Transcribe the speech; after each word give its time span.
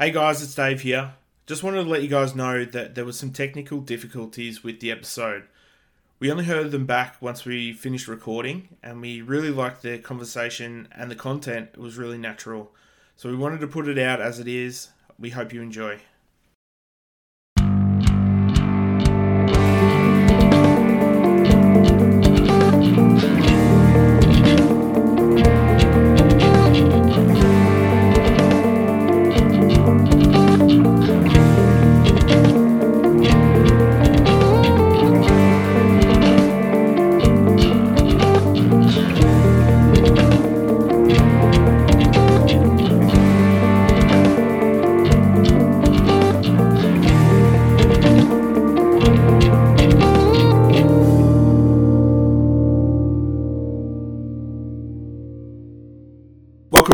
Hey 0.00 0.12
guys, 0.12 0.40
it's 0.40 0.54
Dave 0.54 0.82
here. 0.82 1.14
Just 1.44 1.64
wanted 1.64 1.82
to 1.82 1.90
let 1.90 2.04
you 2.04 2.08
guys 2.08 2.32
know 2.32 2.64
that 2.64 2.94
there 2.94 3.04
was 3.04 3.18
some 3.18 3.32
technical 3.32 3.80
difficulties 3.80 4.62
with 4.62 4.78
the 4.78 4.92
episode. 4.92 5.48
We 6.20 6.30
only 6.30 6.44
heard 6.44 6.70
them 6.70 6.86
back 6.86 7.20
once 7.20 7.44
we 7.44 7.72
finished 7.72 8.06
recording, 8.06 8.76
and 8.80 9.00
we 9.00 9.22
really 9.22 9.50
liked 9.50 9.82
the 9.82 9.98
conversation 9.98 10.86
and 10.94 11.10
the 11.10 11.16
content. 11.16 11.70
It 11.72 11.80
was 11.80 11.98
really 11.98 12.16
natural. 12.16 12.70
So 13.16 13.28
we 13.28 13.34
wanted 13.34 13.58
to 13.58 13.66
put 13.66 13.88
it 13.88 13.98
out 13.98 14.20
as 14.20 14.38
it 14.38 14.46
is. 14.46 14.90
We 15.18 15.30
hope 15.30 15.52
you 15.52 15.62
enjoy. 15.62 15.98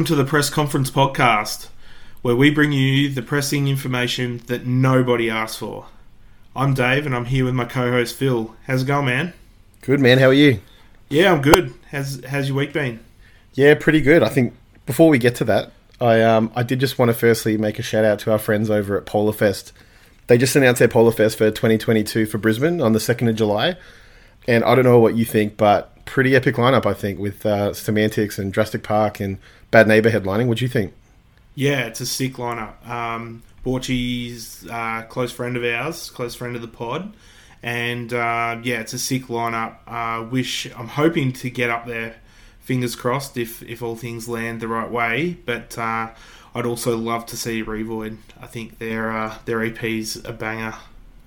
Welcome 0.04 0.18
to 0.18 0.22
the 0.22 0.28
Press 0.28 0.50
Conference 0.50 0.90
Podcast, 0.90 1.68
where 2.20 2.36
we 2.36 2.50
bring 2.50 2.72
you 2.72 3.08
the 3.08 3.22
pressing 3.22 3.68
information 3.68 4.42
that 4.48 4.66
nobody 4.66 5.30
asked 5.30 5.58
for. 5.58 5.86
I'm 6.54 6.74
Dave, 6.74 7.06
and 7.06 7.16
I'm 7.16 7.24
here 7.24 7.46
with 7.46 7.54
my 7.54 7.64
co-host 7.64 8.14
Fil. 8.14 8.54
How's 8.66 8.82
it 8.82 8.86
going, 8.86 9.06
man? 9.06 9.32
Good 9.80 10.00
man. 10.00 10.18
How 10.18 10.26
are 10.26 10.34
you? 10.34 10.60
Yeah, 11.08 11.32
I'm 11.32 11.40
good. 11.40 11.72
How's 11.90 12.22
how's 12.26 12.48
your 12.48 12.58
week 12.58 12.74
been? 12.74 13.00
Yeah, 13.54 13.76
pretty 13.80 14.02
good. 14.02 14.22
I 14.22 14.28
think 14.28 14.54
before 14.84 15.08
we 15.08 15.18
get 15.18 15.36
to 15.36 15.44
that, 15.44 15.72
I 16.02 16.20
um 16.20 16.52
I 16.54 16.64
did 16.64 16.80
just 16.80 16.98
want 16.98 17.08
to 17.08 17.14
firstly 17.14 17.56
make 17.56 17.78
a 17.78 17.82
shout 17.82 18.04
out 18.04 18.18
to 18.18 18.32
our 18.32 18.38
friends 18.38 18.68
over 18.68 18.98
at 18.98 19.06
PolarFest. 19.06 19.72
They 20.26 20.36
just 20.36 20.54
announced 20.54 20.80
their 20.80 20.88
PolarFest 20.88 21.36
for 21.36 21.50
2022 21.50 22.26
for 22.26 22.36
Brisbane 22.36 22.82
on 22.82 22.92
the 22.92 22.98
2nd 22.98 23.30
of 23.30 23.36
July, 23.36 23.78
and 24.46 24.64
I 24.64 24.74
don't 24.74 24.84
know 24.84 24.98
what 24.98 25.16
you 25.16 25.24
think, 25.24 25.56
but 25.56 26.04
pretty 26.04 26.36
epic 26.36 26.56
lineup. 26.56 26.86
I 26.86 26.94
think 26.94 27.18
with 27.18 27.44
uh, 27.46 27.72
Semantics 27.72 28.38
and 28.38 28.52
Drastic 28.52 28.82
Park 28.82 29.20
and 29.20 29.38
Bad 29.70 29.88
Neighbor 29.88 30.10
headlining. 30.10 30.46
What 30.46 30.58
do 30.58 30.64
you 30.64 30.68
think? 30.68 30.94
Yeah, 31.54 31.86
it's 31.86 32.00
a 32.00 32.06
sick 32.06 32.34
lineup. 32.34 32.86
Um, 32.88 33.42
Borchie's 33.64 34.66
uh, 34.68 35.02
close 35.08 35.32
friend 35.32 35.56
of 35.56 35.64
ours, 35.64 36.10
close 36.10 36.34
friend 36.34 36.56
of 36.56 36.62
the 36.62 36.68
pod, 36.68 37.16
and 37.62 38.12
uh, 38.12 38.58
yeah, 38.62 38.80
it's 38.80 38.92
a 38.92 38.98
sick 38.98 39.24
lineup. 39.24 39.76
Uh, 39.86 40.24
wish 40.24 40.66
I'm 40.76 40.88
hoping 40.88 41.32
to 41.34 41.50
get 41.50 41.70
up 41.70 41.86
there. 41.86 42.16
Fingers 42.60 42.96
crossed 42.96 43.36
if 43.36 43.62
if 43.62 43.82
all 43.82 43.96
things 43.96 44.28
land 44.28 44.60
the 44.60 44.68
right 44.68 44.90
way. 44.90 45.38
But 45.44 45.78
uh, 45.78 46.10
I'd 46.54 46.66
also 46.66 46.96
love 46.96 47.26
to 47.26 47.36
see 47.36 47.62
Revoid. 47.62 48.18
I 48.40 48.46
think 48.46 48.78
their 48.78 49.10
uh, 49.10 49.38
their 49.44 49.62
EP's 49.62 50.16
a 50.24 50.32
banger. 50.32 50.74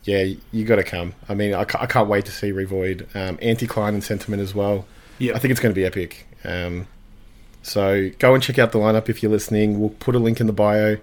Yeah, 0.08 0.24
you 0.54 0.64
got 0.66 0.78
to 0.78 0.84
come. 0.84 1.14
I 1.28 1.34
mean, 1.36 1.54
I, 1.54 1.66
ca- 1.66 1.80
I 1.82 1.86
can't 1.86 2.08
wait 2.08 2.26
to 2.26 2.32
see 2.32 2.52
Revoid. 2.52 3.14
Um, 3.14 3.38
Anticline 3.38 3.90
and 3.90 4.04
Sentiment 4.04 4.42
as 4.42 4.56
well. 4.56 4.86
Yeah, 5.20 5.36
I 5.36 5.40
think 5.40 5.52
it's 5.52 5.60
going 5.60 5.74
to 5.74 5.80
be 5.80 5.86
epic. 5.86 6.26
Um, 6.46 6.88
so 7.62 8.10
go 8.18 8.34
and 8.34 8.42
check 8.42 8.58
out 8.58 8.72
the 8.72 8.80
lineup 8.80 9.10
if 9.10 9.22
you're 9.22 9.32
listening. 9.32 9.80
We'll 9.82 9.90
put 9.90 10.16
a 10.16 10.20
link 10.20 10.40
in 10.40 10.48
the 10.48 10.54
bio. 10.54 10.98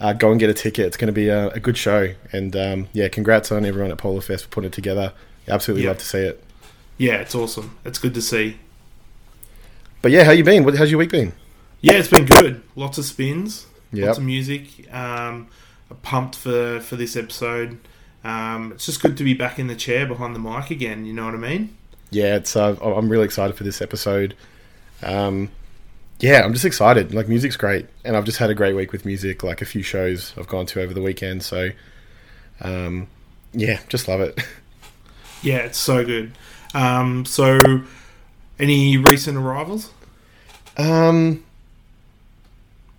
Uh, 0.00 0.12
go 0.12 0.30
and 0.30 0.38
get 0.38 0.48
a 0.48 0.54
ticket. 0.54 0.86
It's 0.86 0.96
going 0.96 1.06
to 1.08 1.12
be 1.12 1.28
a, 1.28 1.48
a 1.48 1.58
good 1.60 1.76
show. 1.76 2.14
And 2.32 2.54
um, 2.54 2.88
yeah, 2.92 3.08
congrats 3.08 3.50
on 3.50 3.64
everyone 3.64 3.90
at 3.90 3.98
PolarFest 3.98 4.42
for 4.42 4.48
putting 4.48 4.68
it 4.68 4.72
together. 4.74 5.12
Absolutely 5.48 5.82
Yeah. 5.84 5.90
love 5.90 5.98
to 5.98 6.04
see 6.04 6.18
it. 6.20 6.44
yeah, 6.98 7.14
it's 7.16 7.34
awesome. 7.34 7.76
It's 7.84 7.98
good 7.98 8.14
to 8.14 8.22
see. 8.22 8.58
But 10.02 10.12
yeah, 10.12 10.24
how 10.24 10.30
you 10.32 10.44
been? 10.44 10.64
What, 10.64 10.76
how's 10.76 10.90
your 10.90 10.98
week 10.98 11.10
been? 11.10 11.32
Yeah, 11.80 11.94
it's 11.94 12.08
been 12.08 12.26
good. 12.26 12.62
Lots 12.76 12.98
of 12.98 13.04
spins, 13.04 13.66
Yep. 13.92 14.06
lots 14.06 14.18
of 14.18 14.24
music. 14.24 14.92
Um, 14.92 15.48
I'm 15.90 15.96
pumped 16.02 16.36
for 16.36 16.80
for 16.80 16.96
this 16.96 17.16
episode. 17.16 17.78
Um, 18.26 18.72
it's 18.72 18.86
just 18.86 19.00
good 19.00 19.16
to 19.18 19.24
be 19.24 19.34
back 19.34 19.60
in 19.60 19.68
the 19.68 19.76
chair 19.76 20.04
behind 20.04 20.34
the 20.34 20.40
mic 20.40 20.72
again. 20.72 21.06
You 21.06 21.12
know 21.12 21.26
what 21.26 21.34
I 21.34 21.38
mean? 21.38 21.76
Yeah, 22.10 22.34
it's. 22.34 22.56
Uh, 22.56 22.74
I'm 22.82 23.08
really 23.08 23.24
excited 23.24 23.56
for 23.56 23.62
this 23.62 23.80
episode. 23.80 24.34
Um, 25.00 25.50
yeah, 26.18 26.42
I'm 26.42 26.52
just 26.52 26.64
excited. 26.64 27.14
Like 27.14 27.28
music's 27.28 27.56
great, 27.56 27.86
and 28.04 28.16
I've 28.16 28.24
just 28.24 28.38
had 28.38 28.50
a 28.50 28.54
great 28.54 28.74
week 28.74 28.90
with 28.90 29.04
music. 29.04 29.44
Like 29.44 29.62
a 29.62 29.64
few 29.64 29.82
shows 29.84 30.34
I've 30.36 30.48
gone 30.48 30.66
to 30.66 30.82
over 30.82 30.92
the 30.92 31.02
weekend. 31.02 31.44
So, 31.44 31.70
um, 32.60 33.06
yeah, 33.52 33.78
just 33.88 34.08
love 34.08 34.20
it. 34.20 34.38
Yeah, 35.42 35.58
it's 35.58 35.78
so 35.78 36.04
good. 36.04 36.32
Um, 36.74 37.24
so, 37.24 37.60
any 38.58 38.96
recent 38.96 39.36
arrivals? 39.36 39.90
Um, 40.76 41.44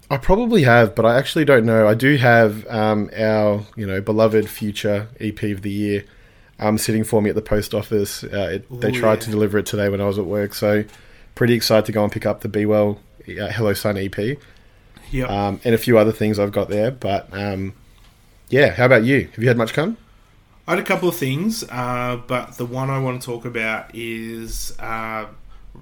I 0.10 0.18
probably 0.18 0.64
have, 0.64 0.96
but 0.96 1.06
I 1.06 1.18
actually 1.18 1.44
don't 1.46 1.66
know. 1.66 1.88
I 1.88 1.94
do 1.94 2.16
have 2.18 2.66
um, 2.68 3.10
our 3.18 3.66
you 3.76 3.86
know 3.86 4.02
beloved 4.02 4.50
future 4.50 5.10
EP 5.20 5.42
of 5.44 5.62
the 5.62 5.72
year 5.72 6.06
um, 6.60 6.78
sitting 6.78 7.04
for 7.04 7.22
me 7.22 7.30
at 7.30 7.36
the 7.36 7.42
post 7.42 7.74
office. 7.74 8.24
Uh, 8.24 8.50
it, 8.54 8.80
they 8.82 8.92
tried 8.92 9.16
yeah. 9.16 9.26
to 9.26 9.32
deliver 9.32 9.58
it 9.58 9.66
today 9.66 9.90
when 9.90 10.02
I 10.02 10.06
was 10.06 10.18
at 10.18 10.26
work, 10.26 10.54
so 10.54 10.84
pretty 11.36 11.54
excited 11.54 11.86
to 11.86 11.92
go 11.92 12.04
and 12.04 12.12
pick 12.12 12.26
up 12.26 12.42
the 12.42 12.50
Be 12.50 12.66
Well 12.66 13.00
uh, 13.28 13.48
Hello 13.52 13.74
Sun 13.74 13.98
EP 13.98 14.38
Yeah. 15.12 15.26
um, 15.26 15.60
and 15.64 15.76
a 15.76 15.78
few 15.78 15.98
other 15.98 16.12
things 16.12 16.40
I've 16.40 16.52
got 16.52 16.70
there. 16.70 16.90
But 16.92 17.28
um, 17.34 17.74
yeah, 18.50 18.72
how 18.74 18.86
about 18.86 19.04
you? 19.04 19.30
Have 19.34 19.40
you 19.40 19.48
had 19.48 19.58
much 19.58 19.74
come? 19.74 19.98
I 20.68 20.72
had 20.72 20.80
a 20.80 20.84
couple 20.84 21.08
of 21.08 21.16
things, 21.16 21.64
uh, 21.70 22.20
but 22.28 22.58
the 22.58 22.66
one 22.66 22.90
I 22.90 23.00
want 23.00 23.22
to 23.22 23.26
talk 23.26 23.46
about 23.46 23.94
is 23.94 24.78
uh, 24.80 25.28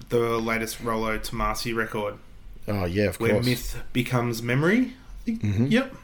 the 0.10 0.40
latest 0.40 0.82
Rolo 0.82 1.18
Tomassi 1.18 1.76
record. 1.76 2.16
Oh 2.68 2.86
yeah, 2.86 3.06
of 3.06 3.20
where 3.20 3.32
course. 3.34 3.46
myth 3.46 3.84
becomes 3.94 4.42
memory. 4.42 4.94
Mhm. 5.28 5.72
Yep. 5.72 5.96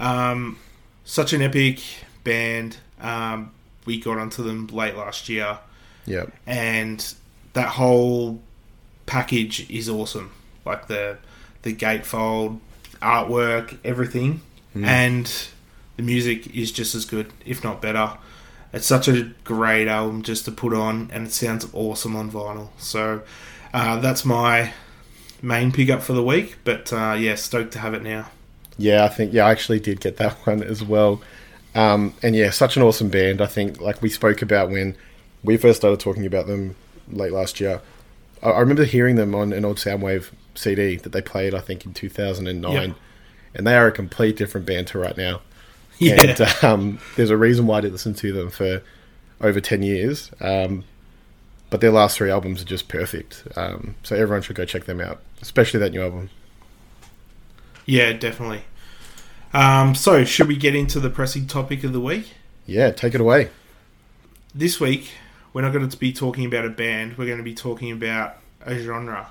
Um, 0.00 0.58
such 1.04 1.32
an 1.32 1.42
epic 1.42 1.80
band. 2.24 2.76
Um, 3.00 3.50
we 3.86 4.00
got 4.00 4.18
onto 4.18 4.42
them 4.42 4.66
late 4.68 4.96
last 4.96 5.28
year, 5.28 5.58
yeah, 6.06 6.24
and 6.46 7.14
that 7.52 7.68
whole 7.68 8.40
package 9.06 9.68
is 9.70 9.88
awesome. 9.88 10.32
Like 10.64 10.86
the 10.88 11.18
the 11.62 11.74
gatefold, 11.74 12.60
artwork, 13.02 13.78
everything, 13.84 14.40
Mm. 14.76 14.84
and 14.86 15.32
the 15.96 16.02
music 16.02 16.54
is 16.54 16.72
just 16.72 16.94
as 16.94 17.04
good, 17.04 17.32
if 17.46 17.62
not 17.62 17.80
better. 17.80 18.12
It's 18.72 18.86
such 18.86 19.06
a 19.06 19.30
great 19.44 19.86
album 19.86 20.22
just 20.22 20.44
to 20.46 20.50
put 20.50 20.74
on, 20.74 21.08
and 21.12 21.26
it 21.28 21.32
sounds 21.32 21.66
awesome 21.72 22.16
on 22.16 22.30
vinyl. 22.30 22.70
So 22.78 23.22
uh, 23.72 24.00
that's 24.00 24.24
my 24.24 24.72
main 25.44 25.70
pickup 25.72 26.02
for 26.02 26.12
the 26.12 26.22
week. 26.22 26.56
But 26.64 26.92
uh, 26.92 27.14
yeah, 27.18 27.34
stoked 27.36 27.72
to 27.74 27.78
have 27.78 27.94
it 27.94 28.02
now. 28.02 28.30
Yeah, 28.78 29.04
I 29.04 29.08
think 29.08 29.32
yeah, 29.32 29.46
I 29.46 29.50
actually 29.52 29.80
did 29.80 30.00
get 30.00 30.16
that 30.16 30.32
one 30.46 30.62
as 30.62 30.82
well. 30.82 31.20
Um, 31.74 32.14
and 32.22 32.34
yeah, 32.36 32.50
such 32.50 32.76
an 32.76 32.82
awesome 32.82 33.08
band. 33.08 33.40
I 33.40 33.46
think 33.46 33.80
like 33.80 34.00
we 34.02 34.08
spoke 34.08 34.42
about 34.42 34.70
when 34.70 34.96
we 35.42 35.56
first 35.56 35.80
started 35.80 36.00
talking 36.00 36.26
about 36.26 36.46
them 36.46 36.76
late 37.10 37.32
last 37.32 37.60
year. 37.60 37.80
I, 38.42 38.50
I 38.50 38.60
remember 38.60 38.84
hearing 38.84 39.16
them 39.16 39.34
on 39.34 39.52
an 39.52 39.64
old 39.64 39.76
Soundwave 39.78 40.30
CD 40.54 40.96
that 40.96 41.10
they 41.12 41.20
played, 41.20 41.54
I 41.54 41.58
think, 41.60 41.84
in 41.84 41.92
2009, 41.94 42.72
Yep. 42.72 42.96
and 43.56 43.66
they 43.66 43.74
are 43.76 43.88
a 43.88 43.92
complete 43.92 44.36
different 44.36 44.66
band 44.66 44.86
to 44.88 44.98
right 44.98 45.16
now. 45.16 45.40
Yeah, 45.98 46.20
And 46.20 46.64
um, 46.64 46.98
there's 47.14 47.30
a 47.30 47.36
reason 47.36 47.68
why 47.68 47.78
I 47.78 47.82
did 47.82 47.92
listen 47.92 48.14
to 48.14 48.32
them 48.32 48.50
for 48.50 48.82
over 49.40 49.60
10 49.60 49.82
years. 49.82 50.28
Um, 50.40 50.82
but 51.74 51.80
their 51.80 51.90
last 51.90 52.18
three 52.18 52.30
albums 52.30 52.62
are 52.62 52.64
just 52.64 52.86
perfect. 52.86 53.42
Um, 53.56 53.96
so 54.04 54.14
everyone 54.14 54.42
should 54.42 54.54
go 54.54 54.64
check 54.64 54.84
them 54.84 55.00
out, 55.00 55.18
especially 55.42 55.80
that 55.80 55.90
new 55.90 56.02
album. 56.02 56.30
yeah, 57.84 58.12
definitely. 58.12 58.62
Um, 59.52 59.96
so 59.96 60.22
should 60.24 60.46
we 60.46 60.54
get 60.54 60.76
into 60.76 61.00
the 61.00 61.10
pressing 61.10 61.48
topic 61.48 61.82
of 61.82 61.92
the 61.92 61.98
week? 61.98 62.34
Yeah, 62.64 62.92
take 62.92 63.12
it 63.12 63.20
away. 63.20 63.50
this 64.54 64.78
week 64.78 65.10
we're 65.52 65.62
not 65.62 65.72
going 65.72 65.88
to 65.88 65.96
be 65.96 66.12
talking 66.12 66.44
about 66.44 66.64
a 66.64 66.68
band 66.70 67.18
we're 67.18 67.26
going 67.26 67.38
to 67.38 67.42
be 67.42 67.54
talking 67.54 67.90
about 67.90 68.36
a 68.64 68.78
genre 68.78 69.26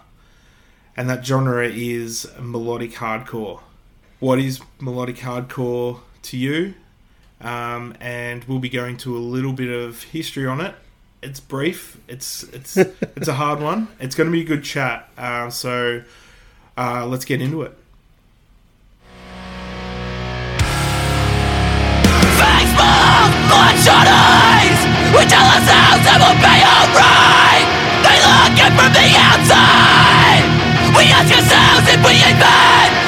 and 0.98 1.10
that 1.10 1.26
genre 1.26 1.66
is 1.66 2.30
melodic 2.38 2.92
hardcore 2.92 3.62
what 4.20 4.38
is 4.38 4.60
melodic 4.82 5.16
hardcore 5.16 6.02
to 6.24 6.36
you 6.36 6.74
um, 7.40 7.96
and 8.02 8.44
we'll 8.44 8.60
be 8.60 8.68
going 8.68 8.98
to 8.98 9.16
a 9.16 9.20
little 9.20 9.54
bit 9.54 9.70
of 9.70 10.04
history 10.04 10.46
on 10.46 10.60
it 10.60 10.76
it's 11.24 11.40
brief. 11.40 11.98
It's 12.08 12.44
it's 12.44 12.78
it's 13.18 13.28
a 13.28 13.34
hard 13.34 13.62
one. 13.62 13.88
It's 14.00 14.16
going 14.16 14.28
to 14.28 14.32
be 14.32 14.42
a 14.42 14.46
good 14.46 14.64
chat. 14.64 15.10
Uh, 15.18 15.50
so 15.50 16.04
uh, 16.78 17.06
let's 17.08 17.26
get 17.26 17.42
into 17.42 17.64
it. 17.64 17.78
Bloodshot 23.48 24.08
eyes. 24.08 24.80
We 25.14 25.22
tell 25.30 25.46
ourselves 25.46 26.04
will 26.10 26.40
be 26.42 26.58
alright. 26.64 27.68
They 28.02 28.18
look 28.24 28.56
in 28.58 28.72
from 28.74 28.92
the 28.96 29.08
outside. 29.20 30.46
We 30.96 31.04
ask 31.12 31.30
ourselves 31.30 31.86
if 31.92 32.00
we 32.06 32.14
even 32.18 33.03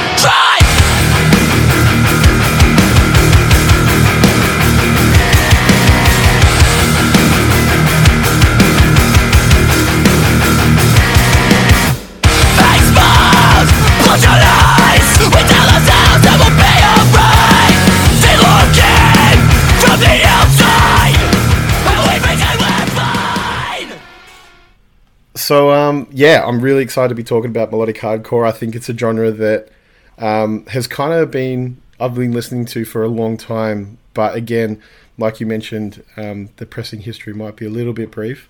So 25.45 25.69
um, 25.69 26.07
yeah, 26.09 26.43
I'm 26.43 26.59
really 26.59 26.81
excited 26.81 27.09
to 27.09 27.13
be 27.13 27.23
talking 27.23 27.51
about 27.51 27.69
melodic 27.69 27.97
hardcore. 27.97 28.47
I 28.47 28.51
think 28.51 28.73
it's 28.73 28.89
a 28.89 28.97
genre 28.97 29.29
that 29.29 29.69
um, 30.17 30.65
has 30.65 30.87
kind 30.87 31.13
of 31.13 31.29
been 31.29 31.79
I've 31.99 32.15
been 32.15 32.31
listening 32.31 32.65
to 32.65 32.83
for 32.83 33.03
a 33.03 33.07
long 33.07 33.37
time, 33.37 33.99
but 34.15 34.33
again, 34.33 34.81
like 35.19 35.39
you 35.39 35.45
mentioned, 35.45 36.03
um, 36.17 36.49
the 36.55 36.65
pressing 36.65 37.01
history 37.01 37.31
might 37.31 37.57
be 37.57 37.67
a 37.67 37.69
little 37.69 37.93
bit 37.93 38.09
brief 38.09 38.49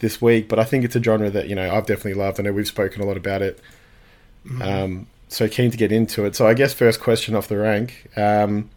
this 0.00 0.20
week. 0.20 0.48
But 0.48 0.58
I 0.58 0.64
think 0.64 0.84
it's 0.84 0.96
a 0.96 1.00
genre 1.00 1.30
that 1.30 1.48
you 1.48 1.54
know 1.54 1.72
I've 1.72 1.86
definitely 1.86 2.14
loved. 2.14 2.40
I 2.40 2.42
know 2.42 2.52
we've 2.52 2.66
spoken 2.66 3.00
a 3.00 3.06
lot 3.06 3.16
about 3.16 3.40
it. 3.40 3.60
Um, 4.60 5.06
so 5.28 5.46
keen 5.46 5.70
to 5.70 5.76
get 5.76 5.92
into 5.92 6.24
it. 6.24 6.34
So 6.34 6.48
I 6.48 6.54
guess 6.54 6.74
first 6.74 6.98
question 6.98 7.36
off 7.36 7.46
the 7.46 7.58
rank: 7.58 8.10
um, 8.16 8.70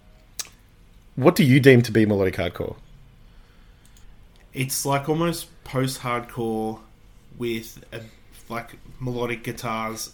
What 1.15 1.35
do 1.35 1.43
you 1.43 1.59
deem 1.59 1.81
to 1.81 1.91
be 1.91 2.05
melodic 2.05 2.35
hardcore? 2.35 2.75
It's 4.53 4.85
like 4.85 5.09
almost 5.09 5.47
post-hardcore 5.63 6.81
with 7.37 7.83
a, 7.91 8.01
like 8.49 8.77
melodic 8.99 9.43
guitars 9.43 10.13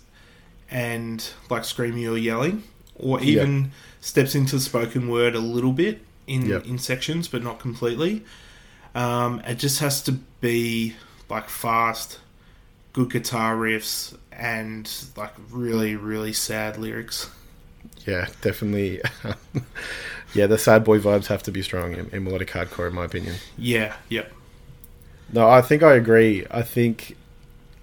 and 0.70 1.30
like 1.50 1.66
screaming 1.66 2.08
or 2.08 2.18
yelling, 2.18 2.64
or 2.96 3.22
even 3.22 3.72
steps 4.02 4.36
into 4.36 4.60
spoken 4.60 5.08
word 5.08 5.36
a 5.36 5.40
little 5.40 5.74
bit 5.74 6.02
in 6.28 6.52
in 6.64 6.78
sections, 6.78 7.28
but 7.28 7.44
not 7.44 7.60
completely. 7.60 8.24
Um, 8.96 9.42
it 9.46 9.56
just 9.56 9.80
has 9.80 10.02
to 10.04 10.14
be 10.42 10.96
like 11.30 11.50
fast, 11.50 12.20
good 12.94 13.12
guitar 13.12 13.56
riffs, 13.56 14.16
and 14.32 14.90
like 15.16 15.34
really 15.52 15.96
really 15.96 16.34
sad 16.34 16.78
lyrics. 16.78 17.30
Yeah, 18.06 18.28
definitely. 18.42 19.02
yeah, 20.34 20.48
the 20.48 20.58
sad 20.58 20.84
boy 20.84 21.00
vibes 21.00 21.28
have 21.28 21.44
to 21.44 21.52
be 21.52 21.62
strong 21.62 21.94
in, 21.94 22.10
in 22.10 22.24
melodic 22.24 22.50
hardcore, 22.50 22.88
in 22.88 22.96
my 22.96 23.06
opinion. 23.06 23.36
Yeah, 23.58 23.96
yep. 24.10 24.32
No, 25.32 25.50
I 25.50 25.62
think 25.62 25.82
I 25.84 25.94
agree. 25.96 26.46
I 26.52 26.62
think 26.62 27.16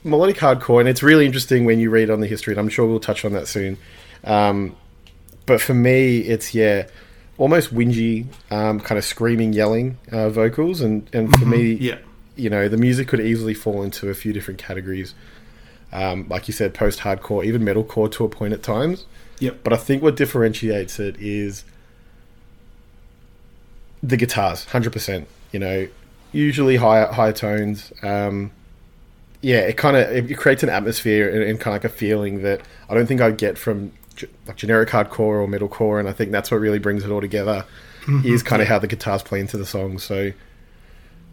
melodic 0.04 0.36
hardcore, 0.36 0.80
and 0.80 0.88
it's 0.88 1.02
really 1.02 1.26
interesting 1.26 1.64
when 1.64 1.80
you 1.80 1.90
read 1.90 2.10
on 2.10 2.20
the 2.20 2.26
history, 2.26 2.52
and 2.52 2.60
I'm 2.60 2.68
sure 2.68 2.86
we'll 2.86 3.00
touch 3.00 3.24
on 3.24 3.32
that 3.32 3.48
soon. 3.48 3.76
Um, 4.24 4.76
but 5.46 5.60
for 5.60 5.74
me, 5.74 6.18
it's 6.20 6.54
yeah, 6.54 6.86
almost 7.38 7.74
whingy, 7.74 8.26
um, 8.50 8.80
kind 8.80 8.98
of 8.98 9.04
screaming, 9.04 9.52
yelling 9.52 9.98
uh, 10.12 10.28
vocals, 10.30 10.80
and 10.80 11.08
and 11.12 11.36
for 11.36 11.44
me, 11.46 11.72
Yeah, 11.72 11.98
you 12.36 12.50
know, 12.50 12.68
the 12.68 12.76
music 12.76 13.08
could 13.08 13.20
easily 13.20 13.54
fall 13.54 13.82
into 13.82 14.08
a 14.10 14.14
few 14.14 14.32
different 14.32 14.58
categories. 14.60 15.14
Um, 15.92 16.28
like 16.28 16.46
you 16.46 16.54
said, 16.54 16.72
post 16.72 17.00
hardcore, 17.00 17.44
even 17.44 17.62
metalcore 17.62 18.10
to 18.12 18.24
a 18.24 18.28
point 18.28 18.52
at 18.52 18.62
times. 18.62 19.06
yep. 19.40 19.58
But 19.64 19.72
I 19.72 19.76
think 19.76 20.04
what 20.04 20.14
differentiates 20.14 21.00
it 21.00 21.16
is 21.18 21.64
the 24.02 24.16
guitars, 24.16 24.66
hundred 24.66 24.92
percent. 24.92 25.26
You 25.52 25.58
know, 25.58 25.88
usually 26.32 26.76
higher 26.76 27.06
higher 27.06 27.32
tones. 27.32 27.92
Um, 28.02 28.50
yeah, 29.40 29.60
it 29.60 29.76
kind 29.76 29.96
of 29.96 30.30
it 30.30 30.36
creates 30.36 30.62
an 30.62 30.68
atmosphere 30.68 31.28
and, 31.28 31.42
and 31.42 31.60
kind 31.60 31.74
of 31.74 31.82
like 31.82 31.90
a 31.90 31.94
feeling 31.94 32.42
that 32.42 32.60
I 32.88 32.94
don't 32.94 33.06
think 33.06 33.20
I 33.20 33.30
get 33.30 33.58
from 33.58 33.92
like 34.46 34.56
generic 34.56 34.90
hardcore 34.90 35.18
or 35.18 35.46
metalcore, 35.46 35.98
and 35.98 36.08
I 36.08 36.12
think 36.12 36.30
that's 36.30 36.50
what 36.50 36.58
really 36.58 36.78
brings 36.78 37.04
it 37.04 37.10
all 37.10 37.20
together. 37.20 37.64
Is 38.24 38.42
kind 38.42 38.60
of 38.60 38.66
how 38.66 38.78
the 38.78 38.88
guitars 38.88 39.22
play 39.22 39.38
into 39.38 39.56
the 39.56 39.66
song. 39.66 39.98
So, 39.98 40.32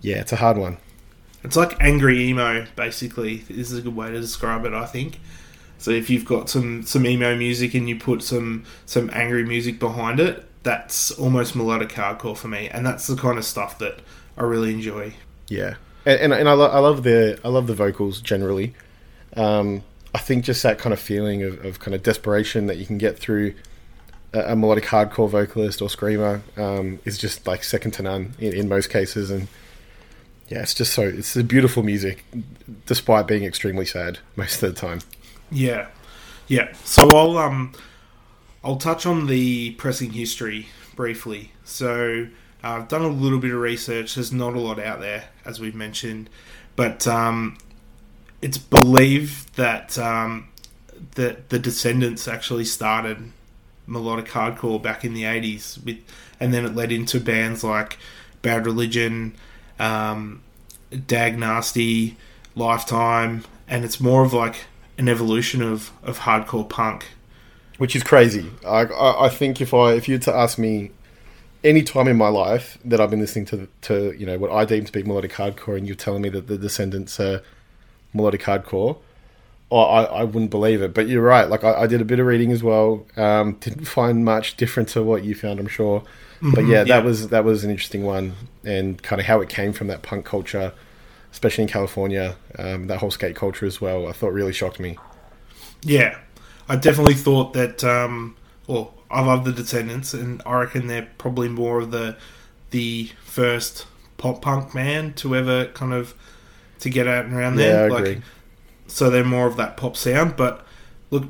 yeah, 0.02 0.18
it's 0.18 0.32
a 0.32 0.36
hard 0.36 0.58
one. 0.58 0.78
It's 1.44 1.56
like 1.56 1.76
angry 1.82 2.28
emo, 2.28 2.68
basically. 2.76 3.38
This 3.38 3.72
is 3.72 3.80
a 3.80 3.82
good 3.82 3.96
way 3.96 4.12
to 4.12 4.20
describe 4.20 4.64
it, 4.66 4.74
I 4.74 4.86
think. 4.86 5.20
So 5.80 5.92
if 5.92 6.10
you've 6.10 6.26
got 6.26 6.50
some 6.50 6.84
some 6.84 7.06
emo 7.06 7.36
music 7.36 7.74
and 7.74 7.88
you 7.88 7.98
put 7.98 8.22
some 8.22 8.66
some 8.86 9.10
angry 9.14 9.46
music 9.46 9.80
behind 9.80 10.20
it, 10.20 10.46
that's 10.64 11.10
almost 11.12 11.56
melodic 11.56 11.90
hardcore 11.90 12.38
for 12.38 12.50
me, 12.50 12.68
and 12.70 12.86
that's 12.86 13.08
the 13.08 13.16
kind 13.16 13.38
of 13.38 13.46
stuff 13.46 13.80
that 13.80 14.00
I 14.38 14.44
really 14.44 14.74
enjoy. 14.74 15.14
Yeah, 15.50 15.76
and 16.06 16.20
and, 16.20 16.34
and 16.34 16.50
I, 16.50 16.54
lo- 16.54 16.70
I 16.70 16.80
love 16.80 17.04
the 17.04 17.40
I 17.44 17.50
love 17.50 17.68
the 17.68 17.74
vocals 17.74 18.22
generally. 18.22 18.74
Um, 19.36 19.84
I 20.14 20.20
think 20.20 20.46
just 20.46 20.64
that 20.64 20.80
kind 20.80 20.94
of 20.94 21.00
feeling 21.00 21.44
of, 21.44 21.64
of 21.66 21.80
kind 21.80 21.94
of 21.94 22.02
desperation 22.04 22.68
that 22.68 22.78
you 22.78 22.86
can 22.86 22.98
get 22.98 23.20
through 23.20 23.54
a, 24.34 24.54
a 24.54 24.56
melodic 24.56 24.86
hardcore 24.86 25.30
vocalist 25.30 25.82
or 25.82 25.90
screamer 25.90 26.42
um, 26.56 27.00
is 27.06 27.18
just 27.18 27.46
like 27.46 27.64
second 27.64 27.92
to 27.92 28.04
none 28.04 28.34
in, 28.40 28.54
in 28.54 28.70
most 28.70 28.90
cases, 28.90 29.30
and 29.30 29.48
yeah, 30.48 30.62
it's 30.62 30.74
just 30.74 30.94
so 30.94 31.04
it's 31.04 31.36
a 31.36 31.44
beautiful 31.44 31.84
music, 31.84 32.24
despite 32.86 33.28
being 33.28 33.44
extremely 33.44 33.86
sad 33.86 34.20
most 34.36 34.64
of 34.64 34.74
the 34.74 34.80
time. 34.80 35.02
Yeah, 35.52 35.88
yeah. 36.48 36.74
So 36.84 37.10
I'll 37.10 37.38
um, 37.38 37.74
I'll 38.64 38.78
touch 38.78 39.06
on 39.06 39.28
the 39.28 39.72
pressing 39.72 40.12
history 40.12 40.68
briefly. 40.96 41.52
So 41.64 42.28
I've 42.64 42.88
done 42.88 43.04
a 43.04 43.08
little 43.08 43.40
bit 43.40 43.54
of 43.54 43.60
research. 43.60 44.16
There's 44.16 44.32
not 44.34 44.54
a 44.56 44.60
lot 44.60 44.80
out 44.80 45.00
there, 45.00 45.26
as 45.46 45.60
we've 45.60 45.76
mentioned, 45.76 46.30
but 46.76 47.08
um, 47.08 47.58
it's 48.42 48.58
believed 48.58 49.56
that 49.56 49.98
um, 49.98 50.50
that 51.16 51.50
the 51.50 51.60
Descendents 51.60 52.28
actually 52.28 52.66
started 52.66 53.32
melodic 53.86 54.26
hardcore 54.28 54.82
back 54.82 55.06
in 55.06 55.14
the 55.14 55.24
'80s, 55.24 55.84
with, 55.86 56.00
and 56.40 56.54
then 56.54 56.66
it 56.66 56.76
led 56.76 56.92
into 56.92 57.20
bands 57.20 57.64
like 57.64 57.98
Bad 58.42 58.66
Religion, 58.66 59.36
um, 59.80 60.42
Dag 61.06 61.38
Nasty, 61.38 62.18
Lifetime, 62.56 63.46
and 63.68 63.86
it's 63.86 64.00
more 64.00 64.24
of 64.26 64.34
like 64.34 64.66
an 64.98 65.08
evolution 65.08 65.62
of, 65.62 65.92
of 66.04 66.20
hardcore 66.20 66.68
punk. 66.68 67.06
which 67.78 67.96
is 67.96 68.04
crazy. 68.04 68.52
I, 68.66 68.86
I, 68.86 69.26
I 69.26 69.30
think 69.30 69.62
if 69.62 69.74
I 69.74 69.94
if 69.94 70.08
you 70.08 70.16
were 70.16 70.22
to 70.24 70.34
ask 70.36 70.58
me 70.58 70.92
any 71.64 71.84
time 71.84 72.08
in 72.08 72.18
my 72.18 72.30
life 72.30 72.78
that 72.86 73.02
I've 73.02 73.10
been 73.10 73.20
listening 73.20 73.46
to 73.46 73.68
to 73.82 74.16
you 74.18 74.26
know 74.26 74.38
what 74.38 74.52
I 74.52 74.66
deem 74.66 74.86
to 74.86 74.92
be 74.92 75.04
melodic 75.04 75.34
hardcore, 75.34 75.78
and 75.78 75.88
you're 75.88 75.96
telling 75.96 76.22
me 76.22 76.30
that 76.30 76.48
the 76.48 76.58
Descendents 76.58 77.20
are 77.20 77.42
melodic 78.14 78.42
hardcore, 78.42 78.98
I, 79.72 79.76
I, 79.76 80.04
I 80.04 80.24
wouldn't 80.24 80.52
believe 80.52 80.82
it. 80.82 80.94
But 80.94 81.08
you're 81.08 81.22
right. 81.22 81.50
Like 81.50 81.64
I, 81.64 81.82
I 81.82 81.88
did 81.88 82.02
a 82.02 82.06
bit 82.06 82.20
of 82.20 82.26
reading 82.26 82.52
as 82.52 82.64
well. 82.64 83.06
Um, 83.16 83.54
didn't 83.60 83.86
find 83.86 84.24
much 84.24 84.58
different 84.58 84.90
to 84.90 85.04
what 85.04 85.24
you 85.24 85.36
found, 85.36 85.60
I'm 85.60 85.68
sure. 85.68 86.04
But 86.42 86.66
yeah, 86.68 86.84
that 86.84 86.88
yeah. 86.88 87.00
was 87.00 87.30
that 87.30 87.44
was 87.44 87.64
an 87.64 87.72
interesting 87.72 88.04
one, 88.04 88.34
and 88.64 89.02
kind 89.02 89.20
of 89.20 89.26
how 89.26 89.42
it 89.42 89.50
came 89.50 89.74
from 89.74 89.88
that 89.88 90.04
punk 90.04 90.26
culture, 90.26 90.72
especially 91.32 91.64
in 91.64 91.70
California. 91.70 92.36
Um, 92.60 92.88
that 92.88 93.00
whole 93.00 93.12
skate 93.12 93.36
culture 93.36 93.66
as 93.66 93.82
well. 93.82 94.08
I 94.08 94.12
thought 94.12 94.34
really 94.34 94.54
shocked 94.54 94.80
me. 94.80 94.98
Yeah, 95.82 96.20
I 96.70 96.76
definitely 96.76 97.16
thought 97.16 97.54
that. 97.54 97.84
Um, 97.84 98.36
well, 98.68 98.94
I 99.10 99.22
love 99.24 99.46
the 99.46 99.52
Descendents, 99.52 100.14
and 100.14 100.42
I 100.46 100.60
reckon 100.60 100.88
they're 100.88 101.08
probably 101.18 101.50
more 101.50 101.80
of 101.80 101.92
the 101.92 102.18
the 102.72 103.12
first 103.24 103.86
pop 104.18 104.42
punk 104.42 104.74
man 104.76 105.14
to 105.14 105.36
ever 105.36 105.66
kind 105.68 105.94
of 105.94 106.14
to 106.80 106.90
get 106.90 107.08
out 107.08 107.26
and 107.26 107.34
around 107.34 107.58
Yeah, 107.58 107.72
there. 107.72 107.86
I 107.86 107.88
like, 107.88 108.08
agree. 108.08 108.22
so 108.88 109.10
they're 109.10 109.24
more 109.24 109.48
of 109.48 109.58
that 109.58 109.78
pop 109.78 109.96
sound. 109.98 110.36
But 110.36 110.66
look, 111.12 111.26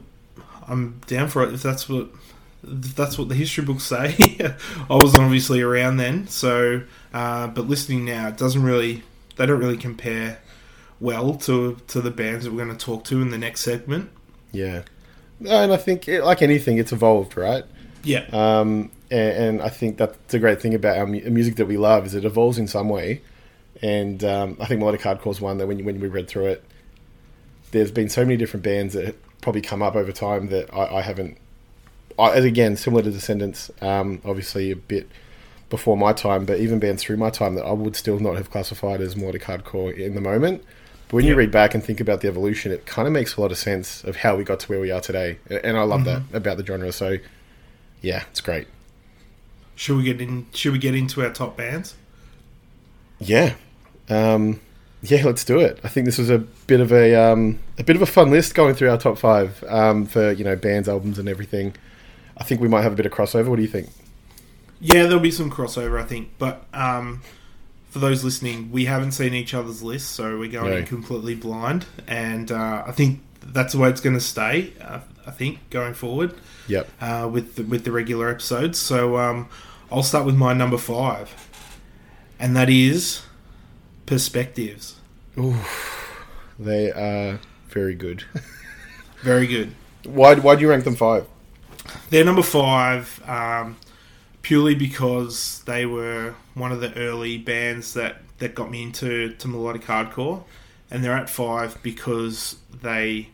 I'm 0.68 1.02
down 1.08 1.28
for 1.30 1.44
it 1.44 1.54
if 1.54 1.62
that's 1.64 1.88
what 1.90 2.10
if 2.64 2.96
that's 2.96 3.18
what 3.18 3.30
the 3.30 3.36
history 3.36 3.64
books 3.64 3.84
say. 3.84 4.16
I 4.90 4.96
wasn't 4.96 5.24
obviously 5.24 5.62
around 5.62 5.98
then, 5.98 6.28
so 6.28 6.84
uh, 7.14 7.48
but 7.48 7.68
listening 7.68 8.06
now, 8.06 8.28
it 8.30 8.38
doesn't 8.38 8.64
really 8.64 9.04
they 9.38 9.46
don't 9.46 9.60
really 9.60 9.78
compare 9.78 10.40
well 11.00 11.36
to 11.36 11.78
to 11.88 12.02
the 12.02 12.12
bands 12.12 12.46
that 12.46 12.52
we're 12.54 12.66
going 12.66 12.76
to 12.78 12.86
talk 12.86 13.04
to 13.06 13.22
in 13.22 13.30
the 13.30 13.38
next 13.38 13.62
segment. 13.62 14.10
Yeah, 14.52 14.84
and 15.46 15.72
I 15.72 15.78
think 15.78 16.08
it, 16.08 16.24
like 16.24 16.42
anything, 16.42 16.78
it's 16.78 16.92
evolved, 16.92 17.38
right? 17.38 17.64
Yeah, 18.04 18.26
Um, 18.32 18.92
and, 19.12 19.38
and 19.38 19.62
I 19.62 19.70
think 19.70 19.98
that's 19.98 20.34
a 20.34 20.40
great 20.40 20.62
thing 20.62 20.74
about 20.74 20.98
our 20.98 21.06
mu- 21.06 21.22
music 21.30 21.56
that 21.58 21.66
we 21.66 21.78
love 21.78 22.06
is 22.06 22.16
it 22.16 22.26
evolves 22.26 22.58
in 22.58 22.68
some 22.68 22.90
way. 22.90 23.22
And 23.82 24.24
um, 24.24 24.58
I 24.60 24.66
think 24.66 24.80
melodic 24.80 25.02
hardcore 25.02 25.32
is 25.32 25.42
one 25.42 25.58
that 25.60 25.68
when 25.68 25.84
when 25.86 26.00
we 26.00 26.08
read 26.08 26.28
through 26.28 26.48
it, 26.48 26.64
there's 27.72 27.92
been 27.92 28.10
so 28.10 28.24
many 28.24 28.38
different 28.38 28.64
bands 28.64 28.94
that 28.94 29.16
probably 29.42 29.62
come 29.62 29.82
up 29.82 29.96
over 29.96 30.12
time 30.12 30.48
that 30.48 30.74
I, 30.74 30.98
I 30.98 31.02
haven't. 31.02 31.38
I, 32.18 32.32
again, 32.32 32.76
similar 32.76 33.04
to 33.04 33.12
Descendents, 33.12 33.70
um, 33.82 34.22
obviously 34.26 34.72
a 34.72 34.76
bit 34.76 35.08
before 35.70 35.96
my 35.98 36.14
time, 36.14 36.46
but 36.46 36.60
even 36.60 36.80
bands 36.80 37.04
through 37.04 37.18
my 37.18 37.30
time 37.30 37.56
that 37.56 37.66
I 37.66 37.74
would 37.74 37.96
still 37.96 38.20
not 38.20 38.38
have 38.38 38.50
classified 38.50 39.02
as 39.02 39.16
melodic 39.16 39.44
hardcore 39.44 39.96
in 39.96 40.16
the 40.16 40.22
moment. 40.22 40.64
But 41.08 41.16
when 41.16 41.26
you 41.26 41.36
read 41.36 41.52
back 41.52 41.74
and 41.74 41.84
think 41.84 42.02
about 42.02 42.22
the 42.22 42.28
evolution, 42.28 42.72
it 42.72 42.86
kind 42.86 43.08
of 43.08 43.14
makes 43.14 43.38
a 43.38 43.42
lot 43.42 43.52
of 43.52 43.58
sense 43.58 44.04
of 44.04 44.18
how 44.18 44.36
we 44.36 44.44
got 44.44 44.60
to 44.62 44.68
where 44.68 44.80
we 44.80 44.92
are 44.92 45.00
today, 45.00 45.40
and 45.50 45.78
I 45.78 45.84
love 45.84 46.04
that 46.04 46.24
about 46.34 46.58
the 46.58 46.66
genre. 46.66 46.92
So, 46.92 47.18
yeah, 48.02 48.24
it's 48.30 48.42
great. 48.42 48.68
should 49.76 49.98
we 49.98 50.04
get 50.04 50.20
in? 50.20 50.48
Should 50.54 50.74
we 50.74 50.80
get 50.80 50.96
into 50.96 51.24
our 51.24 51.32
top 51.32 51.56
bands? 51.56 51.96
Yeah, 53.20 53.56
um, 54.10 54.60
yeah, 55.02 55.24
let's 55.24 55.46
do 55.46 55.60
it. 55.60 55.80
I 55.84 55.88
think 55.88 56.06
this 56.06 56.18
was 56.18 56.30
a 56.30 56.40
bit 56.40 56.82
of 56.82 56.92
a 56.92 57.16
um, 57.16 57.60
a 57.78 57.84
bit 57.84 57.96
of 57.96 58.02
a 58.02 58.06
fun 58.06 58.30
list 58.30 58.56
going 58.56 58.76
through 58.76 58.90
our 58.90 58.98
top 58.98 59.18
five 59.18 59.64
um, 59.70 60.06
for 60.06 60.32
you 60.32 60.44
know 60.44 60.56
bands, 60.56 60.90
albums, 60.90 61.20
and 61.20 61.30
everything. 61.30 61.74
I 62.38 62.44
think 62.44 62.62
we 62.62 62.68
might 62.68 62.82
have 62.82 62.94
a 62.94 62.96
bit 62.96 63.06
of 63.06 63.12
crossover. 63.12 63.48
What 63.48 63.56
do 63.56 63.62
you 63.62 63.68
think? 63.68 63.90
Yeah, 64.80 65.04
there'll 65.04 65.20
be 65.20 65.32
some 65.32 65.50
crossover, 65.50 66.00
I 66.02 66.06
think. 66.06 66.32
But 66.38 66.66
um, 66.74 67.22
for 67.98 68.06
those 68.06 68.24
listening, 68.24 68.72
we 68.72 68.86
haven't 68.86 69.14
seen 69.14 69.34
each 69.34 69.54
other's 69.56 69.82
lists, 69.82 70.08
so 70.10 70.38
we're 70.38 70.52
going 70.52 70.70
No. 70.72 70.78
in 70.78 70.86
completely 70.86 71.34
blind, 71.34 71.86
and 72.08 72.52
uh, 72.52 72.84
I 72.86 72.92
think 72.92 73.22
that's 73.44 73.74
the 73.74 73.80
way 73.80 73.90
it's 73.90 74.02
going 74.02 74.16
to 74.16 74.22
stay. 74.22 74.74
Uh, 74.80 75.00
I 75.26 75.32
think 75.32 75.68
going 75.72 75.94
forward 75.96 76.36
Yep. 76.68 76.88
uh, 77.02 77.30
with 77.32 77.56
the, 77.56 77.64
with 77.64 77.84
the 77.86 77.92
regular 77.92 78.30
episodes. 78.30 78.78
So 78.78 79.18
um, 79.18 79.50
I'll 79.92 80.04
start 80.04 80.26
with 80.26 80.36
my 80.36 80.54
number 80.54 80.78
five, 80.78 81.34
and 82.40 82.56
that 82.56 82.70
is 82.70 83.24
perspectives. 84.06 84.98
Ooh, 85.40 85.56
They 86.60 86.92
are 86.92 87.40
very 87.70 87.96
good. 87.96 88.24
Very 89.22 89.48
good. 89.48 89.74
why 90.06 90.36
why 90.36 90.56
do 90.56 90.62
you 90.62 90.70
rank 90.70 90.84
them 90.84 90.96
five? 90.96 91.26
They're 92.12 92.24
number 92.26 92.44
five 92.44 93.22
um, 93.28 93.76
purely 94.48 94.74
because 94.76 95.62
they 95.66 95.86
were 95.86 96.34
one 96.54 96.72
of 96.72 96.80
the 96.80 96.94
early 96.96 97.38
bands 97.38 97.94
that, 97.96 98.16
that 98.38 98.56
got 98.56 98.72
me 98.72 98.82
into 98.82 99.34
to 99.34 99.46
melodic 99.50 99.82
hardcore, 99.84 100.42
and 100.90 101.04
they're 101.04 101.12
at 101.12 101.30
five 101.30 101.78
because 101.84 102.56
they 102.82 103.28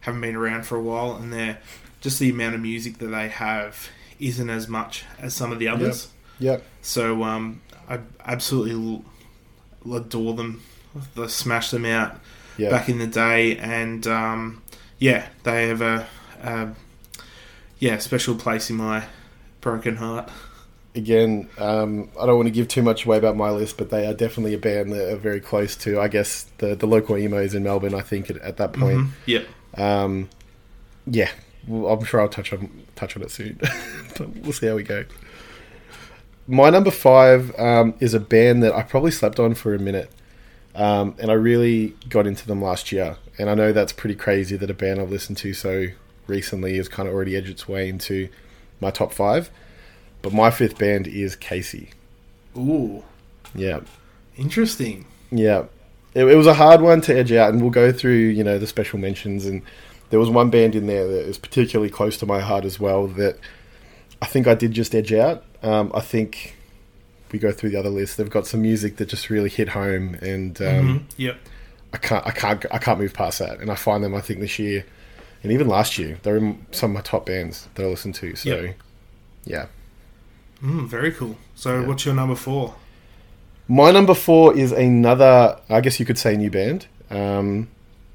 haven't 0.00 0.20
been 0.20 0.36
around 0.36 0.64
for 0.64 0.76
a 0.76 0.80
while, 0.80 1.16
and 1.16 1.32
they're 1.32 1.58
just 2.00 2.20
the 2.20 2.30
amount 2.30 2.54
of 2.54 2.60
music 2.60 2.98
that 2.98 3.08
they 3.08 3.28
have 3.28 3.88
isn't 4.20 4.50
as 4.50 4.68
much 4.68 5.04
as 5.18 5.34
some 5.34 5.50
of 5.50 5.58
the 5.58 5.66
others. 5.66 6.10
Yep. 6.38 6.62
So 6.80 7.24
um, 7.24 7.60
I 7.88 7.98
absolutely 8.24 9.02
l- 9.84 9.96
adore 9.96 10.34
them. 10.34 10.62
I 11.16 11.26
smashed 11.26 11.72
them 11.72 11.84
out 11.84 12.20
Yeah. 12.56 12.70
back 12.70 12.88
in 12.88 12.98
the 13.00 13.08
day, 13.08 13.56
and 13.58 14.06
um, 14.06 14.62
yeah, 15.00 15.26
they 15.42 15.66
have 15.66 15.80
a, 15.80 16.06
a 16.40 16.68
yeah 17.80 17.98
special 17.98 18.36
place 18.36 18.70
in 18.70 18.76
my 18.76 19.06
broken 19.60 19.96
heart. 19.96 20.30
Again, 20.94 21.48
um, 21.56 22.10
I 22.20 22.26
don't 22.26 22.36
want 22.36 22.48
to 22.48 22.52
give 22.52 22.68
too 22.68 22.82
much 22.82 23.06
away 23.06 23.16
about 23.16 23.34
my 23.34 23.50
list, 23.50 23.78
but 23.78 23.88
they 23.88 24.06
are 24.06 24.12
definitely 24.12 24.52
a 24.52 24.58
band 24.58 24.92
that 24.92 25.12
are 25.12 25.16
very 25.16 25.40
close 25.40 25.74
to, 25.76 25.98
I 25.98 26.08
guess, 26.08 26.44
the 26.58 26.74
the 26.74 26.86
local 26.86 27.16
emos 27.16 27.54
in 27.54 27.62
Melbourne. 27.62 27.94
I 27.94 28.02
think 28.02 28.28
at, 28.28 28.36
at 28.38 28.58
that 28.58 28.74
point. 28.74 28.98
Mhm. 28.98 29.08
Yep. 29.26 29.46
Um, 29.78 30.28
yeah, 31.06 31.30
well, 31.66 31.92
I'm 31.92 32.04
sure 32.04 32.20
I'll 32.20 32.28
touch 32.28 32.52
on 32.52 32.82
touch 32.94 33.16
on 33.16 33.22
it 33.22 33.30
soon, 33.30 33.58
but 34.18 34.28
we'll 34.36 34.52
see 34.52 34.66
how 34.66 34.74
we 34.74 34.82
go. 34.82 35.04
My 36.46 36.70
number 36.70 36.90
five 36.90 37.58
um, 37.58 37.94
is 38.00 38.14
a 38.14 38.20
band 38.20 38.62
that 38.62 38.74
I 38.74 38.82
probably 38.82 39.12
slept 39.12 39.38
on 39.40 39.54
for 39.54 39.74
a 39.74 39.78
minute, 39.78 40.10
um, 40.74 41.14
and 41.18 41.30
I 41.30 41.34
really 41.34 41.94
got 42.08 42.26
into 42.26 42.46
them 42.46 42.60
last 42.60 42.92
year. 42.92 43.16
And 43.38 43.48
I 43.48 43.54
know 43.54 43.72
that's 43.72 43.92
pretty 43.92 44.14
crazy 44.16 44.56
that 44.56 44.68
a 44.68 44.74
band 44.74 45.00
I've 45.00 45.10
listened 45.10 45.38
to 45.38 45.54
so 45.54 45.86
recently 46.26 46.76
has 46.76 46.88
kind 46.88 47.08
of 47.08 47.14
already 47.14 47.34
edged 47.36 47.48
its 47.48 47.66
way 47.66 47.88
into 47.88 48.28
my 48.80 48.90
top 48.90 49.12
five. 49.12 49.50
But 50.22 50.32
my 50.32 50.50
fifth 50.50 50.78
band 50.78 51.06
is 51.06 51.34
Casey. 51.36 51.90
Ooh, 52.56 53.02
Yeah, 53.54 53.80
interesting. 54.36 55.04
yeah, 55.30 55.64
it, 56.14 56.24
it 56.24 56.36
was 56.36 56.46
a 56.46 56.54
hard 56.54 56.80
one 56.80 57.00
to 57.02 57.16
edge 57.16 57.32
out, 57.32 57.52
and 57.52 57.60
we'll 57.60 57.70
go 57.70 57.92
through 57.92 58.12
you 58.16 58.44
know 58.44 58.58
the 58.58 58.66
special 58.66 58.98
mentions. 58.98 59.46
And 59.46 59.62
there 60.10 60.20
was 60.20 60.30
one 60.30 60.50
band 60.50 60.74
in 60.74 60.86
there 60.86 61.06
that 61.08 61.24
is 61.28 61.38
particularly 61.38 61.90
close 61.90 62.16
to 62.18 62.26
my 62.26 62.40
heart 62.40 62.64
as 62.64 62.78
well 62.78 63.06
that 63.08 63.38
I 64.20 64.26
think 64.26 64.46
I 64.46 64.54
did 64.54 64.72
just 64.72 64.94
edge 64.94 65.12
out. 65.12 65.44
Um, 65.62 65.90
I 65.94 66.00
think 66.00 66.56
we 67.32 67.38
go 67.38 67.50
through 67.50 67.70
the 67.70 67.78
other 67.78 67.88
list. 67.88 68.16
They've 68.18 68.28
got 68.28 68.46
some 68.46 68.62
music 68.62 68.96
that 68.98 69.08
just 69.08 69.30
really 69.30 69.48
hit 69.48 69.70
home, 69.70 70.14
and 70.20 70.60
um, 70.60 70.66
Mhm. 70.66 71.02
Yep. 71.16 71.36
I 71.94 71.98
can't, 71.98 72.26
I 72.26 72.30
can't, 72.30 72.64
I 72.70 72.78
can't 72.78 72.98
move 72.98 73.12
past 73.14 73.38
that. 73.40 73.60
And 73.60 73.70
I 73.70 73.74
find 73.74 74.02
them, 74.04 74.14
I 74.14 74.20
think 74.22 74.40
this 74.40 74.58
year, 74.58 74.84
and 75.42 75.50
even 75.52 75.66
last 75.68 75.98
year, 75.98 76.18
they're 76.22 76.36
in 76.38 76.64
some 76.70 76.90
of 76.92 76.94
my 76.94 77.00
top 77.02 77.26
bands 77.26 77.68
that 77.74 77.84
I 77.84 77.86
listen 77.86 78.12
to. 78.14 78.34
So, 78.36 78.48
Yep. 78.50 78.76
yeah. 79.44 79.66
Mm, 80.62 80.86
very 80.88 81.12
cool. 81.12 81.36
So, 81.54 81.80
Yeah. 81.80 81.86
what's 81.86 82.04
your 82.04 82.14
number 82.14 82.34
four? 82.34 82.74
My 83.68 83.90
number 83.90 84.14
four 84.14 84.56
is 84.56 84.72
another, 84.72 85.58
I 85.68 85.80
guess 85.80 85.98
you 85.98 86.06
could 86.06 86.18
say, 86.18 86.36
new 86.36 86.50
band 86.50 86.86
um, 87.10 87.68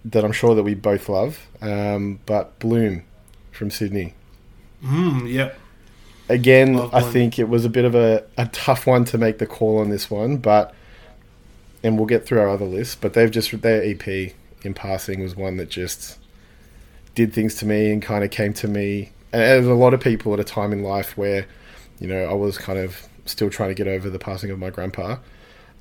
that 0.06 0.24
I'm 0.24 0.32
sure 0.32 0.56
that 0.56 0.64
we 0.64 0.74
both 0.76 1.10
love, 1.10 1.40
um, 1.62 2.20
but 2.26 2.58
Bloom 2.60 3.04
from 3.52 3.72
Sydney. 3.72 4.14
Mm, 4.84 5.32
yep. 5.32 5.58
Again, 6.30 6.74
Love 6.76 6.94
I 6.94 7.00
Bloom. 7.00 7.12
think 7.14 7.40
it 7.40 7.50
was 7.50 7.66
a 7.66 7.70
bit 7.70 7.86
of 7.86 7.96
a, 7.96 8.24
a 8.38 8.46
tough 8.48 8.86
one 8.86 9.06
to 9.06 9.18
make 9.18 9.38
the 9.40 9.46
call 9.48 9.80
on 9.80 9.90
this 9.90 10.12
one, 10.12 10.38
but 10.38 10.74
and 11.84 11.98
we'll 11.98 12.08
get 12.08 12.26
through 12.26 12.40
our 12.40 12.50
other 12.50 12.66
lists. 12.66 12.96
But 13.00 13.14
they've 13.14 13.32
just 13.32 13.62
their 13.62 13.82
EP 13.84 14.34
in 14.64 14.74
passing 14.74 15.22
was 15.22 15.36
one 15.36 15.58
that 15.58 15.70
just 15.70 16.18
did 17.16 17.32
things 17.34 17.56
to 17.56 17.66
me 17.66 17.92
and 17.92 18.02
kind 18.02 18.24
of 18.24 18.32
came 18.32 18.54
to 18.56 18.68
me. 18.68 19.12
And 19.32 19.42
there's 19.42 19.68
a 19.68 19.74
lot 19.74 19.94
of 19.94 20.00
people 20.02 20.34
at 20.34 20.40
a 20.40 20.44
time 20.44 20.74
in 20.74 20.84
life 20.84 21.18
where, 21.18 21.46
you 22.00 22.08
know, 22.08 22.26
I 22.26 22.34
was 22.34 22.58
kind 22.58 22.80
of 22.80 23.08
still 23.26 23.50
trying 23.50 23.70
to 23.70 23.76
get 23.76 23.88
over 23.88 24.10
the 24.10 24.20
passing 24.20 24.50
of 24.52 24.60
my 24.60 24.70
grandpa, 24.70 25.18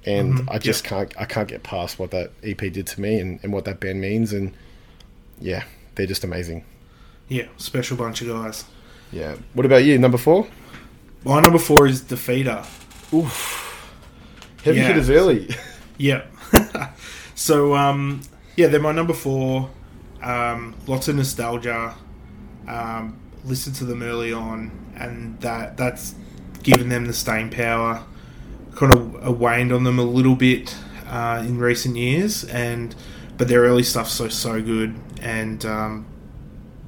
and 0.04 0.34
Mhm, 0.34 0.48
I 0.54 0.58
just 0.58 0.84
can't 0.84 1.12
I 1.18 1.24
can't 1.24 1.48
get 1.48 1.62
past 1.62 1.98
what 1.98 2.10
that 2.12 2.30
EP 2.42 2.58
did 2.72 2.86
to 2.88 3.00
me 3.00 3.18
and, 3.20 3.40
and 3.42 3.52
what 3.52 3.64
that 3.66 3.80
band 3.80 4.00
means. 4.00 4.32
And 4.32 4.52
yeah, 5.40 5.64
they're 5.94 6.06
just 6.06 6.24
amazing. 6.24 6.64
Yeah, 7.28 7.46
special 7.56 7.96
bunch 7.96 8.22
of 8.22 8.28
guys. 8.28 8.64
Yeah. 9.12 9.36
What 9.54 9.66
about 9.66 9.84
you? 9.84 9.98
Number 9.98 10.18
four. 10.18 10.46
My 11.24 11.40
number 11.40 11.58
four 11.58 11.86
is 11.86 12.04
the 12.04 12.14
Defeater. 12.16 12.64
Oof. 13.12 13.62
Heavy 14.64 14.78
Yeah. 14.78 14.86
hitters 14.88 15.10
early. 15.10 15.48
Yeah. 15.98 16.24
so 17.34 17.74
um, 17.74 18.20
yeah, 18.56 18.66
they're 18.66 18.80
my 18.80 18.92
number 18.92 19.14
four. 19.14 19.70
Um, 20.22 20.74
lots 20.86 21.08
of 21.08 21.16
nostalgia. 21.16 21.94
Um, 22.68 23.16
listened 23.46 23.76
to 23.76 23.84
them 23.84 24.02
early 24.02 24.32
on, 24.32 24.70
and 24.96 25.40
that 25.40 25.76
that's 25.76 26.14
given 26.62 26.88
them 26.88 27.06
the 27.06 27.12
staying 27.12 27.50
power. 27.50 28.04
Kind 28.74 28.92
of 28.94 29.38
waned 29.40 29.72
on 29.72 29.84
them 29.84 29.98
a 29.98 30.04
little 30.04 30.36
bit 30.36 30.76
uh, 31.06 31.42
in 31.46 31.58
recent 31.58 31.96
years, 31.96 32.44
and 32.44 32.94
but 33.38 33.48
their 33.48 33.62
early 33.62 33.82
stuff's 33.82 34.12
so 34.12 34.28
so 34.28 34.60
good, 34.60 34.94
and 35.20 35.64
um, 35.64 36.06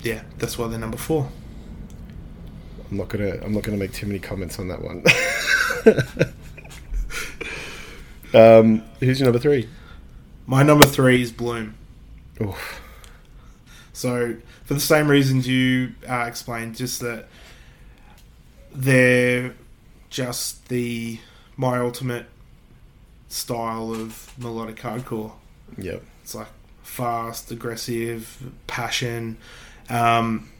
yeah, 0.02 0.22
that's 0.38 0.58
why 0.58 0.68
they're 0.68 0.78
number 0.78 0.98
four. 0.98 1.30
I'm 2.90 2.96
not 2.96 3.08
gonna. 3.08 3.38
I'm 3.42 3.52
not 3.52 3.62
gonna 3.62 3.76
make 3.78 3.92
too 3.92 4.06
many 4.06 4.18
comments 4.18 4.58
on 4.58 4.68
that 4.68 4.82
one. 4.82 5.04
um, 8.34 8.82
who's 9.00 9.20
your 9.20 9.26
number 9.26 9.38
three? 9.38 9.68
My 10.46 10.62
number 10.62 10.86
three 10.86 11.20
is 11.20 11.30
Bloom. 11.30 11.74
Oof. 12.40 12.80
So, 13.92 14.36
for 14.68 14.74
the 14.74 14.80
same 14.80 15.08
reasons 15.08 15.48
you 15.48 15.94
uh, 16.06 16.26
explained, 16.28 16.76
just 16.76 17.00
that 17.00 17.26
they're 18.70 19.54
just 20.10 20.68
the 20.68 21.18
my 21.56 21.78
ultimate 21.78 22.26
style 23.28 23.94
of 23.94 24.30
melodic 24.36 24.76
hardcore. 24.76 25.32
Yep. 25.78 26.02
It's 26.22 26.34
like 26.34 26.48
fast, 26.82 27.50
aggressive, 27.50 28.52
passion, 28.66 29.38
um, 29.88 30.50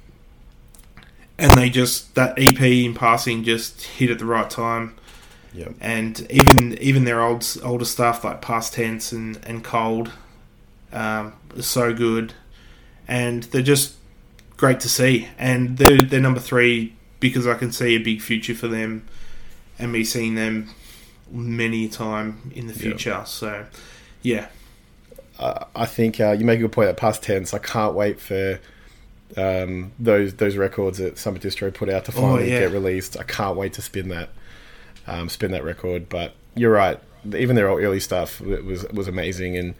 and 1.36 1.52
they 1.52 1.68
just 1.68 2.14
that 2.14 2.38
EP 2.38 2.62
in 2.62 2.94
passing 2.94 3.44
just 3.44 3.82
hit 3.82 4.08
at 4.08 4.18
the 4.18 4.24
right 4.24 4.48
time. 4.48 4.96
Yep. 5.52 5.74
And 5.82 6.26
even 6.30 6.78
even 6.78 7.04
their 7.04 7.20
old 7.20 7.46
older 7.62 7.84
stuff 7.84 8.24
like 8.24 8.40
past 8.40 8.72
tense 8.72 9.12
and 9.12 9.38
and 9.44 9.62
cold, 9.62 10.12
um, 10.94 11.34
is 11.54 11.66
so 11.66 11.92
good, 11.92 12.32
and 13.06 13.42
they're 13.42 13.60
just 13.60 13.98
great 14.58 14.80
to 14.80 14.88
see. 14.90 15.28
And 15.38 15.78
they're 15.78 15.96
they're 15.98 16.20
number 16.20 16.40
three 16.40 16.92
because 17.20 17.46
I 17.46 17.54
can 17.54 17.72
see 17.72 17.94
a 17.96 17.98
big 17.98 18.20
future 18.20 18.54
for 18.54 18.68
them, 18.68 19.04
and 19.78 19.90
me 19.90 20.04
seeing 20.04 20.34
them 20.34 20.68
many 21.30 21.86
a 21.86 21.88
time 21.88 22.52
in 22.54 22.66
the 22.66 22.74
Yeah. 22.74 22.78
future. 22.80 23.22
So, 23.26 23.64
yeah, 24.22 24.48
I 25.40 25.64
I 25.74 25.86
think 25.86 26.20
uh, 26.20 26.32
you 26.38 26.44
make 26.44 26.58
a 26.58 26.62
good 26.62 26.72
point 26.72 26.90
at 26.90 26.96
past 26.98 27.22
tense. 27.22 27.54
I 27.54 27.58
can't 27.58 27.94
wait 27.94 28.20
for 28.20 28.60
um, 29.36 29.92
those 29.98 30.34
those 30.34 30.56
records 30.56 30.98
that 30.98 31.18
Summit 31.18 31.42
Distro 31.42 31.72
put 31.72 31.88
out 31.88 32.04
to 32.06 32.12
Oh, 32.12 32.20
finally 32.20 32.50
yeah. 32.50 32.60
get 32.60 32.70
released. 32.72 33.18
I 33.18 33.24
can't 33.24 33.56
wait 33.56 33.72
to 33.74 33.82
spin 33.82 34.08
that 34.10 34.28
um, 35.06 35.28
spin 35.28 35.50
that 35.52 35.64
record. 35.64 36.08
But 36.08 36.34
you're 36.54 36.72
right. 36.72 36.98
Even 37.36 37.56
their 37.56 37.66
early 37.68 38.00
stuff 38.00 38.40
was 38.40 38.84
was 38.90 39.08
amazing, 39.08 39.56
and 39.56 39.74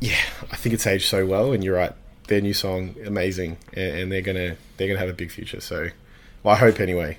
yeah, 0.00 0.16
I 0.50 0.56
think 0.56 0.74
it's 0.74 0.86
aged 0.86 1.06
so 1.08 1.26
well. 1.26 1.52
And 1.52 1.62
you're 1.62 1.76
right. 1.76 1.92
Their 2.28 2.40
new 2.40 2.54
song 2.54 2.94
amazing, 3.04 3.58
and, 3.74 3.98
and 3.98 4.12
they're 4.12 4.22
gonna 4.22 4.56
they're 4.76 4.88
gonna 4.88 5.00
have 5.00 5.08
a 5.08 5.14
big 5.14 5.30
future. 5.30 5.60
So, 5.60 5.88
well, 6.42 6.54
I 6.54 6.58
hope 6.58 6.80
anyway. 6.80 7.18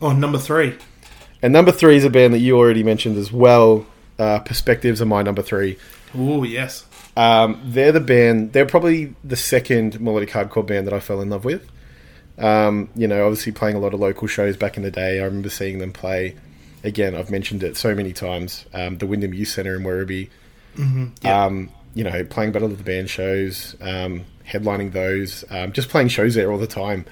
Oh, 0.00 0.12
number 0.12 0.38
three. 0.38 0.76
And 1.42 1.52
number 1.52 1.72
three 1.72 1.96
is 1.96 2.04
a 2.04 2.10
band 2.10 2.32
that 2.34 2.38
you 2.38 2.56
already 2.56 2.82
mentioned 2.82 3.16
as 3.16 3.30
well. 3.30 3.86
Uh, 4.18 4.38
Perspectives 4.40 5.00
are 5.00 5.06
my 5.06 5.22
number 5.22 5.42
three. 5.42 5.78
Oh, 6.14 6.42
yes. 6.42 6.84
Um, 7.16 7.60
they're 7.64 7.92
the 7.92 8.00
band. 8.00 8.52
They're 8.52 8.66
probably 8.66 9.14
the 9.24 9.36
second 9.36 10.00
melodic 10.00 10.30
hardcore 10.30 10.66
band 10.66 10.86
that 10.86 10.94
I 10.94 11.00
fell 11.00 11.20
in 11.20 11.30
love 11.30 11.44
with. 11.44 11.70
Um, 12.38 12.88
you 12.94 13.06
know, 13.06 13.26
obviously 13.26 13.52
playing 13.52 13.76
a 13.76 13.78
lot 13.78 13.92
of 13.92 14.00
local 14.00 14.26
shows 14.26 14.56
back 14.56 14.76
in 14.76 14.82
the 14.82 14.90
day. 14.90 15.20
I 15.20 15.24
remember 15.24 15.50
seeing 15.50 15.78
them 15.78 15.92
play. 15.92 16.36
Again, 16.82 17.14
I've 17.14 17.30
mentioned 17.30 17.62
it 17.62 17.76
so 17.76 17.94
many 17.94 18.12
times. 18.14 18.64
Um, 18.72 18.98
the 18.98 19.06
Wyndham 19.06 19.34
Youth 19.34 19.48
Centre 19.48 19.76
in 19.76 19.82
Werribee. 19.82 20.30
Mm-hmm. 20.80 21.06
Yeah. 21.22 21.44
Um, 21.44 21.70
you 21.94 22.04
know, 22.04 22.24
playing 22.24 22.52
Battle 22.52 22.70
of 22.70 22.78
the 22.78 22.84
Band 22.84 23.10
shows, 23.10 23.76
um, 23.80 24.24
headlining 24.48 24.92
those, 24.92 25.44
um, 25.50 25.72
just 25.72 25.88
playing 25.88 26.08
shows 26.08 26.34
there 26.34 26.50
all 26.50 26.58
the 26.58 26.66
time. 26.66 27.04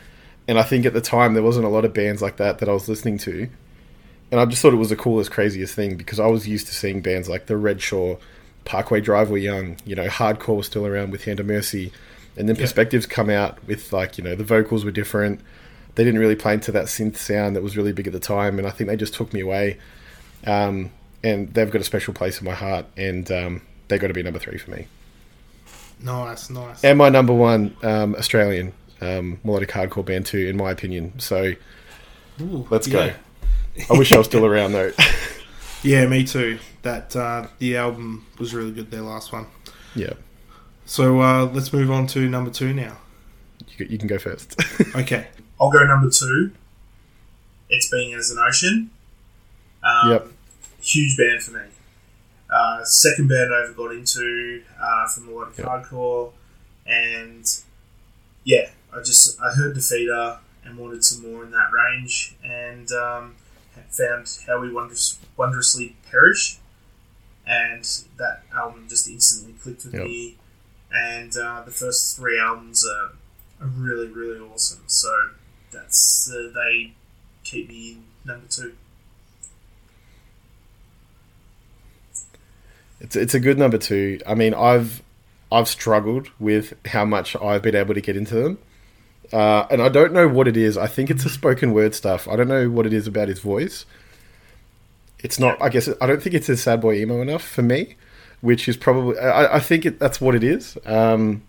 And 0.47 0.59
I 0.59 0.63
think 0.63 0.87
at 0.87 0.95
the 0.95 1.01
time 1.01 1.35
there 1.35 1.43
wasn't 1.43 1.67
a 1.67 1.69
lot 1.69 1.85
of 1.85 1.93
bands 1.93 2.23
like 2.23 2.37
that 2.39 2.59
that 2.59 2.69
I 2.69 2.73
was 2.73 2.89
listening 2.89 3.19
to. 3.19 3.49
And 4.31 4.41
I 4.41 4.45
just 4.47 4.63
thought 4.63 4.73
it 4.73 4.77
was 4.77 4.91
the 4.91 4.97
coolest, 4.97 5.31
craziest 5.31 5.75
thing 5.75 5.97
because 5.97 6.21
I 6.21 6.27
was 6.27 6.47
used 6.47 6.67
to 6.69 6.75
seeing 6.75 7.01
bands 7.01 7.29
like 7.29 7.47
the 7.47 7.57
Red 7.57 7.81
Shore, 7.83 8.19
Parkway 8.65 9.01
Drive 9.01 9.31
were 9.31 9.39
young, 9.39 9.77
you 9.85 9.97
know, 9.97 10.07
hardcore 10.09 10.57
was 10.57 10.67
still 10.67 10.87
around 10.87 11.11
with 11.11 11.25
Hand 11.25 11.41
of 11.41 11.47
Mercy. 11.47 11.93
And 12.37 12.49
then 12.49 12.57
Yeah. 12.57 12.63
Perspectives 12.63 13.07
come 13.07 13.31
out 13.31 13.59
with 13.67 13.93
like, 13.93 14.17
you 14.17 14.25
know, 14.25 14.35
the 14.35 14.45
vocals 14.45 14.85
were 14.85 14.91
different. 14.91 15.41
They 15.97 16.05
didn't 16.05 16.21
really 16.21 16.37
play 16.37 16.55
into 16.55 16.71
that 16.73 16.85
synth 16.87 17.17
sound 17.17 17.57
that 17.57 17.63
was 17.63 17.77
really 17.77 17.93
big 17.93 18.07
at 18.07 18.13
the 18.13 18.21
time. 18.21 18.59
And 18.59 18.67
I 18.67 18.71
think 18.71 18.89
they 18.89 18.97
just 18.97 19.15
took 19.15 19.33
me 19.33 19.41
away. 19.41 19.79
Um, 20.47 20.93
and 21.23 21.53
they've 21.55 21.71
got 21.71 21.81
a 21.81 21.85
special 21.85 22.15
place 22.15 22.39
in 22.41 22.45
my 22.45 22.55
heart, 22.55 22.87
and 22.97 23.31
um, 23.33 23.63
they 23.89 23.99
got 23.99 24.09
to 24.09 24.15
be 24.15 24.23
number 24.23 24.39
three 24.39 24.59
for 24.59 24.71
me. 24.71 24.87
Nice, 26.01 26.49
nice. 26.51 26.85
And 26.85 26.97
my 26.99 27.09
number 27.09 27.33
one 27.35 27.77
um, 27.83 28.15
Australian 28.15 28.73
um, 29.01 29.41
melodic 29.45 29.71
hardcore 29.71 30.05
band 30.05 30.27
too, 30.27 30.47
in 30.47 30.57
my 30.57 30.71
opinion. 30.71 31.19
So 31.19 31.53
Ooh, 32.41 32.67
let's 32.71 32.87
yeah. 32.87 33.15
go. 33.79 33.85
I 33.95 33.99
wish 33.99 34.13
I 34.13 34.19
was 34.19 34.27
still 34.27 34.47
around 34.47 34.73
though. 34.73 34.93
Yeah, 35.85 36.07
me 36.07 36.25
too. 36.25 36.59
That 36.83 37.15
uh, 37.15 37.47
the 37.61 37.77
album 37.77 38.27
was 38.37 38.53
really 38.53 38.73
good. 38.73 38.91
Their 38.91 39.03
last 39.03 39.33
one. 39.33 39.47
yeah, 39.95 40.15
So 40.87 41.21
uh, 41.23 41.45
let's 41.47 41.73
move 41.73 41.89
on 41.89 42.09
to 42.09 42.29
number 42.29 42.51
two 42.51 42.73
now. 42.75 42.97
you, 43.77 43.87
you 43.89 43.97
can 43.97 44.09
go 44.09 44.19
first. 44.19 44.61
Okay. 44.97 45.29
I'll 45.61 45.71
go 45.71 45.85
number 45.87 46.11
two. 46.11 46.51
It's 47.71 47.89
Being 47.93 48.13
as 48.15 48.33
an 48.33 48.39
Ocean. 48.41 48.91
Um, 49.85 50.11
Yep. 50.11 50.29
Huge 50.89 51.17
band 51.19 51.43
for 51.43 51.53
me. 51.53 51.61
Uh, 52.51 52.83
second 52.85 53.29
band 53.29 53.53
I 53.53 53.65
ever 53.65 53.75
got 53.75 53.93
into 53.93 54.63
uh, 54.81 55.07
from 55.09 55.27
melodic 55.27 55.59
Yep. 55.59 55.67
hardcore, 55.67 56.33
and 56.87 57.45
yeah, 58.45 58.71
I 58.95 59.01
just 59.03 59.39
I 59.41 59.51
heard 59.55 59.77
Defeater 59.77 60.39
and 60.65 60.79
wanted 60.79 61.05
some 61.05 61.31
more 61.31 61.45
in 61.45 61.51
that 61.51 61.71
range, 61.73 62.35
and 62.43 62.91
um, 62.93 63.37
found 63.91 64.35
How 64.47 64.61
We 64.61 64.73
Wondrous, 64.73 65.19
Wondrously 65.37 65.95
Perish, 66.11 66.57
and 67.47 67.85
that 68.17 68.45
album 68.55 68.87
just 68.89 69.09
instantly 69.09 69.55
clicked 69.63 69.85
with 69.85 69.93
Yep. 69.95 70.05
me. 70.05 70.37
And 70.91 71.37
uh, 71.37 71.63
the 71.67 71.71
first 71.71 72.17
three 72.17 72.41
albums 72.41 72.87
are, 72.87 73.11
are 73.61 73.69
really 73.69 74.09
really 74.09 74.41
awesome. 74.41 74.85
So 74.87 75.11
that's 75.71 76.33
uh, 76.35 76.51
they 76.55 76.95
keep 77.45 77.69
me 77.69 77.91
in 77.93 78.05
number 78.25 78.47
two. 78.49 78.75
It's 83.01 83.17
it's 83.17 83.35
a 83.35 83.41
good 83.41 83.59
number 83.59 83.79
two. 83.79 84.21
I 84.27 84.35
mean, 84.35 84.55
I've 84.55 85.03
I've 85.51 85.69
struggled 85.69 86.31
with 86.39 86.75
how 86.87 87.05
much 87.05 87.37
I've 87.37 87.63
been 87.63 87.77
able 87.77 87.95
to 87.95 88.01
get 88.01 88.17
into 88.17 88.35
them, 88.35 88.59
uh, 89.33 89.67
and 89.71 89.81
I 89.81 89.89
don't 89.89 90.13
know 90.13 90.29
what 90.29 90.49
it 90.49 90.57
is. 90.57 90.77
I 90.77 90.87
think 90.87 91.11
it's 91.11 91.25
the 91.25 91.31
spoken 91.31 91.73
word 91.73 91.95
stuff. 91.95 92.29
I 92.29 92.37
don't 92.37 92.49
know 92.49 92.69
what 92.69 92.87
it 92.87 92.93
is 92.93 93.07
about 93.07 93.29
his 93.29 93.41
voice. 93.41 93.87
It's 95.21 95.39
not. 95.39 95.61
I 95.63 95.69
guess 95.69 95.89
I 96.01 96.07
don't 96.07 96.23
think 96.23 96.35
it's 96.35 96.49
a 96.49 96.57
sad 96.57 96.81
boy 96.81 96.95
emo 96.95 97.21
enough 97.23 97.43
for 97.43 97.63
me, 97.63 97.97
which 98.41 98.69
is 98.69 98.77
probably. 98.77 99.19
I, 99.19 99.57
I 99.57 99.61
think 99.61 99.87
it, 99.87 99.99
that's 99.99 100.21
what 100.21 100.35
it 100.35 100.45
is. 100.45 100.77
Um, 100.85 101.43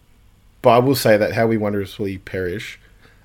but 0.62 0.72
I 0.72 0.80
will 0.80 0.96
say 0.96 1.18
that 1.18 1.34
how 1.34 1.48
we 1.48 1.58
wondrously 1.58 2.18
perish, 2.20 2.80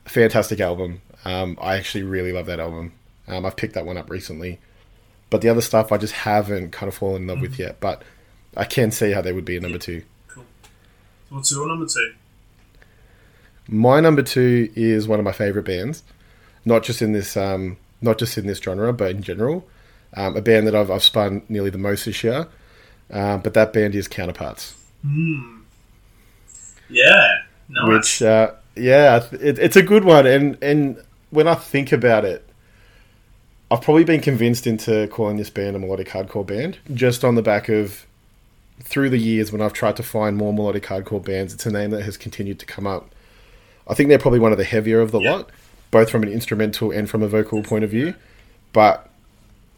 a 0.06 0.08
fantastic 0.08 0.60
album. 0.60 1.02
Um, 1.24 1.58
I 1.60 1.76
actually 1.76 2.04
really 2.04 2.32
love 2.32 2.46
that 2.46 2.60
album. 2.60 2.92
Um, 3.26 3.46
I've 3.46 3.56
picked 3.56 3.74
that 3.74 3.86
one 3.86 3.96
up 3.96 4.10
recently, 4.10 4.60
but 5.30 5.40
the 5.40 5.48
other 5.48 5.62
stuff 5.62 5.90
I 5.92 5.96
just 5.96 6.12
haven't 6.12 6.70
kind 6.72 6.88
of 6.88 6.94
fallen 6.94 7.22
in 7.22 7.28
love 7.28 7.40
with 7.40 7.58
yet. 7.58 7.80
But 7.80 8.02
I 8.56 8.64
can 8.64 8.90
see 8.90 9.12
how 9.12 9.20
they 9.20 9.32
would 9.32 9.44
be 9.44 9.56
a 9.56 9.60
number 9.60 9.78
two. 9.78 10.02
Cool. 10.28 10.44
So 11.28 11.34
what's 11.36 11.52
your 11.52 11.66
number 11.68 11.86
two? 11.86 12.14
My 13.66 14.00
number 14.00 14.22
two 14.22 14.70
is 14.74 15.08
one 15.08 15.18
of 15.18 15.24
my 15.24 15.32
favorite 15.32 15.64
bands, 15.64 16.02
not 16.64 16.82
just 16.82 17.00
in 17.00 17.12
this, 17.12 17.36
um, 17.36 17.78
not 18.00 18.18
just 18.18 18.36
in 18.36 18.46
this 18.46 18.58
genre, 18.58 18.92
but 18.92 19.10
in 19.10 19.22
general. 19.22 19.66
Um, 20.16 20.36
a 20.36 20.42
band 20.42 20.66
that 20.66 20.74
I've, 20.74 20.90
I've 20.90 21.02
spun 21.02 21.42
nearly 21.48 21.70
the 21.70 21.78
most 21.78 22.04
this 22.04 22.22
year, 22.22 22.46
um, 23.10 23.40
but 23.40 23.54
that 23.54 23.72
band 23.72 23.94
is 23.94 24.06
Counterparts. 24.06 24.74
Hmm. 25.02 25.60
Yeah. 26.88 27.42
Nice. 27.68 27.88
which 27.88 28.22
uh, 28.22 28.52
yeah 28.76 29.24
it, 29.32 29.58
it's 29.58 29.76
a 29.76 29.82
good 29.82 30.04
one 30.04 30.26
and 30.26 30.58
and 30.62 31.02
when 31.30 31.48
i 31.48 31.54
think 31.54 31.92
about 31.92 32.24
it 32.24 32.46
i've 33.70 33.80
probably 33.80 34.04
been 34.04 34.20
convinced 34.20 34.66
into 34.66 35.08
calling 35.08 35.38
this 35.38 35.48
band 35.48 35.74
a 35.74 35.78
melodic 35.78 36.08
hardcore 36.08 36.46
band 36.46 36.76
just 36.92 37.24
on 37.24 37.36
the 37.36 37.42
back 37.42 37.70
of 37.70 38.04
through 38.80 39.08
the 39.08 39.18
years 39.18 39.52
when 39.52 39.60
i've 39.62 39.72
tried 39.72 39.96
to 39.96 40.02
find 40.02 40.36
more 40.36 40.52
melodic 40.52 40.84
hardcore 40.84 41.24
bands 41.24 41.54
it's 41.54 41.64
a 41.66 41.70
name 41.70 41.90
that 41.90 42.02
has 42.02 42.16
continued 42.16 42.58
to 42.58 42.66
come 42.66 42.86
up. 42.86 43.10
I 43.86 43.94
think 43.94 44.08
they're 44.08 44.18
probably 44.18 44.40
one 44.40 44.52
of 44.52 44.58
the 44.58 44.64
heavier 44.64 45.00
of 45.00 45.10
the 45.12 45.20
Yeah. 45.20 45.32
lot 45.36 45.50
both 45.90 46.10
from 46.10 46.22
an 46.22 46.28
instrumental 46.30 46.90
and 46.90 47.08
from 47.08 47.22
a 47.22 47.28
vocal 47.28 47.62
point 47.62 47.84
of 47.84 47.90
view 47.90 48.14
but 48.72 49.08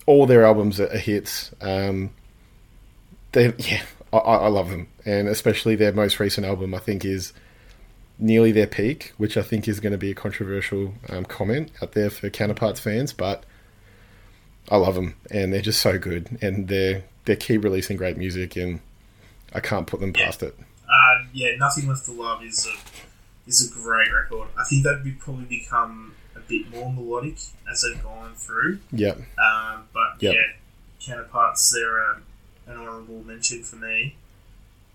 all 0.07 0.25
their 0.27 0.45
albums 0.45 0.79
are, 0.81 0.89
hits. 0.97 1.51
Um, 1.61 2.11
they 3.33 3.53
yeah 3.59 3.83
I, 4.13 4.19
I 4.19 4.37
I 4.37 4.49
love 4.49 4.71
them. 4.71 4.89
And 5.05 5.29
especially 5.29 5.75
their 5.77 5.93
most 5.93 6.19
recent 6.21 6.47
album 6.47 6.75
i 6.75 6.79
think 6.79 7.05
is 7.05 7.33
nearly 8.19 8.51
their 8.51 8.67
peak, 8.67 9.13
which 9.19 9.37
I 9.37 9.43
think 9.43 9.69
is 9.69 9.79
going 9.79 9.93
to 9.93 9.99
be 9.99 10.11
a 10.11 10.15
controversial 10.15 10.95
um, 11.11 11.27
comment 11.27 11.71
out 11.83 11.93
there 11.93 12.09
for 12.09 12.31
Counterparts 12.31 12.81
fans, 12.81 13.13
but 13.13 13.45
I 14.71 14.77
love 14.79 14.95
them 14.95 15.17
and 15.31 15.53
they're 15.53 15.61
just 15.61 15.83
so 15.83 15.99
good 15.99 16.39
and 16.41 16.67
they're 16.69 17.05
they 17.27 17.37
keep 17.37 17.63
releasing 17.63 17.97
great 17.97 18.17
music 18.17 18.57
and 18.57 18.81
I 19.53 19.61
can't 19.61 19.87
put 19.87 20.01
them 20.01 20.13
Yeah. 20.17 20.25
past 20.27 20.43
it. 20.43 20.57
Uh, 20.89 21.25
yeah, 21.33 21.57
Nothing 21.57 21.89
Left 21.89 22.05
to 22.07 22.13
Love 22.13 22.43
is 22.45 22.67
a 22.67 22.75
is 23.49 23.71
a 23.71 23.73
great 23.75 24.09
record. 24.13 24.49
I 24.59 24.65
think 24.65 24.83
that 24.85 25.03
would 25.05 25.21
probably 25.21 25.45
become 25.45 26.15
a 26.35 26.41
bit 26.41 26.69
more 26.71 26.93
melodic 26.93 27.37
as 27.71 27.83
they've 27.83 28.03
gone 28.03 28.35
through. 28.35 28.81
Yeah, 28.91 29.13
Um, 29.39 29.85
but 29.93 30.15
Yep. 30.21 30.35
yeah, 30.35 30.43
counterparts 31.01 31.71
they're 31.71 31.99
a, 31.99 32.21
an 32.67 32.77
honourable 32.77 33.23
mention 33.25 33.63
for 33.63 33.77
me. 33.77 34.17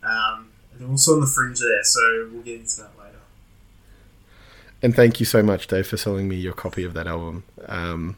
Um, 0.03 0.49
and 0.71 0.81
they're 0.81 0.89
also 0.89 1.13
on 1.13 1.21
the 1.21 1.27
fringe 1.27 1.59
there, 1.61 1.83
so 1.83 2.29
we'll 2.31 2.41
get 2.41 2.59
into 2.59 2.77
that 2.81 2.91
later. 2.99 3.19
and 4.81 4.95
thank 4.95 5.19
you 5.19 5.25
so 5.25 5.43
much, 5.43 5.67
Dave, 5.67 5.87
for 5.87 5.95
selling 5.97 6.27
me 6.27 6.35
your 6.35 6.53
copy 6.53 6.83
of 6.83 6.93
that 6.95 7.05
album. 7.07 7.43
Um, 7.67 8.17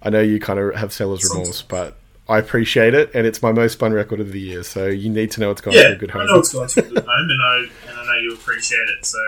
I 0.00 0.10
know 0.10 0.20
you 0.20 0.38
kind 0.38 0.58
of 0.58 0.74
have 0.76 0.92
seller's 0.92 1.28
remorse, 1.28 1.60
but 1.62 1.98
I 2.28 2.38
appreciate 2.38 2.92
it, 2.94 3.10
and 3.14 3.26
it's 3.26 3.42
my 3.42 3.52
most 3.52 3.78
fun 3.78 3.92
record 3.92 4.20
of 4.20 4.32
the 4.32 4.40
year. 4.40 4.62
So 4.62 4.86
you 4.86 5.08
need 5.08 5.30
to 5.32 5.40
know 5.40 5.50
it's 5.50 5.60
gone 5.62 5.72
yeah, 5.74 5.88
to 5.88 5.92
a 5.94 5.96
good 5.96 6.10
home. 6.10 6.22
I 6.22 6.26
know 6.26 6.38
it's 6.40 6.52
gone 6.52 6.68
to 6.68 6.80
a 6.80 6.82
good 6.82 6.98
home, 7.06 7.30
and 7.30 7.42
I 7.42 7.66
and 7.88 7.98
I 7.98 8.04
know 8.06 8.18
you 8.20 8.34
appreciate 8.34 8.88
it. 8.98 9.06
So 9.06 9.18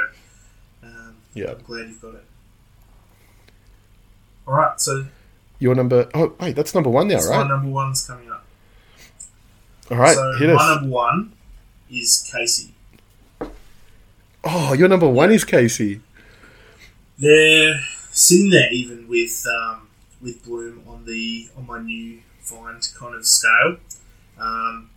um, 0.82 1.16
Yeah. 1.34 1.52
I'm 1.52 1.62
glad 1.62 1.88
you've 1.88 2.00
got 2.02 2.14
it. 2.14 2.24
All 4.46 4.54
right, 4.54 4.80
so 4.80 5.06
Your 5.60 5.74
number? 5.74 6.08
Oh, 6.14 6.34
wait, 6.40 6.56
that's 6.56 6.74
number 6.74 6.90
one 6.90 7.08
now, 7.08 7.20
my 7.20 7.26
right? 7.38 7.46
number 7.48 7.68
one's 7.68 8.06
coming 8.06 8.30
up. 8.30 8.44
All 9.90 9.96
right, 9.96 10.14
so 10.14 10.32
hit 10.38 10.48
my 10.48 10.54
us. 10.54 10.76
number 10.80 10.88
one 10.94 11.32
is 11.90 12.28
Casey. 12.32 12.74
Oh, 14.44 14.72
your 14.72 14.88
number 14.88 15.08
one 15.08 15.30
is 15.32 15.44
Casey. 15.44 16.00
They're 17.18 17.80
sitting 18.10 18.50
there 18.50 18.72
even 18.72 19.06
with 19.08 19.46
um, 19.46 19.88
with 20.22 20.42
Bloom 20.44 20.82
on 20.88 21.04
the 21.04 21.48
on 21.56 21.66
my 21.66 21.80
new 21.80 22.20
find 22.50 22.88
kind 22.98 23.14
of 23.14 23.26
scale. 23.26 23.76
Um, 24.38 24.90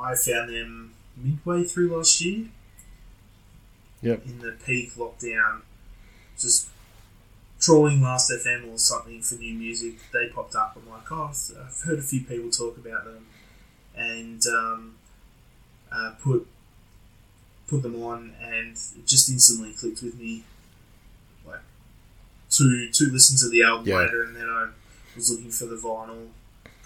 I 0.00 0.14
found 0.14 0.50
them 0.50 0.94
midway 1.16 1.64
through 1.64 1.96
last 1.96 2.20
year. 2.20 2.46
Yep. 4.02 4.26
In 4.26 4.38
the 4.40 4.52
peak 4.66 4.94
lockdown, 4.94 5.60
just 6.38 6.68
trawling 7.60 8.02
Last 8.02 8.32
FM 8.32 8.72
or 8.72 8.78
something 8.78 9.22
for 9.22 9.36
new 9.36 9.54
music. 9.54 9.94
They 10.12 10.26
popped 10.28 10.56
up. 10.56 10.76
I'm 10.76 10.90
like, 10.90 11.10
oh, 11.12 11.30
I've 11.32 11.80
heard 11.86 11.98
a 12.00 12.02
few 12.02 12.22
people 12.22 12.50
talk 12.50 12.76
about 12.76 13.04
them, 13.04 13.26
and 13.96 14.42
um, 14.48 14.94
uh, 15.92 16.14
put 16.20 16.48
put 17.68 17.82
them 17.82 18.02
on, 18.02 18.34
and 18.42 18.72
it 18.72 19.06
just 19.06 19.30
instantly 19.30 19.72
clicked 19.72 20.02
with 20.02 20.18
me. 20.18 20.42
Like 21.46 21.60
two 22.50 22.88
two 22.92 23.08
listens 23.10 23.44
of 23.44 23.52
the 23.52 23.62
album 23.62 23.86
Yeah. 23.86 23.98
later, 23.98 24.24
and 24.24 24.34
then 24.34 24.48
I 24.50 24.70
was 25.14 25.30
looking 25.30 25.52
for 25.52 25.66
the 25.66 25.76
vinyl, 25.76 26.26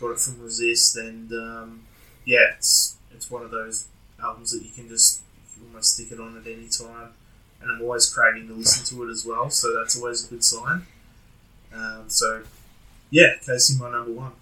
got 0.00 0.10
it 0.10 0.20
from 0.20 0.42
Resist, 0.42 0.96
and 0.96 1.32
um, 1.32 1.82
yeah, 2.24 2.54
it's 2.56 2.96
it's 3.14 3.30
one 3.30 3.42
of 3.42 3.50
those 3.50 3.88
albums 4.22 4.52
that 4.52 4.64
you 4.64 4.70
can 4.70 4.88
just 4.88 5.22
you 5.36 5.62
can 5.62 5.68
almost 5.70 5.94
stick 5.94 6.12
it 6.12 6.20
on 6.20 6.36
at 6.36 6.46
any 6.46 6.68
time, 6.68 7.10
and 7.60 7.70
I'm 7.70 7.82
always 7.82 8.12
craving 8.12 8.48
to 8.48 8.54
listen 8.54 8.96
to 8.96 9.08
it 9.08 9.10
as 9.10 9.24
well, 9.24 9.50
so 9.50 9.74
that's 9.74 9.96
always 9.98 10.26
a 10.26 10.30
good 10.30 10.44
sign. 10.44 10.86
Um, 11.74 12.04
so 12.08 12.42
yeah, 13.10 13.34
Casey, 13.44 13.78
my 13.78 13.90
number 13.90 14.12
one. 14.12 14.32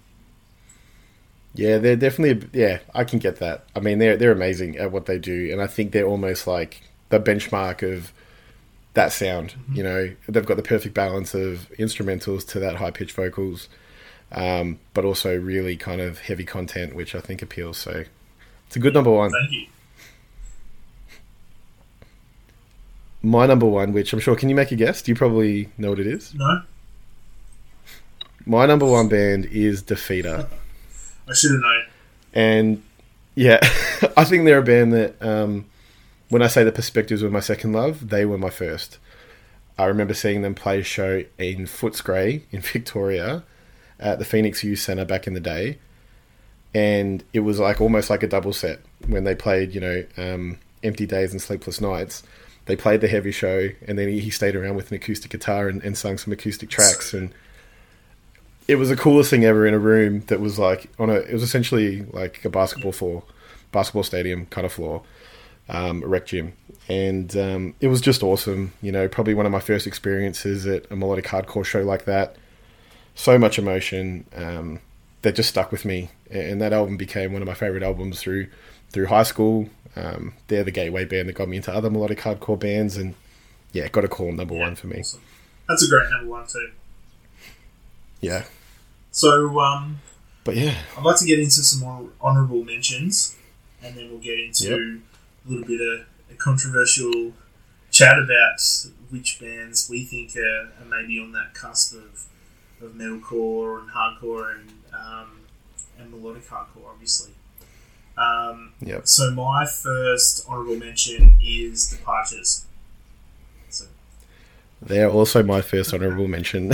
Yeah, 1.55 1.79
they're 1.79 1.97
definitely. 1.97 2.49
Yeah, 2.53 2.81
I 2.95 3.05
can 3.05 3.19
get 3.21 3.37
that. 3.37 3.65
I 3.77 3.81
mean, 3.81 3.99
they're 3.99 4.17
they're 4.17 4.33
amazing 4.33 4.77
at 4.77 4.91
what 4.91 5.07
they 5.07 5.19
do, 5.19 5.51
and 5.53 5.63
I 5.63 5.67
think 5.67 5.93
they're 5.93 6.07
almost 6.07 6.47
like 6.47 6.83
the 7.11 7.21
benchmark 7.21 7.83
of 7.89 8.13
that 8.95 9.13
sound. 9.13 9.55
You 9.73 9.85
know, 9.85 10.15
they've 10.29 10.45
got 10.45 10.57
the 10.57 10.63
perfect 10.63 10.95
balance 10.95 11.35
of 11.35 11.71
instrumentals 11.79 12.47
to 12.49 12.61
that 12.61 12.77
high 12.77 12.91
pitched 12.91 13.15
vocals, 13.15 13.69
um, 14.33 14.79
but 14.93 15.05
also 15.05 15.39
really 15.39 15.77
kind 15.77 16.01
of 16.01 16.21
heavy 16.21 16.45
content, 16.45 16.95
which 16.95 17.15
I 17.15 17.21
think 17.21 17.43
appeals. 17.43 17.79
So 17.79 18.05
it's 18.67 18.77
a 18.77 18.79
good 18.79 18.95
number 18.95 19.11
one. 19.11 19.31
Thank 19.31 19.53
you. 19.53 19.67
My 23.23 23.47
number 23.47 23.67
one, 23.67 23.93
which 23.93 24.13
I'm 24.13 24.21
sure, 24.21 24.37
can 24.37 24.51
you 24.51 24.55
make 24.55 24.71
a 24.71 24.77
guess? 24.77 25.01
Do 25.01 25.11
you 25.11 25.17
probably 25.17 25.71
know 25.79 25.91
what 25.91 25.99
it 25.99 26.07
is? 26.07 26.35
No, 26.35 26.63
My 28.45 28.67
number 28.67 28.85
one 28.85 29.09
band 29.09 29.47
is 29.47 29.83
Defeater. 29.83 30.47
I 31.29 31.33
should 31.33 31.53
have 31.53 31.61
known. 31.61 31.85
And 32.35 32.83
yeah, 33.35 33.61
I 34.17 34.25
think 34.25 34.45
they're 34.45 34.59
a 34.59 34.63
band 34.63 34.93
that, 34.93 35.23
um, 35.23 35.65
when 36.29 36.43
I 36.43 36.49
say 36.49 36.65
the 36.65 36.73
Perspectives 36.73 37.23
were 37.23 37.31
my 37.31 37.41
second 37.41 37.73
love, 37.73 38.11
they 38.11 38.27
were 38.27 38.37
my 38.37 38.51
first. 38.51 38.99
I 39.79 39.87
remember 39.87 40.15
seeing 40.15 40.43
them 40.43 40.55
play 40.55 40.81
a 40.81 40.85
show 40.85 41.25
in 41.39 41.65
Footscray 41.65 42.43
in 42.51 42.61
Victoria 42.61 43.43
at 44.01 44.19
the 44.19 44.25
Phoenix 44.25 44.63
Youth 44.65 44.81
Centre 44.81 45.05
back 45.05 45.27
in 45.27 45.35
the 45.35 45.41
day. 45.41 45.79
and 46.75 47.23
it 47.33 47.41
was 47.41 47.61
like 47.61 47.81
almost 47.81 48.11
like 48.11 48.23
a 48.23 48.27
double 48.27 48.53
set 48.53 48.81
when 49.07 49.25
they 49.25 49.35
played, 49.35 49.75
you 49.75 49.81
know, 49.81 50.05
um, 50.17 50.59
Empty 50.83 51.07
Days 51.07 51.31
and 51.33 51.41
Sleepless 51.41 51.81
Nights. 51.81 52.25
They 52.67 52.77
played 52.77 53.01
the 53.01 53.09
heavy 53.09 53.31
show, 53.31 53.69
and 53.87 53.99
then 53.99 54.09
he, 54.09 54.21
he 54.21 54.31
stayed 54.31 54.57
around 54.57 54.75
with 54.75 54.91
an 54.91 54.97
acoustic 54.97 55.31
guitar 55.31 55.69
and, 55.69 55.83
and 55.85 55.97
sung 55.97 56.19
some 56.19 56.33
acoustic 56.33 56.71
tracks, 56.71 57.15
and 57.15 57.33
it 58.67 58.77
was 58.77 58.89
the 58.89 58.97
coolest 58.97 59.31
thing 59.31 59.45
ever 59.45 59.67
in 59.67 59.75
a 59.75 59.79
room 59.79 60.25
that 60.27 60.41
was 60.41 60.59
like 60.59 60.91
on 60.99 61.11
a. 61.11 61.15
It 61.15 61.33
was 61.33 61.43
essentially 61.43 62.03
like 62.07 62.45
a 62.45 62.51
basketball 62.51 62.93
floor, 62.93 63.23
basketball 63.71 64.03
stadium 64.03 64.47
kind 64.47 64.65
of 64.65 64.73
floor, 64.73 65.03
um, 65.69 66.03
a 66.03 66.07
rec 66.09 66.27
gym, 66.27 66.55
and 66.89 67.37
um, 67.37 67.75
it 67.81 67.89
was 67.89 68.01
just 68.01 68.23
awesome. 68.23 68.73
You 68.81 68.91
know, 68.93 69.09
probably 69.09 69.35
one 69.35 69.47
of 69.47 69.53
my 69.53 69.61
first 69.61 69.87
experiences 69.87 70.67
at 70.67 70.91
a 70.91 70.97
melodic 70.97 71.27
hardcore 71.27 71.65
show 71.67 71.83
like 71.83 72.07
that. 72.07 72.37
So 73.15 73.39
much 73.39 73.59
emotion 73.59 74.27
um, 74.35 74.81
that 75.23 75.35
just 75.35 75.49
stuck 75.49 75.71
with 75.71 75.85
me, 75.85 76.11
and 76.31 76.61
that 76.61 76.73
album 76.73 76.97
became 76.97 77.33
one 77.33 77.43
of 77.43 77.49
my 77.49 77.55
favorite 77.55 77.83
albums 77.83 78.21
through 78.21 78.49
through 78.91 79.07
high 79.07 79.23
school. 79.23 79.69
Um, 79.97 80.35
they're 80.49 80.65
the 80.65 80.73
gateway 80.73 81.05
band 81.05 81.29
that 81.29 81.35
got 81.35 81.49
me 81.49 81.57
into 81.57 81.73
other 81.73 81.91
melodic 81.91 82.21
hardcore 82.21 82.59
bands, 82.59 82.97
and 82.97 83.15
yeah, 83.73 83.89
got 83.89 84.05
a 84.05 84.09
call 84.09 84.33
number 84.33 84.55
one 84.55 84.75
for 84.75 84.89
me. 84.89 85.01
Awesome. 85.01 85.21
That's 85.69 85.85
a 85.85 85.89
great 85.89 86.11
number 86.11 86.31
one 86.31 86.47
too. 86.47 86.71
Yeah, 88.21 88.45
So 89.11 89.61
um, 89.61 90.01
but 90.45 90.57
yeah, 90.57 90.77
I'd 90.97 91.05
like 91.05 91.19
to 91.19 91.27
get 91.27 91.39
into 91.39 91.63
some 91.63 91.81
more 91.81 92.09
honourable 92.23 92.65
mentions, 92.65 93.37
and 93.83 93.97
then 93.97 94.09
we'll 94.11 94.19
get 94.19 94.39
into 94.39 95.01
a 95.47 95.49
little 95.49 95.67
bit 95.67 95.81
of 95.81 96.07
a 96.31 96.35
controversial 96.37 97.33
chat 97.91 98.19
about 98.19 98.61
which 99.11 99.39
bands 99.41 99.89
we 99.91 100.05
think 100.05 100.37
are, 100.37 100.73
are 100.81 100.87
maybe 100.89 101.19
on 101.21 101.33
that 101.33 101.55
cusp 101.55 101.95
of, 101.95 102.25
of 102.85 102.93
metalcore 102.93 103.81
and 103.81 103.91
hardcore 103.91 104.55
and 104.55 104.71
um, 104.93 105.41
and 105.99 106.11
melodic 106.11 106.47
hardcore, 106.49 106.89
obviously. 106.91 107.33
Um, 108.17 108.73
Yep. 108.81 109.09
So 109.09 109.31
my 109.33 109.67
first 109.67 110.49
honourable 110.49 110.77
mention 110.77 111.37
is 111.43 111.89
Departures. 111.89 112.67
So 113.71 113.87
they're 114.83 115.11
also 115.11 115.43
my 115.43 115.61
first 115.61 115.93
honourable 115.93 116.29
mention. 116.29 116.69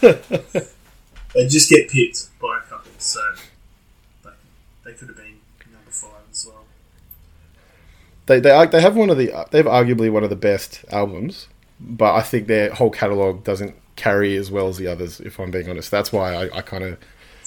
they 0.00 1.48
just 1.48 1.70
get 1.70 1.88
picked 1.90 2.28
by 2.40 2.58
a 2.58 2.68
couple, 2.68 2.90
so 2.98 3.20
they, 4.24 4.30
they 4.84 4.92
could 4.92 5.08
have 5.08 5.16
been 5.16 5.38
number 5.72 5.90
five 5.90 6.10
as 6.30 6.46
well. 6.48 6.64
they 8.26 8.40
they 8.40 8.66
they 8.66 8.80
have 8.80 8.96
one 8.96 9.10
of 9.10 9.18
the 9.18 9.26
they 9.50 9.58
have 9.58 9.66
arguably 9.66 10.10
one 10.10 10.24
of 10.24 10.30
the 10.30 10.36
best 10.36 10.84
albums, 10.90 11.46
but 11.78 12.14
I 12.14 12.22
think 12.22 12.46
their 12.48 12.72
whole 12.72 12.90
catalog 12.90 13.44
doesn't 13.44 13.76
carry 13.96 14.36
as 14.36 14.50
well 14.50 14.68
as 14.68 14.76
the 14.76 14.86
others. 14.86 15.20
If 15.20 15.38
I'm 15.38 15.50
being 15.50 15.68
honest, 15.68 15.90
that's 15.90 16.12
why 16.12 16.34
I, 16.34 16.58
I 16.58 16.60
kind 16.62 16.84
of 16.84 16.98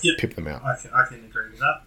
Yep. 0.03 0.17
pip 0.19 0.35
them 0.35 0.47
out. 0.47 0.63
I 0.63 0.75
can, 0.79 0.91
I 0.93 1.05
can 1.07 1.25
agree 1.25 1.49
with 1.49 1.59
that. 1.59 1.81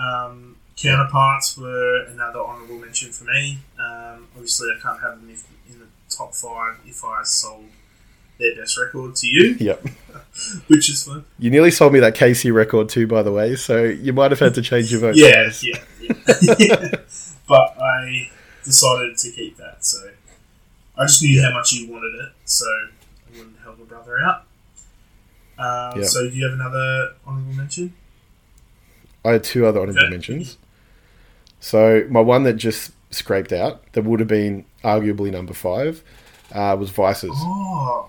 Um, 0.00 0.56
counterparts 0.76 1.56
were 1.58 2.04
another 2.08 2.38
honourable 2.40 2.78
mention 2.78 3.12
for 3.12 3.24
me. 3.24 3.58
Um, 3.78 4.26
obviously, 4.34 4.68
I 4.76 4.80
can't 4.80 5.00
have 5.02 5.20
them 5.20 5.28
if, 5.30 5.44
in 5.70 5.78
the 5.80 5.86
top 6.08 6.34
five 6.34 6.78
if 6.86 7.04
I 7.04 7.22
sold 7.24 7.66
their 8.38 8.54
best 8.56 8.78
record 8.78 9.16
to 9.16 9.26
you, 9.26 9.56
Yep. 9.60 9.86
which 10.68 10.88
is 10.90 11.04
fun. 11.04 11.24
You 11.38 11.50
nearly 11.50 11.70
sold 11.70 11.92
me 11.92 12.00
that 12.00 12.14
Casey 12.14 12.50
record 12.50 12.88
too, 12.88 13.06
by 13.06 13.22
the 13.22 13.32
way. 13.32 13.54
So 13.56 13.84
you 13.84 14.12
might 14.14 14.30
have 14.30 14.40
had 14.40 14.54
to 14.54 14.62
change 14.62 14.90
your 14.90 15.00
vote. 15.00 15.16
Yeah, 15.16 15.44
twice. 15.44 15.62
yeah, 15.64 16.54
yeah. 16.58 16.90
but 17.48 17.76
I 17.80 18.30
decided 18.64 19.16
to 19.18 19.30
keep 19.30 19.56
that, 19.58 19.84
so 19.84 19.98
I 20.98 21.04
just 21.04 21.22
knew 21.22 21.42
how 21.42 21.52
much 21.52 21.72
you 21.72 21.90
wanted 21.90 22.14
it, 22.14 22.32
so 22.46 22.64
wouldn't 23.38 23.58
help 23.62 23.78
my 23.78 23.84
brother 23.84 24.18
out. 24.18 24.44
Um, 25.58 26.00
Yeah. 26.00 26.06
So, 26.06 26.28
do 26.28 26.36
you 26.36 26.44
have 26.44 26.54
another 26.54 27.14
honourable 27.26 27.54
mention? 27.54 27.94
I 29.24 29.32
had 29.32 29.44
two 29.44 29.66
other 29.66 29.80
honourable 29.80 30.00
Okay. 30.02 30.10
mentions. 30.10 30.58
So 31.58 32.06
my 32.10 32.20
one 32.20 32.44
that 32.44 32.54
just 32.54 32.92
scraped 33.10 33.52
out, 33.52 33.90
that 33.92 34.04
would 34.04 34.20
have 34.20 34.28
been 34.28 34.64
arguably 34.84 35.32
number 35.32 35.54
five, 35.54 36.02
uh, 36.52 36.76
was 36.78 36.90
Vices. 36.90 37.30
Oh, 37.34 38.08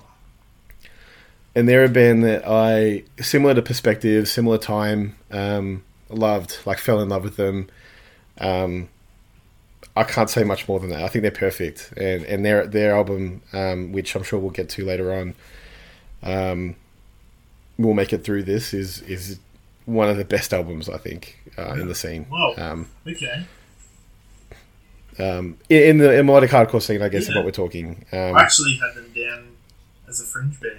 and 1.55 1.67
they're 1.67 1.85
a 1.85 1.89
band 1.89 2.23
that 2.23 2.43
I 2.45 3.03
similar 3.19 3.55
to 3.55 3.61
Perspective, 3.63 4.27
similar 4.27 4.59
time, 4.59 5.15
um, 5.31 5.83
loved, 6.09 6.57
like 6.65 6.77
fell 6.77 6.99
in 7.01 7.09
love 7.09 7.23
with 7.23 7.35
them. 7.37 7.67
Um, 8.39 8.89
I 9.97 10.03
can't 10.03 10.29
say 10.29 10.43
much 10.43 10.67
more 10.67 10.79
than 10.79 10.89
that. 10.91 11.03
I 11.03 11.07
think 11.07 11.21
they're 11.23 11.31
perfect, 11.31 11.93
and 11.97 12.23
and 12.25 12.45
their 12.45 12.65
their 12.67 12.95
album, 12.95 13.41
um, 13.53 13.91
which 13.91 14.15
I'm 14.15 14.23
sure 14.23 14.39
we'll 14.39 14.51
get 14.51 14.69
to 14.69 14.85
later 14.85 15.13
on, 15.13 15.35
um, 16.23 16.75
will 17.77 17.93
make 17.93 18.13
it 18.13 18.23
through. 18.23 18.43
This 18.43 18.73
is 18.73 19.01
is 19.03 19.39
one 19.85 20.09
of 20.09 20.17
the 20.17 20.25
best 20.25 20.53
albums 20.53 20.89
I 20.89 20.97
think 20.97 21.39
uh, 21.57 21.73
in 21.73 21.87
the 21.87 21.95
scene. 21.95 22.27
Wow. 22.29 22.53
Um, 22.57 22.87
okay. 23.07 23.45
um, 25.19 25.57
in, 25.69 25.83
in 25.83 25.97
the 25.97 26.17
in 26.19 26.25
melodic 26.25 26.51
hardcore 26.51 26.81
scene, 26.81 27.01
I 27.01 27.09
guess 27.09 27.27
is 27.29 27.35
what 27.35 27.45
we're 27.45 27.51
talking. 27.51 28.05
Um, 28.11 28.35
I 28.35 28.41
actually 28.41 28.75
had 28.75 28.95
them 28.95 29.11
down 29.15 29.47
as 30.07 30.21
a 30.21 30.25
fringe 30.25 30.59
band. 30.59 30.77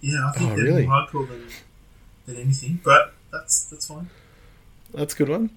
Yeah, 0.00 0.28
I 0.28 0.38
think 0.38 0.50
Oh, 0.52 0.56
they're 0.56 0.64
really? 0.64 0.86
more 0.86 1.06
hardcore 1.06 1.28
than, 1.28 1.46
than 2.26 2.36
anything, 2.36 2.80
but 2.82 3.12
that's 3.30 3.64
that's 3.64 3.86
fine. 3.86 4.08
That's 4.94 5.14
a 5.14 5.16
good 5.16 5.28
one. 5.28 5.50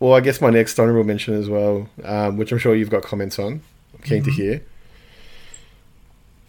Well, 0.00 0.14
I 0.14 0.20
guess 0.20 0.40
my 0.40 0.50
next 0.50 0.78
honourable 0.78 1.04
mention 1.04 1.34
as 1.34 1.48
well, 1.48 1.88
um, 2.04 2.36
which 2.36 2.52
I'm 2.52 2.58
sure 2.58 2.74
you've 2.74 2.90
got 2.90 3.02
comments 3.02 3.38
on. 3.38 3.60
I'm 3.94 4.02
keen 4.02 4.22
to 4.24 4.30
Mhm. 4.30 4.34
hear. 4.34 4.62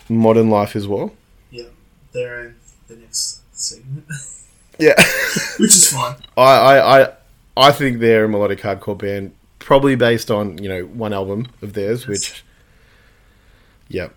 Modern 0.09 0.49
Life 0.49 0.75
as 0.75 0.87
well. 0.87 1.13
Yeah, 1.51 1.65
they're 2.13 2.45
in 2.45 2.55
the 2.87 2.95
next 2.95 3.41
segment, 3.57 4.05
Yeah, 4.79 4.93
which 5.57 5.71
is 5.75 5.89
fine. 5.91 6.15
I, 6.37 6.41
I, 6.43 7.01
I, 7.03 7.09
I 7.57 7.71
think 7.71 7.99
they're 7.99 8.25
a 8.25 8.29
melodic 8.29 8.59
hardcore 8.61 8.97
band, 8.97 9.33
probably 9.59 9.95
based 9.95 10.29
on 10.31 10.57
you 10.61 10.69
know 10.69 10.83
one 10.83 11.13
album 11.13 11.47
of 11.61 11.73
theirs, 11.73 12.01
Yes. 12.01 12.07
which, 12.07 12.43
yeah, 13.89 14.09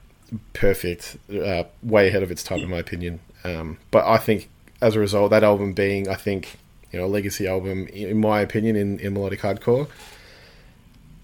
perfect, 0.52 1.16
uh, 1.32 1.64
way 1.82 2.08
ahead 2.08 2.22
of 2.22 2.30
its 2.30 2.42
time 2.42 2.60
in 2.60 2.68
my 2.70 2.78
opinion. 2.78 3.20
Um, 3.42 3.78
but 3.90 4.06
I 4.06 4.18
think 4.18 4.48
as 4.80 4.94
a 4.96 5.00
result, 5.00 5.30
that 5.30 5.42
album 5.42 5.72
being, 5.72 6.08
I 6.08 6.14
think, 6.14 6.56
you 6.92 6.98
know, 6.98 7.06
a 7.06 7.08
legacy 7.08 7.46
album 7.46 7.86
in 7.88 8.18
my 8.20 8.40
opinion 8.40 8.76
in, 8.76 8.98
in 9.00 9.14
melodic 9.14 9.40
hardcore, 9.40 9.88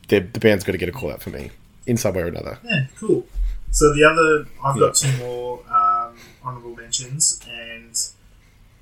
the 0.08 0.20
the 0.20 0.40
band's 0.40 0.64
got 0.64 0.72
to 0.72 0.78
get 0.78 0.88
a 0.88 0.92
call 0.92 1.10
out 1.10 1.20
for 1.22 1.30
me 1.30 1.50
in 1.86 1.96
some 1.96 2.14
way 2.14 2.22
or 2.22 2.26
another. 2.28 2.58
Yeah, 2.64 2.86
cool. 2.98 3.26
So 3.70 3.92
the 3.92 4.04
other, 4.04 4.48
I've 4.64 4.76
Yeah. 4.76 4.86
got 4.86 4.94
two 4.94 5.12
more 5.12 5.60
um, 5.68 6.18
honourable 6.42 6.74
mentions, 6.76 7.40
and 7.48 7.94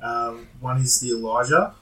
um, 0.01 0.47
one 0.61 0.79
is 0.81 1.01
the 1.01 1.11
Elijah, 1.11 1.75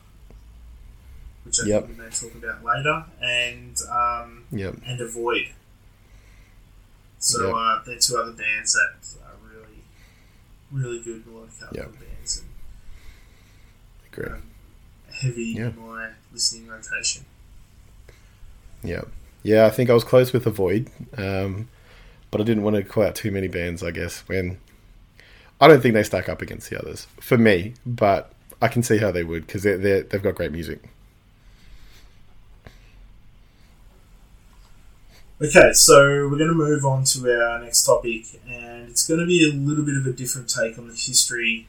which 1.45 1.61
I 1.61 1.67
Yep. 1.67 1.87
think 1.87 1.99
we 1.99 2.05
may 2.05 2.11
talk 2.11 2.35
about 2.35 2.65
later, 2.65 3.05
and 3.21 3.77
um, 3.91 4.45
Yep. 4.53 4.77
and 4.87 5.01
Avoid. 5.01 5.49
So 7.19 7.47
Yep. 7.47 7.55
uh, 7.55 7.83
they're 7.85 7.99
two 7.99 8.17
other 8.17 8.33
bands 8.33 8.73
that 8.75 8.95
are 9.27 9.35
really, 9.49 9.83
really 10.71 11.01
good 11.01 11.27
melodic 11.27 11.55
hardcore 11.61 11.75
Yep. 11.75 11.93
bands 12.01 12.39
and 12.39 12.49
Agree. 14.13 14.31
um, 14.39 14.43
heavy 15.23 15.55
Yeah. 15.57 15.69
in 15.69 15.79
my 15.87 16.11
listening 16.33 16.67
rotation. 16.69 17.25
Yeah, 18.83 19.03
yeah. 19.43 19.67
I 19.67 19.71
think 19.71 19.91
I 19.91 19.95
was 19.95 20.05
close 20.05 20.33
with 20.33 20.47
Avoid, 20.47 20.91
um, 21.17 21.69
but 22.31 22.41
I 22.41 22.45
didn't 22.45 22.65
want 22.65 22.77
to 22.77 22.83
call 22.83 23.05
out 23.05 23.15
too 23.15 23.31
many 23.31 23.49
bands. 23.49 23.83
I 23.83 23.91
guess 23.93 24.21
when 24.27 24.59
I 25.61 25.69
don't 25.69 25.81
think 25.81 25.95
they 25.95 26.03
stack 26.03 26.29
up 26.29 26.43
against 26.43 26.69
the 26.71 26.79
others 26.81 27.07
for 27.21 27.39
me, 27.39 27.75
but 27.87 28.33
I 28.61 28.69
can 28.69 28.83
see 28.83 28.99
how 28.99 29.11
they 29.13 29.23
would 29.25 29.47
because 29.47 29.63
they're, 29.63 29.79
they're 29.79 30.03
they've 30.03 30.23
got 30.23 30.35
great 30.35 30.53
music. 30.53 30.81
Okay, 35.41 35.73
so 35.73 36.29
we're 36.29 36.39
going 36.39 36.51
to 36.51 36.55
move 36.55 36.85
on 36.85 37.03
to 37.05 37.43
our 37.43 37.59
next 37.59 37.85
topic, 37.85 38.27
and 38.49 38.89
it's 38.89 39.07
going 39.07 39.19
to 39.19 39.27
be 39.27 39.49
a 39.49 39.53
little 39.53 39.85
bit 39.85 39.97
of 39.97 40.07
a 40.07 40.13
different 40.13 40.49
take 40.49 40.79
on 40.79 40.87
the 40.87 40.95
history 40.95 41.67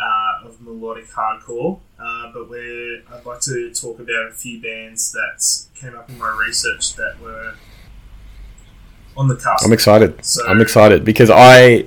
uh, 0.00 0.46
of 0.46 0.62
melodic 0.62 1.08
hardcore. 1.08 1.78
Uh, 2.02 2.32
but 2.32 2.50
we're, 2.50 3.02
I'd 3.12 3.24
like 3.24 3.40
to 3.42 3.72
talk 3.72 4.00
about 4.00 4.28
a 4.30 4.32
few 4.32 4.60
bands 4.60 5.12
that 5.12 5.40
came 5.80 5.94
up 5.96 6.08
in 6.10 6.18
my 6.18 6.28
research 6.46 6.94
that 6.96 7.20
were 7.20 7.54
on 9.16 9.28
the 9.28 9.36
cusp. 9.36 9.64
I'm 9.64 9.72
excited. 9.72 10.24
So- 10.24 10.46
I'm 10.48 10.60
excited 10.60 11.04
because 11.04 11.30
I 11.30 11.84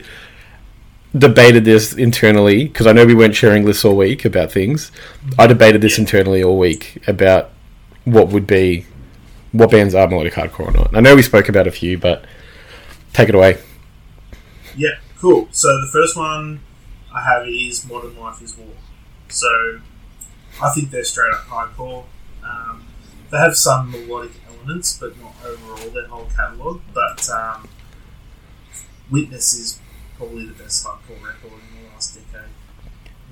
debated 1.18 1.66
this 1.66 1.94
internally 1.94 2.66
because 2.66 2.88
I 2.88 2.92
know 2.94 3.06
we 3.06 3.14
weren't 3.16 3.36
sharing 3.36 3.66
lists 3.66 3.84
all 3.84 3.96
week 3.98 4.26
about 4.26 4.52
things. 4.52 4.92
I 5.38 5.48
debated 5.48 5.82
this 5.82 5.98
internally 5.98 6.44
all 6.44 6.58
week 6.58 7.02
about 7.08 7.52
what 8.06 8.30
would 8.30 8.46
be 8.48 8.86
what 9.52 9.72
bands 9.72 9.96
are 9.96 10.08
melodic 10.08 10.34
hardcore 10.34 10.68
or 10.68 10.72
not. 10.72 10.96
I 10.96 11.00
know 11.00 11.16
we 11.16 11.22
spoke 11.22 11.48
about 11.50 11.66
a 11.68 11.72
few, 11.72 11.98
but 11.98 12.26
take 13.14 13.30
it 13.30 13.36
away. 13.36 13.58
Yeah, 14.76 14.96
cool. 15.18 15.48
So 15.52 15.70
the 15.82 15.90
first 15.92 16.16
one 16.18 16.60
I 17.14 17.22
have 17.22 17.48
is 17.48 17.86
Modern 17.90 18.18
Life 18.20 18.42
is 18.42 18.58
War. 18.58 18.68
So 19.30 19.80
I 20.62 20.70
think 20.72 20.92
they're 20.92 21.04
straight 21.04 21.34
up 21.34 21.46
hardcore. 21.46 22.06
Um, 22.44 22.86
they 23.32 23.38
have 23.38 23.56
some 23.56 23.92
melodic 23.92 24.32
elements, 24.48 24.98
but 24.98 25.20
not 25.20 25.34
overall 25.46 25.90
their 25.90 26.08
whole 26.08 26.28
catalogue. 26.36 26.82
But 26.94 27.28
um, 27.30 27.68
Witness 29.12 29.54
is 29.54 29.80
probably 30.18 30.46
the 30.46 30.54
best 30.54 30.86
hardcore 30.86 31.24
record 31.24 31.52
in 31.52 31.84
the 31.84 31.94
last 31.94 32.16
decade. 32.16 32.50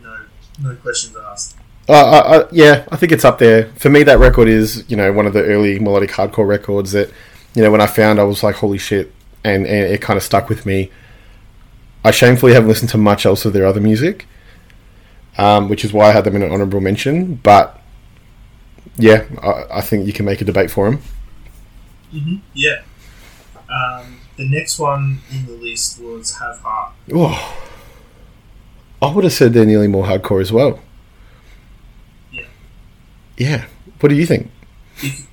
No, 0.03 0.17
no 0.61 0.75
questions 0.75 1.15
asked. 1.15 1.57
Uh, 1.89 1.93
I, 1.93 2.37
I, 2.37 2.45
yeah, 2.51 2.85
I 2.91 2.95
think 2.95 3.11
it's 3.11 3.25
up 3.25 3.39
there. 3.39 3.65
For 3.75 3.89
me, 3.89 4.03
that 4.03 4.19
record 4.19 4.47
is, 4.47 4.89
you 4.89 4.95
know, 4.95 5.11
one 5.11 5.25
of 5.25 5.33
the 5.33 5.43
early 5.43 5.79
melodic 5.79 6.11
hardcore 6.11 6.47
records 6.47 6.91
that, 6.91 7.11
you 7.55 7.61
know, 7.61 7.71
when 7.71 7.81
I 7.81 7.87
found, 7.87 8.19
I 8.19 8.23
was 8.23 8.43
like, 8.43 8.55
holy 8.55 8.77
shit, 8.77 9.11
and, 9.43 9.65
and 9.65 9.91
it 9.91 10.01
kind 10.01 10.15
of 10.15 10.23
stuck 10.23 10.47
with 10.47 10.65
me. 10.65 10.91
I 12.05 12.11
shamefully 12.11 12.53
haven't 12.53 12.69
listened 12.69 12.91
to 12.91 12.97
much 12.97 13.25
else 13.25 13.45
of 13.45 13.53
their 13.53 13.65
other 13.65 13.81
music, 13.81 14.27
um, 15.37 15.69
which 15.69 15.83
is 15.85 15.93
why 15.93 16.09
I 16.09 16.11
had 16.11 16.23
them 16.23 16.35
in 16.35 16.43
an 16.43 16.51
honourable 16.51 16.81
mention. 16.81 17.35
But 17.35 17.79
yeah, 18.97 19.25
I, 19.41 19.77
I 19.79 19.81
think 19.81 20.05
you 20.07 20.13
can 20.13 20.25
make 20.25 20.41
a 20.41 20.45
debate 20.45 20.71
for 20.71 20.89
them. 20.89 21.01
hmm 22.11 22.35
Yeah. 22.53 22.81
Um, 23.69 24.19
the 24.37 24.47
next 24.47 24.77
one 24.79 25.19
in 25.31 25.45
the 25.45 25.53
list 25.53 25.99
was 25.99 26.37
Have 26.39 26.59
Heart. 26.59 26.93
Oh, 27.13 27.57
I 29.01 29.11
would 29.11 29.23
have 29.23 29.33
said 29.33 29.53
they're 29.53 29.65
nearly 29.65 29.87
more 29.87 30.05
hardcore 30.05 30.41
as 30.41 30.51
well. 30.51 30.79
Yeah. 32.31 32.45
Yeah. 33.37 33.65
What 33.99 34.09
do 34.09 34.15
you 34.15 34.25
think? 34.25 34.51
If, 34.97 35.27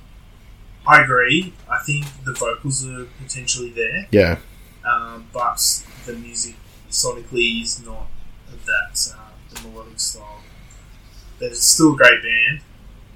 I 0.87 1.01
agree. 1.03 1.53
I 1.69 1.77
think 1.79 2.05
the 2.25 2.33
vocals 2.33 2.85
are 2.87 3.05
potentially 3.21 3.69
there, 3.69 4.07
Yeah. 4.11 4.37
um, 4.83 5.27
but 5.31 5.85
the 6.05 6.13
music 6.13 6.55
sonically 6.89 7.61
is 7.61 7.85
not 7.85 8.07
of 8.51 8.65
that 8.65 8.97
the 9.53 9.67
melodic 9.67 9.99
style. 9.99 10.41
They're 11.39 11.53
still 11.53 11.93
a 11.93 11.97
great 11.97 12.21
band, 12.21 12.61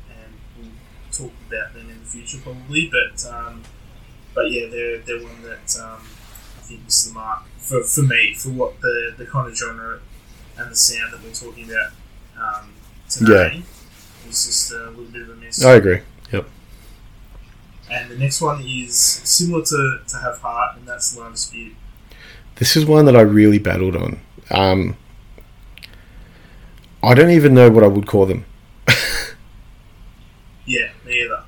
and 0.10 0.34
we'll 0.58 0.72
talk 1.12 1.32
about 1.48 1.74
them 1.74 1.90
in 1.90 2.00
the 2.00 2.06
future 2.06 2.38
probably. 2.42 2.92
But 2.92 3.26
um, 3.32 3.64
but 4.34 4.52
yeah, 4.52 4.68
they're 4.68 5.00
they're 5.00 5.24
one 5.24 5.42
that 5.44 5.78
um, 5.82 6.02
I 6.58 6.62
think 6.62 6.88
is 6.88 7.08
the 7.08 7.14
mark 7.14 7.44
for, 7.58 7.84
for 7.84 8.02
me 8.02 8.34
for 8.34 8.50
what 8.50 8.82
the 8.82 9.14
the 9.18 9.26
kind 9.26 9.48
of 9.48 9.58
genre 9.58 10.00
and 10.58 10.72
the 10.72 10.76
sound 10.76 11.14
that 11.14 11.24
we're 11.24 11.34
talking 11.34 11.70
about 11.70 11.92
um, 12.38 12.74
today. 13.10 13.64
It's 14.28 14.46
just 14.46 14.72
a 14.72 14.90
little 14.90 15.06
bit 15.06 15.22
of 15.22 15.30
a 15.30 15.36
miss. 15.36 15.64
I 15.64 15.76
agree. 15.76 16.00
Yep. 16.32 16.48
And 17.92 18.10
the 18.10 18.18
next 18.18 18.42
one 18.42 18.64
is 18.66 18.98
similar 18.98 19.64
to, 19.64 20.00
to 20.08 20.18
Have 20.18 20.40
Heart, 20.40 20.78
and 20.78 20.88
that's 20.88 21.16
La 21.16 21.30
Dispute. 21.30 21.76
This 22.56 22.76
is 22.76 22.86
one 22.86 23.06
that 23.06 23.16
I 23.16 23.22
really 23.22 23.60
battled 23.60 23.96
on. 23.96 24.20
Um, 24.50 24.98
I 27.06 27.14
don't 27.14 27.32
even 27.32 27.54
know 27.54 27.70
what 27.70 27.84
I 27.84 27.88
would 27.88 28.08
call 28.08 28.26
them. 28.26 28.46
Yeah, 30.66 30.90
me 31.06 31.22
either. 31.22 31.44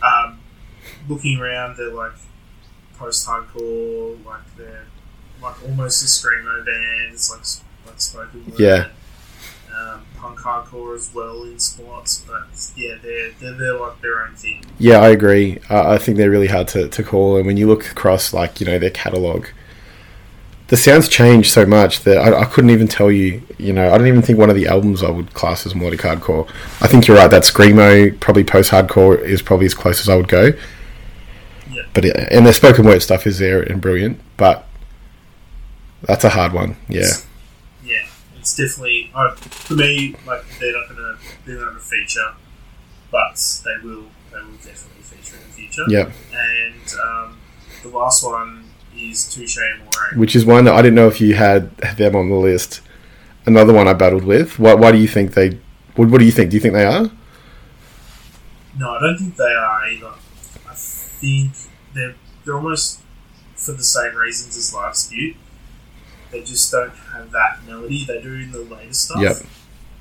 Um, 0.00 0.38
looking 1.08 1.40
around, 1.40 1.76
they're 1.76 1.92
like 1.92 2.12
post-hardcore, 2.96 4.24
like 4.24 4.56
they're 4.56 4.86
like 5.42 5.62
almost 5.64 6.02
a 6.02 6.06
screamo 6.06 6.64
band. 6.64 7.12
It's 7.12 7.30
like 7.30 7.64
like 7.86 8.00
spoken 8.00 8.46
word. 8.46 8.60
Yeah. 8.60 8.88
Um, 9.76 10.04
punk 10.16 10.38
hardcore 10.38 10.94
as 10.96 11.12
well 11.14 11.44
in 11.44 11.58
spots, 11.58 12.24
but 12.26 12.44
yeah, 12.76 12.94
they're 13.02 13.32
they're, 13.40 13.52
they're 13.54 13.78
like 13.78 14.00
their 14.00 14.20
own 14.24 14.34
thing. 14.34 14.64
Yeah, 14.78 14.98
I 14.98 15.08
agree. 15.08 15.58
Uh, 15.68 15.90
I 15.90 15.98
think 15.98 16.16
they're 16.16 16.30
really 16.30 16.46
hard 16.46 16.68
to, 16.68 16.88
to 16.88 17.02
call. 17.02 17.36
And 17.36 17.46
when 17.46 17.56
you 17.56 17.66
look 17.66 17.90
across, 17.90 18.32
like, 18.32 18.60
you 18.60 18.66
know, 18.66 18.78
their 18.78 18.90
catalogue, 18.90 19.48
the 20.68 20.76
sounds 20.76 21.08
change 21.08 21.50
so 21.50 21.64
much 21.66 22.00
that 22.00 22.18
I, 22.18 22.42
I 22.42 22.44
couldn't 22.44 22.70
even 22.70 22.88
tell 22.88 23.10
you, 23.10 23.42
you 23.56 23.72
know, 23.72 23.92
I 23.92 23.96
don't 23.96 24.06
even 24.06 24.22
think 24.22 24.38
one 24.38 24.50
of 24.50 24.56
the 24.56 24.66
albums 24.66 25.02
I 25.02 25.10
would 25.10 25.32
class 25.32 25.64
as 25.66 25.74
melodic 25.74 26.00
hardcore. 26.00 26.48
I 26.82 26.86
think 26.86 27.08
you're 27.08 27.16
right, 27.16 27.30
that 27.30 27.42
Screamo, 27.42 28.18
probably 28.20 28.44
post 28.44 28.70
hardcore, 28.70 29.18
is 29.18 29.40
probably 29.40 29.66
as 29.66 29.74
close 29.74 30.00
as 30.00 30.10
I 30.10 30.16
would 30.16 30.28
go. 30.28 30.52
Yeah. 31.70 31.82
But, 31.94 32.04
it, 32.04 32.16
and 32.30 32.44
their 32.44 32.52
spoken 32.52 32.84
word 32.84 33.02
stuff 33.02 33.26
is 33.26 33.38
there 33.38 33.62
and 33.62 33.80
brilliant, 33.80 34.20
but 34.36 34.66
that's 36.02 36.24
a 36.24 36.28
hard 36.28 36.52
one. 36.52 36.76
Yeah. 36.86 37.06
yeah, 37.82 38.06
it's 38.38 38.54
definitely 38.54 39.10
uh, 39.14 39.34
for 39.36 39.74
me. 39.74 40.16
Like 40.26 40.44
they're 40.60 40.72
not 40.72 40.88
gonna 40.88 41.18
they're 41.44 41.56
not 41.56 41.68
gonna 41.68 41.80
feature, 41.80 42.34
but 43.10 43.62
they 43.64 43.86
will 43.86 44.04
they 44.30 44.40
will 44.40 44.52
definitely 44.62 45.02
feature 45.02 45.36
in 45.36 45.48
the 45.48 45.54
future. 45.54 45.84
Yeah. 45.88 46.10
And 46.32 46.94
um, 47.02 47.38
the 47.82 47.88
last 47.88 48.22
one 48.24 48.67
is 48.98 49.32
Touche 49.32 49.58
Amore. 49.58 50.18
Which 50.18 50.34
is 50.34 50.44
one 50.44 50.64
that 50.64 50.74
I 50.74 50.82
didn't 50.82 50.96
know 50.96 51.08
if 51.08 51.20
you 51.20 51.34
had 51.34 51.76
them 51.76 52.16
on 52.16 52.28
the 52.28 52.36
list. 52.36 52.80
Another 53.46 53.72
one 53.72 53.88
I 53.88 53.94
battled 53.94 54.24
with. 54.24 54.58
Why, 54.58 54.74
why 54.74 54.92
do 54.92 54.98
you 54.98 55.08
think 55.08 55.34
they. 55.34 55.58
What, 55.96 56.10
what 56.10 56.18
do 56.18 56.24
you 56.24 56.32
think? 56.32 56.50
Do 56.50 56.56
you 56.56 56.60
think 56.60 56.74
they 56.74 56.84
are? 56.84 57.10
No, 58.78 58.90
I 58.90 59.00
don't 59.00 59.18
think 59.18 59.36
they 59.36 59.44
are 59.44 59.86
either. 59.86 60.12
I 60.68 60.74
think 60.74 61.52
they're 61.94 62.14
they're 62.44 62.54
almost 62.54 63.00
for 63.56 63.72
the 63.72 63.82
same 63.82 64.14
reasons 64.14 64.56
as 64.56 64.72
La 64.72 64.90
Dispute. 64.90 65.36
They 66.30 66.42
just 66.42 66.70
don't 66.70 66.94
have 66.94 67.30
that 67.32 67.60
melody. 67.66 68.04
They 68.04 68.20
do 68.20 68.34
in 68.34 68.52
the 68.52 68.60
later 68.60 68.92
stuff. 68.92 69.20
Yep. 69.20 69.36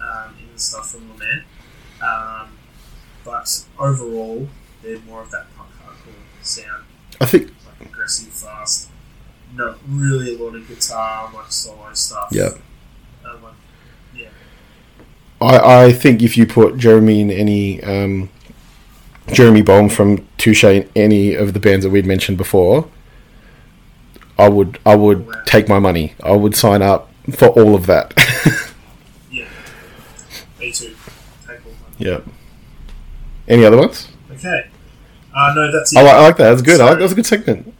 Um, 0.01 0.35
in 0.39 0.53
the 0.53 0.59
stuff 0.59 0.91
from 0.91 1.09
Lament. 1.11 1.43
Um, 2.01 2.49
but 3.23 3.65
overall, 3.79 4.47
they're 4.83 4.99
more 4.99 5.21
of 5.21 5.31
that 5.31 5.47
punk 5.55 5.69
hardcore 5.83 6.45
sound, 6.45 6.85
I 7.19 7.25
think. 7.25 7.51
Aggressive, 7.97 8.27
fast. 8.31 8.89
Not 9.55 9.77
really 9.89 10.35
a 10.35 10.37
lot 10.37 10.53
of 10.55 10.67
guitar, 10.67 11.31
like 11.33 11.51
solo 11.51 11.91
stuff. 11.93 12.29
Uh, 12.31 12.51
like, 13.41 13.53
yeah. 14.15 14.29
I, 15.41 15.85
I 15.85 15.91
think 15.93 16.21
if 16.21 16.37
you 16.37 16.45
put 16.45 16.77
Jeremy 16.77 17.21
in 17.21 17.31
any 17.31 17.81
um, 17.83 18.29
Jeremy 19.31 19.63
Bolm 19.63 19.89
from 19.89 20.27
Touche 20.37 20.63
in 20.63 20.87
any 20.95 21.33
of 21.33 21.53
the 21.53 21.59
bands 21.59 21.83
that 21.85 21.89
we'd 21.89 22.05
mentioned 22.05 22.37
before, 22.37 22.87
I 24.37 24.47
would 24.47 24.77
I 24.85 24.95
would 24.95 25.27
take 25.47 25.67
my 25.67 25.79
money. 25.79 26.13
I 26.23 26.33
would 26.33 26.55
sign 26.55 26.83
up 26.83 27.09
for 27.33 27.47
all 27.47 27.73
of 27.73 27.85
that. 27.87 28.13
Yeah. 29.31 29.45
Me 30.59 30.71
too. 30.71 30.95
Take 31.47 31.65
all 31.65 31.71
my 31.71 32.05
yep. 32.05 32.23
Any 33.47 33.65
other 33.65 33.77
ones? 33.77 34.07
Okay. 34.31 34.67
Uh, 35.35 35.53
no, 35.55 35.71
that's 35.71 35.93
it. 35.93 35.99
I 35.99 36.01
like, 36.03 36.13
I 36.13 36.21
like 36.21 36.37
that. 36.37 36.49
That's 36.51 36.61
good. 36.61 36.79
I 36.79 36.85
like 36.85 36.93
So- 36.93 36.99
that's 36.99 37.11
a 37.11 37.15
good 37.15 37.25
segment. 37.25 37.73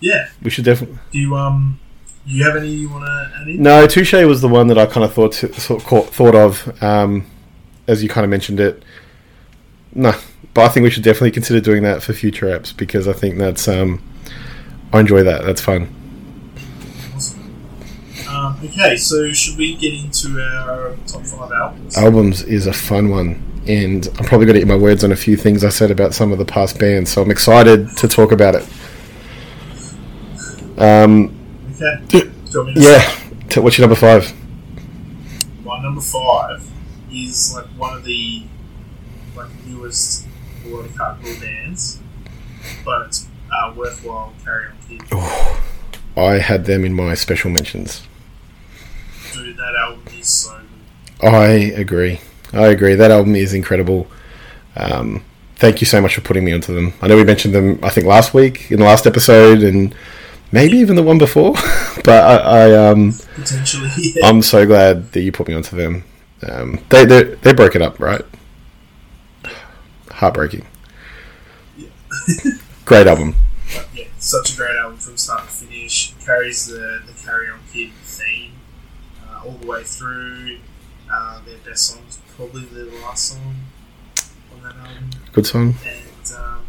Yeah. 0.00 0.28
We 0.42 0.50
should 0.50 0.64
definitely. 0.64 0.98
Do 1.12 1.18
you 1.18 1.36
um, 1.36 1.78
do 2.26 2.32
you 2.32 2.44
have 2.44 2.56
any 2.56 2.68
you 2.68 2.88
want 2.88 3.04
to 3.04 3.40
add 3.40 3.48
in? 3.48 3.62
No, 3.62 3.86
Touche 3.86 4.12
was 4.12 4.40
the 4.40 4.48
one 4.48 4.66
that 4.68 4.78
I 4.78 4.86
kind 4.86 5.04
of 5.04 5.12
thought 5.12 5.34
sort 5.34 5.82
of 5.92 6.10
thought 6.10 6.34
of 6.34 6.82
um, 6.82 7.26
as 7.86 8.02
you 8.02 8.08
kind 8.08 8.24
of 8.24 8.30
mentioned 8.30 8.60
it. 8.60 8.82
No, 9.94 10.14
but 10.54 10.64
I 10.64 10.68
think 10.68 10.84
we 10.84 10.90
should 10.90 11.02
definitely 11.02 11.32
consider 11.32 11.60
doing 11.60 11.82
that 11.82 12.02
for 12.02 12.12
future 12.12 12.46
apps 12.46 12.76
because 12.76 13.08
I 13.08 13.12
think 13.12 13.38
that's 13.38 13.68
um, 13.68 14.02
I 14.92 15.00
enjoy 15.00 15.22
that. 15.24 15.44
That's 15.44 15.60
fun. 15.60 15.94
Um, 18.28 18.56
okay, 18.64 18.96
so 18.96 19.32
should 19.32 19.58
we 19.58 19.74
get 19.74 19.92
into 19.92 20.40
our 20.40 20.96
top 21.06 21.22
five 21.22 21.50
albums? 21.50 21.96
Albums 21.96 22.42
is 22.42 22.66
a 22.66 22.72
fun 22.72 23.10
one, 23.10 23.42
and 23.66 24.06
I'm 24.18 24.24
probably 24.24 24.46
going 24.46 24.54
to 24.54 24.62
eat 24.62 24.68
my 24.68 24.76
words 24.76 25.02
on 25.02 25.10
a 25.10 25.16
few 25.16 25.36
things 25.36 25.64
I 25.64 25.68
said 25.68 25.90
about 25.90 26.14
some 26.14 26.30
of 26.30 26.38
the 26.38 26.44
past 26.44 26.78
bands. 26.78 27.10
So 27.10 27.22
I'm 27.22 27.30
excited 27.30 27.96
to 27.96 28.06
talk 28.06 28.30
about 28.30 28.54
it. 28.54 28.64
Um, 30.80 31.34
Okay. 31.74 32.00
d- 32.08 32.20
Do 32.20 32.30
you 32.50 32.58
want 32.64 32.68
me 32.68 32.74
to 32.74 32.80
yeah, 33.54 33.60
what's 33.62 33.78
your 33.78 33.86
number 33.88 33.96
five? 34.00 34.32
My 35.64 35.80
number 35.82 36.00
five 36.00 36.66
is 37.12 37.54
like 37.54 37.66
one 37.78 37.96
of 37.96 38.04
the 38.04 38.42
like 39.36 39.48
newest 39.66 40.26
melodic 40.64 40.92
hardcore 40.92 41.40
bands, 41.40 42.00
but 42.84 43.06
it's 43.06 43.26
uh, 43.52 43.72
worthwhile 43.76 44.32
carry 44.44 44.66
on 44.66 44.76
kid. 44.88 45.02
I 46.16 46.38
had 46.38 46.64
them 46.64 46.84
in 46.84 46.92
my 46.92 47.14
special 47.14 47.50
mentions. 47.50 48.02
Dude, 49.32 49.56
that 49.56 49.74
album 49.78 50.02
is 50.18 50.28
so 50.28 50.58
good. 51.20 51.28
I 51.28 51.46
agree. 51.78 52.20
I 52.52 52.66
agree. 52.68 52.94
That 52.94 53.10
album 53.10 53.36
is 53.36 53.54
incredible. 53.54 54.08
Um, 54.76 55.24
thank 55.56 55.80
you 55.80 55.86
so 55.86 56.00
much 56.00 56.14
for 56.14 56.20
putting 56.20 56.44
me 56.44 56.52
onto 56.52 56.74
them. 56.74 56.92
I 57.00 57.06
know 57.06 57.16
we 57.16 57.24
mentioned 57.24 57.54
them, 57.54 57.78
I 57.82 57.90
think, 57.90 58.06
last 58.06 58.34
week 58.34 58.70
in 58.70 58.78
the 58.80 58.84
last 58.86 59.06
episode, 59.06 59.62
and 59.62 59.94
maybe 60.52 60.78
even 60.78 60.96
the 60.96 61.02
one 61.02 61.18
before. 61.18 61.52
but 62.04 62.08
I, 62.08 62.36
I 62.36 62.88
um, 62.88 63.14
Potentially, 63.34 63.90
yeah. 63.98 64.26
I'm 64.26 64.42
so 64.42 64.66
glad 64.66 65.12
that 65.12 65.20
you 65.20 65.32
put 65.32 65.48
me 65.48 65.54
onto 65.54 65.76
them. 65.76 66.04
Um, 66.42 66.82
they 66.88 67.04
they 67.04 67.22
they 67.22 67.52
broke 67.52 67.76
it 67.76 67.82
up, 67.82 68.00
right? 68.00 68.24
Heartbreaking. 70.10 70.66
Yeah. 71.76 71.88
Great 72.84 73.06
album. 73.06 73.34
But 73.74 73.86
yeah, 73.94 74.04
such 74.18 74.54
a 74.54 74.56
great 74.56 74.76
album 74.76 74.98
from 74.98 75.16
start 75.16 75.42
to 75.44 75.48
finish. 75.48 76.12
Carries 76.24 76.66
the, 76.66 77.02
the 77.06 77.12
Carry 77.24 77.48
On 77.48 77.60
Kid 77.72 77.92
theme 78.02 78.52
uh, 79.28 79.42
all 79.44 79.52
the 79.52 79.66
way 79.66 79.84
through. 79.84 80.58
Uh, 81.10 81.40
their 81.44 81.58
best 81.58 81.86
song 81.86 82.02
is 82.08 82.18
probably 82.36 82.62
the 82.64 82.84
last 83.02 83.28
song 83.28 83.54
on 84.52 84.62
that 84.62 84.74
album. 84.74 85.10
Good 85.32 85.46
song. 85.46 85.74
And 85.86 86.32
um, 86.36 86.62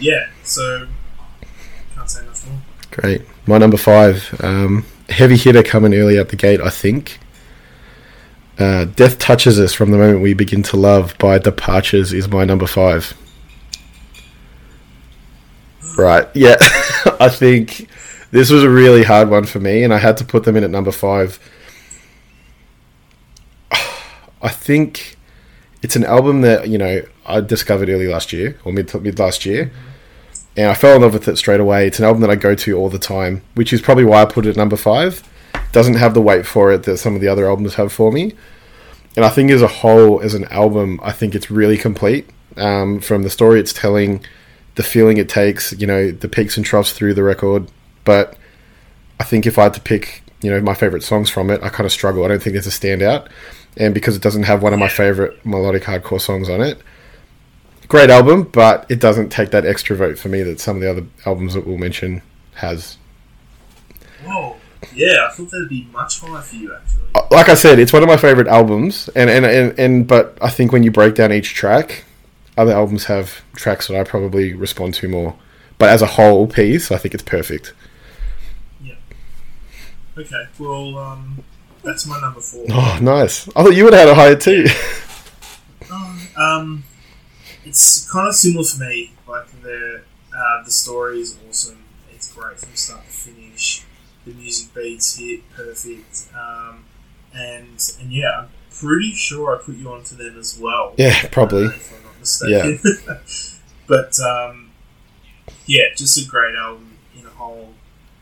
yeah, 0.00 0.28
so 0.42 0.88
can't 1.94 2.10
say 2.10 2.26
much 2.26 2.46
more. 2.46 2.58
Great. 2.90 3.22
My 3.46 3.58
number 3.58 3.76
five, 3.76 4.34
um, 4.42 4.84
heavy 5.08 5.36
hitter 5.36 5.62
coming 5.62 5.94
early 5.94 6.18
out 6.18 6.28
the 6.28 6.36
gate, 6.36 6.60
I 6.60 6.70
think. 6.70 7.18
Uh, 8.58 8.86
Death 8.86 9.18
Touches 9.18 9.60
Us 9.60 9.72
from 9.72 9.92
the 9.92 9.98
Moment 9.98 10.20
We 10.20 10.34
Begin 10.34 10.62
to 10.64 10.76
Love 10.76 11.16
by 11.18 11.38
Departures 11.38 12.12
is 12.12 12.28
my 12.28 12.44
number 12.44 12.66
five. 12.66 13.16
Right, 15.96 16.28
yeah. 16.34 16.56
I 17.20 17.28
think 17.28 17.88
this 18.30 18.50
was 18.50 18.64
a 18.64 18.70
really 18.70 19.04
hard 19.04 19.30
one 19.30 19.44
for 19.44 19.60
me, 19.60 19.84
and 19.84 19.94
I 19.94 19.98
had 19.98 20.16
to 20.18 20.24
put 20.24 20.44
them 20.44 20.56
in 20.56 20.64
at 20.64 20.70
number 20.70 20.92
five. 20.92 21.38
I 24.42 24.48
think 24.48 25.16
it's 25.82 25.96
an 25.96 26.04
album 26.04 26.42
that 26.42 26.68
you 26.68 26.78
know 26.78 27.02
I 27.26 27.40
discovered 27.40 27.88
early 27.88 28.08
last 28.08 28.32
year 28.32 28.58
or 28.64 28.72
mid 28.72 28.92
mid 29.02 29.18
last 29.18 29.46
year, 29.46 29.72
and 30.58 30.66
I 30.66 30.74
fell 30.74 30.96
in 30.96 31.02
love 31.02 31.12
with 31.12 31.28
it 31.28 31.36
straight 31.36 31.60
away. 31.60 31.86
It's 31.86 32.00
an 32.00 32.04
album 32.04 32.20
that 32.22 32.30
I 32.30 32.34
go 32.34 32.56
to 32.56 32.76
all 32.76 32.88
the 32.88 32.98
time, 32.98 33.42
which 33.54 33.72
is 33.72 33.80
probably 33.80 34.04
why 34.04 34.22
I 34.22 34.24
put 34.24 34.44
it 34.44 34.50
at 34.50 34.56
number 34.56 34.76
five. 34.76 35.22
Doesn't 35.70 35.94
have 35.94 36.14
the 36.14 36.20
weight 36.20 36.46
for 36.46 36.72
it 36.72 36.82
that 36.82 36.96
some 36.98 37.14
of 37.14 37.20
the 37.20 37.28
other 37.28 37.46
albums 37.48 37.74
have 37.74 37.92
for 37.92 38.10
me, 38.10 38.34
and 39.14 39.24
I 39.24 39.28
think 39.28 39.52
as 39.52 39.62
a 39.62 39.68
whole, 39.68 40.20
as 40.20 40.34
an 40.34 40.46
album, 40.46 40.98
I 41.00 41.12
think 41.12 41.36
it's 41.36 41.48
really 41.48 41.78
complete. 41.78 42.28
Um, 42.56 42.98
from 42.98 43.22
the 43.22 43.30
story 43.30 43.60
it's 43.60 43.72
telling, 43.72 44.24
the 44.74 44.82
feeling 44.82 45.16
it 45.18 45.28
takes, 45.28 45.72
you 45.74 45.86
know, 45.86 46.10
the 46.10 46.28
peaks 46.28 46.56
and 46.56 46.66
troughs 46.66 46.92
through 46.92 47.14
the 47.14 47.22
record, 47.22 47.70
but 48.04 48.36
I 49.20 49.24
think 49.24 49.46
if 49.46 49.58
I 49.58 49.64
had 49.64 49.74
to 49.74 49.80
pick, 49.80 50.22
you 50.42 50.50
know, 50.50 50.60
my 50.60 50.74
favorite 50.74 51.04
songs 51.04 51.30
from 51.30 51.50
it, 51.50 51.62
I 51.62 51.68
kind 51.68 51.86
of 51.86 51.92
struggle. 51.92 52.24
I 52.24 52.28
don't 52.28 52.42
think 52.42 52.54
there's 52.54 52.66
a 52.66 52.70
standout, 52.70 53.28
and 53.76 53.94
because 53.94 54.16
it 54.16 54.22
doesn't 54.22 54.42
have 54.42 54.60
one 54.60 54.72
of 54.72 54.80
my 54.80 54.88
favorite 54.88 55.46
melodic 55.46 55.84
hardcore 55.84 56.20
songs 56.20 56.48
on 56.48 56.60
it, 56.62 56.82
great 57.88 58.10
album, 58.10 58.44
but 58.44 58.86
it 58.88 59.00
doesn't 59.00 59.30
take 59.30 59.50
that 59.50 59.66
extra 59.66 59.96
vote 59.96 60.18
for 60.18 60.28
me 60.28 60.42
that 60.42 60.60
some 60.60 60.76
of 60.76 60.82
the 60.82 60.90
other 60.90 61.06
albums 61.26 61.54
that 61.54 61.66
we'll 61.66 61.78
mention 61.78 62.22
has. 62.54 62.98
Whoa. 64.24 64.56
Yeah, 64.94 65.26
I 65.28 65.32
thought 65.34 65.50
that'd 65.50 65.68
be 65.68 65.88
much 65.92 66.20
higher 66.20 66.40
for 66.40 66.54
you 66.54 66.74
actually. 66.74 67.02
Uh, 67.14 67.26
Like 67.30 67.48
I 67.48 67.54
said, 67.54 67.78
it's 67.78 67.92
one 67.92 68.02
of 68.02 68.08
my 68.08 68.16
favorite 68.16 68.46
albums, 68.46 69.08
and 69.16 69.28
and, 69.28 69.44
and, 69.44 69.78
and 69.78 70.06
but 70.06 70.38
I 70.40 70.50
think 70.50 70.72
when 70.72 70.82
you 70.82 70.90
break 70.90 71.16
down 71.16 71.32
each 71.32 71.54
track, 71.54 72.04
other 72.56 72.72
albums 72.72 73.06
have 73.06 73.42
tracks 73.54 73.88
that 73.88 73.98
I 73.98 74.04
probably 74.04 74.54
respond 74.54 74.94
to 74.94 75.08
more. 75.08 75.36
But 75.78 75.90
as 75.90 76.02
a 76.02 76.06
whole 76.06 76.46
piece, 76.46 76.92
I 76.92 76.98
think 76.98 77.14
it's 77.14 77.22
perfect. 77.22 77.72
Yeah. 78.80 78.94
Okay, 80.16 80.44
well, 80.58 80.96
um, 80.98 81.42
that's 81.82 82.06
my 82.06 82.20
number 82.20 82.40
four. 82.40 82.64
Oh, 82.70 82.98
nice! 83.00 83.48
I 83.56 83.64
thought 83.64 83.74
you 83.74 83.84
would 83.84 83.94
have 83.94 84.08
had 84.08 84.10
a 84.10 84.14
higher 84.14 84.36
too. 84.36 84.66
Um, 86.36 86.84
it's 87.68 88.10
kind 88.10 88.28
of 88.28 88.34
similar 88.34 88.64
for 88.64 88.80
me. 88.84 89.12
Like 89.26 89.46
the 89.62 90.02
uh, 90.36 90.62
the 90.64 90.70
story 90.70 91.20
is 91.20 91.38
awesome. 91.48 91.84
It's 92.12 92.32
great 92.34 92.58
from 92.58 92.74
start 92.74 93.04
to 93.04 93.12
finish. 93.12 93.84
The 94.24 94.32
music 94.32 94.74
beats 94.74 95.16
hit 95.16 95.48
perfect. 95.50 96.28
Um, 96.34 96.84
and 97.34 97.92
and 98.00 98.12
yeah, 98.12 98.40
I'm 98.40 98.48
pretty 98.70 99.12
sure 99.12 99.54
I 99.54 99.62
put 99.62 99.76
you 99.76 99.88
onto 99.90 100.16
them 100.16 100.38
as 100.38 100.58
well. 100.58 100.94
Yeah, 100.96 101.28
probably. 101.30 101.66
uh, 101.66 101.70
if 101.70 101.94
I'm 101.96 102.04
not 102.04 102.18
mistaken. 102.18 102.80
Yeah. 103.06 103.18
but 103.86 104.18
um, 104.20 104.70
yeah, 105.66 105.84
just 105.96 106.18
a 106.24 106.28
great 106.28 106.54
album 106.54 106.98
in 107.18 107.26
a 107.26 107.30
whole. 107.30 107.74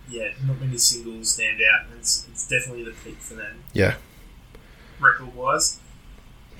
Yeah, 0.09 0.29
not 0.47 0.61
many 0.61 0.79
singles 0.79 1.33
stand 1.33 1.61
out. 1.63 1.87
and 1.87 1.99
It's 1.99 2.27
it's 2.31 2.49
definitely 2.49 2.85
the 2.85 2.93
peak 3.05 3.19
for 3.19 3.35
them 3.35 3.65
yeah, 3.73 3.95
record 5.01 5.35
wise. 5.35 5.81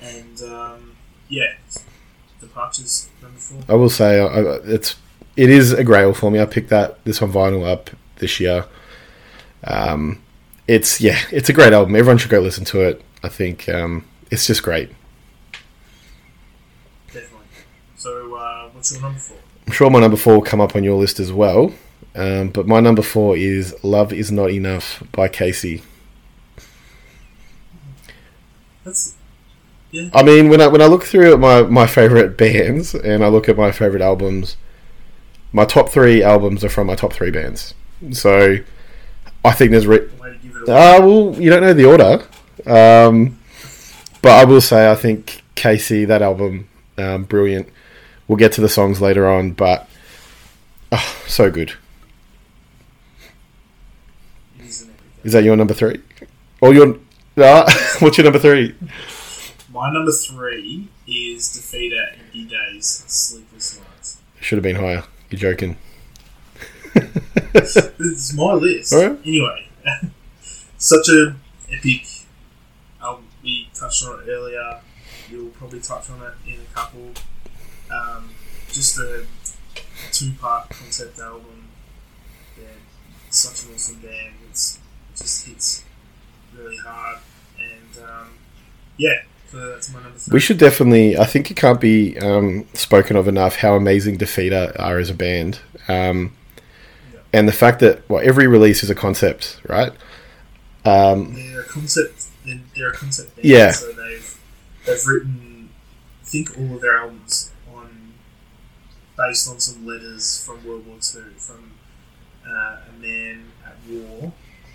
And 0.01 0.41
um, 0.41 0.97
yeah, 1.29 1.53
departures 2.39 3.09
number 3.21 3.37
four. 3.37 3.59
I 3.67 3.73
will 3.73 3.89
say 3.89 4.19
I, 4.19 4.25
I, 4.25 4.41
it's 4.63 4.95
it 5.35 5.49
is 5.49 5.71
a 5.71 5.83
grail 5.83 6.13
for 6.13 6.31
me. 6.31 6.39
I 6.39 6.45
picked 6.45 6.69
that 6.69 7.03
this 7.05 7.21
on 7.21 7.31
vinyl 7.31 7.65
up 7.65 7.89
this 8.17 8.39
year. 8.39 8.65
Um, 9.63 10.21
it's 10.67 10.99
yeah, 10.99 11.19
it's 11.31 11.49
a 11.49 11.53
great 11.53 11.73
album. 11.73 11.95
Everyone 11.95 12.17
should 12.17 12.31
go 12.31 12.39
listen 12.39 12.65
to 12.65 12.81
it. 12.81 13.01
I 13.23 13.29
think 13.29 13.69
um, 13.69 14.05
it's 14.31 14.47
just 14.47 14.63
great. 14.63 14.89
Definitely. 17.07 17.47
So, 17.95 18.35
uh, 18.35 18.69
what's 18.69 18.91
your 18.91 19.01
number 19.01 19.19
four? 19.19 19.37
I'm 19.65 19.73
sure 19.73 19.89
my 19.89 19.99
number 19.99 20.17
four 20.17 20.35
will 20.35 20.41
come 20.41 20.61
up 20.61 20.75
on 20.75 20.83
your 20.83 20.99
list 20.99 21.19
as 21.19 21.31
well. 21.31 21.73
Um, 22.15 22.49
but 22.49 22.67
my 22.67 22.79
number 22.79 23.01
four 23.01 23.37
is 23.37 23.75
"Love 23.83 24.11
Is 24.11 24.31
Not 24.31 24.49
Enough" 24.49 25.03
by 25.11 25.27
Casey. 25.27 25.83
That's 28.83 29.16
yeah. 29.91 30.09
I 30.13 30.23
mean, 30.23 30.49
when 30.49 30.61
I 30.61 30.67
when 30.67 30.81
I 30.81 30.85
look 30.87 31.03
through 31.03 31.33
at 31.33 31.39
my 31.39 31.63
my 31.63 31.87
favorite 31.87 32.37
bands 32.37 32.93
and 32.93 33.23
I 33.23 33.27
look 33.27 33.47
at 33.49 33.57
my 33.57 33.71
favorite 33.71 34.01
albums, 34.01 34.57
my 35.51 35.65
top 35.65 35.89
three 35.89 36.23
albums 36.23 36.63
are 36.63 36.69
from 36.69 36.87
my 36.87 36.95
top 36.95 37.13
three 37.13 37.31
bands. 37.31 37.73
So 38.11 38.57
I 39.43 39.51
think 39.53 39.71
there's 39.71 39.87
re- 39.87 40.07
Way 40.21 40.33
to 40.33 40.37
give 40.37 40.55
it 40.55 40.69
away. 40.69 40.95
uh, 40.97 41.01
well, 41.05 41.35
you 41.41 41.49
don't 41.49 41.61
know 41.61 41.73
the 41.73 41.85
order, 41.85 42.25
um, 42.65 43.39
but 44.21 44.31
I 44.31 44.45
will 44.45 44.61
say 44.61 44.91
I 44.91 44.95
think 44.95 45.41
Casey 45.55 46.05
that 46.05 46.21
album 46.21 46.67
um, 46.97 47.23
brilliant. 47.23 47.69
We'll 48.27 48.37
get 48.37 48.51
to 48.53 48.61
the 48.61 48.69
songs 48.69 48.99
later 49.01 49.27
on, 49.27 49.51
but 49.51 49.87
oh, 50.91 51.17
so 51.27 51.49
good. 51.49 51.73
It 54.59 54.65
is 54.65 54.81
an 54.81 54.89
epic. 54.89 55.05
Is 55.23 55.33
that 55.33 55.43
your 55.43 55.55
number 55.55 55.73
three? 55.73 56.01
Or 56.61 56.73
your 56.73 56.97
uh, 57.37 57.71
what's 57.99 58.17
your 58.17 58.25
number 58.25 58.39
three? 58.39 58.75
My 59.77 59.93
number 59.93 60.11
three 60.11 60.87
is 61.05 61.49
Defeater 61.49 62.11
Empty 62.17 62.45
Days 62.45 63.03
Sleepless 63.05 63.79
Nights. 63.79 64.17
Should 64.41 64.55
have 64.57 64.63
been 64.63 64.77
higher. 64.77 65.03
You're 65.29 65.37
joking. 65.37 65.77
This 67.53 67.77
is 67.99 68.33
my 68.33 68.53
list. 68.53 68.91
Alright. 68.91 69.19
Anyway, 69.23 69.67
such 70.79 71.09
a 71.09 71.35
epic 71.71 72.07
album. 72.99 73.27
We 73.43 73.69
touched 73.75 74.03
on 74.03 74.19
it 74.19 74.27
earlier. 74.27 74.81
You'll 75.29 75.51
probably 75.51 75.79
touch 75.79 76.09
on 76.09 76.23
it 76.23 76.33
in 76.51 76.59
a 76.59 76.73
couple. 76.73 77.11
Um, 77.91 78.31
just 78.69 78.97
a 78.97 79.27
two-part 80.11 80.69
concept 80.69 81.19
album. 81.19 81.67
They're 82.57 82.65
such 83.29 83.67
an 83.67 83.75
awesome 83.75 83.99
band. 83.99 84.33
It's, 84.49 84.79
it 85.13 85.17
just 85.17 85.45
hits 85.45 85.83
really 86.57 86.77
hard. 86.77 87.19
And 87.59 88.03
um, 88.03 88.29
yeah, 88.97 89.21
so 89.51 89.71
that's 89.71 89.91
my 89.93 90.01
number 90.01 90.17
three. 90.17 90.33
We 90.33 90.39
should 90.39 90.57
definitely. 90.57 91.17
I 91.17 91.25
think 91.25 91.49
it 91.51 91.55
can't 91.57 91.79
be 91.79 92.17
um, 92.19 92.67
spoken 92.73 93.15
of 93.15 93.27
enough 93.27 93.57
how 93.57 93.75
amazing 93.75 94.17
Defeater 94.17 94.77
are 94.79 94.97
as 94.99 95.09
a 95.09 95.13
band, 95.13 95.59
um, 95.87 96.33
Yeah. 97.13 97.19
and 97.33 97.47
the 97.47 97.53
fact 97.53 97.79
that 97.79 98.07
well, 98.09 98.21
every 98.23 98.47
release 98.47 98.83
is 98.83 98.89
a 98.89 98.95
concept, 98.95 99.59
right? 99.67 99.91
Um, 100.85 101.33
They're 101.35 101.61
a 101.61 101.65
concept. 101.65 102.25
They're, 102.45 102.59
they're 102.75 102.89
a 102.91 102.93
concept 102.93 103.35
band. 103.35 103.45
Yeah. 103.47 103.71
So 103.71 103.91
they've 103.91 104.39
they've 104.85 105.05
written, 105.05 105.69
I 106.21 106.25
think, 106.25 106.57
all 106.57 106.75
of 106.75 106.81
their 106.81 106.97
albums 106.97 107.51
on 107.73 108.13
based 109.17 109.49
on 109.49 109.59
some 109.59 109.85
letters 109.85 110.43
from 110.45 110.65
World 110.65 110.85
War 110.87 110.97
Two 111.01 111.23
from 111.37 111.71
uh, 112.47 112.77
a 112.89 112.99
man 113.01 113.45
at 113.65 113.75
war 113.89 114.31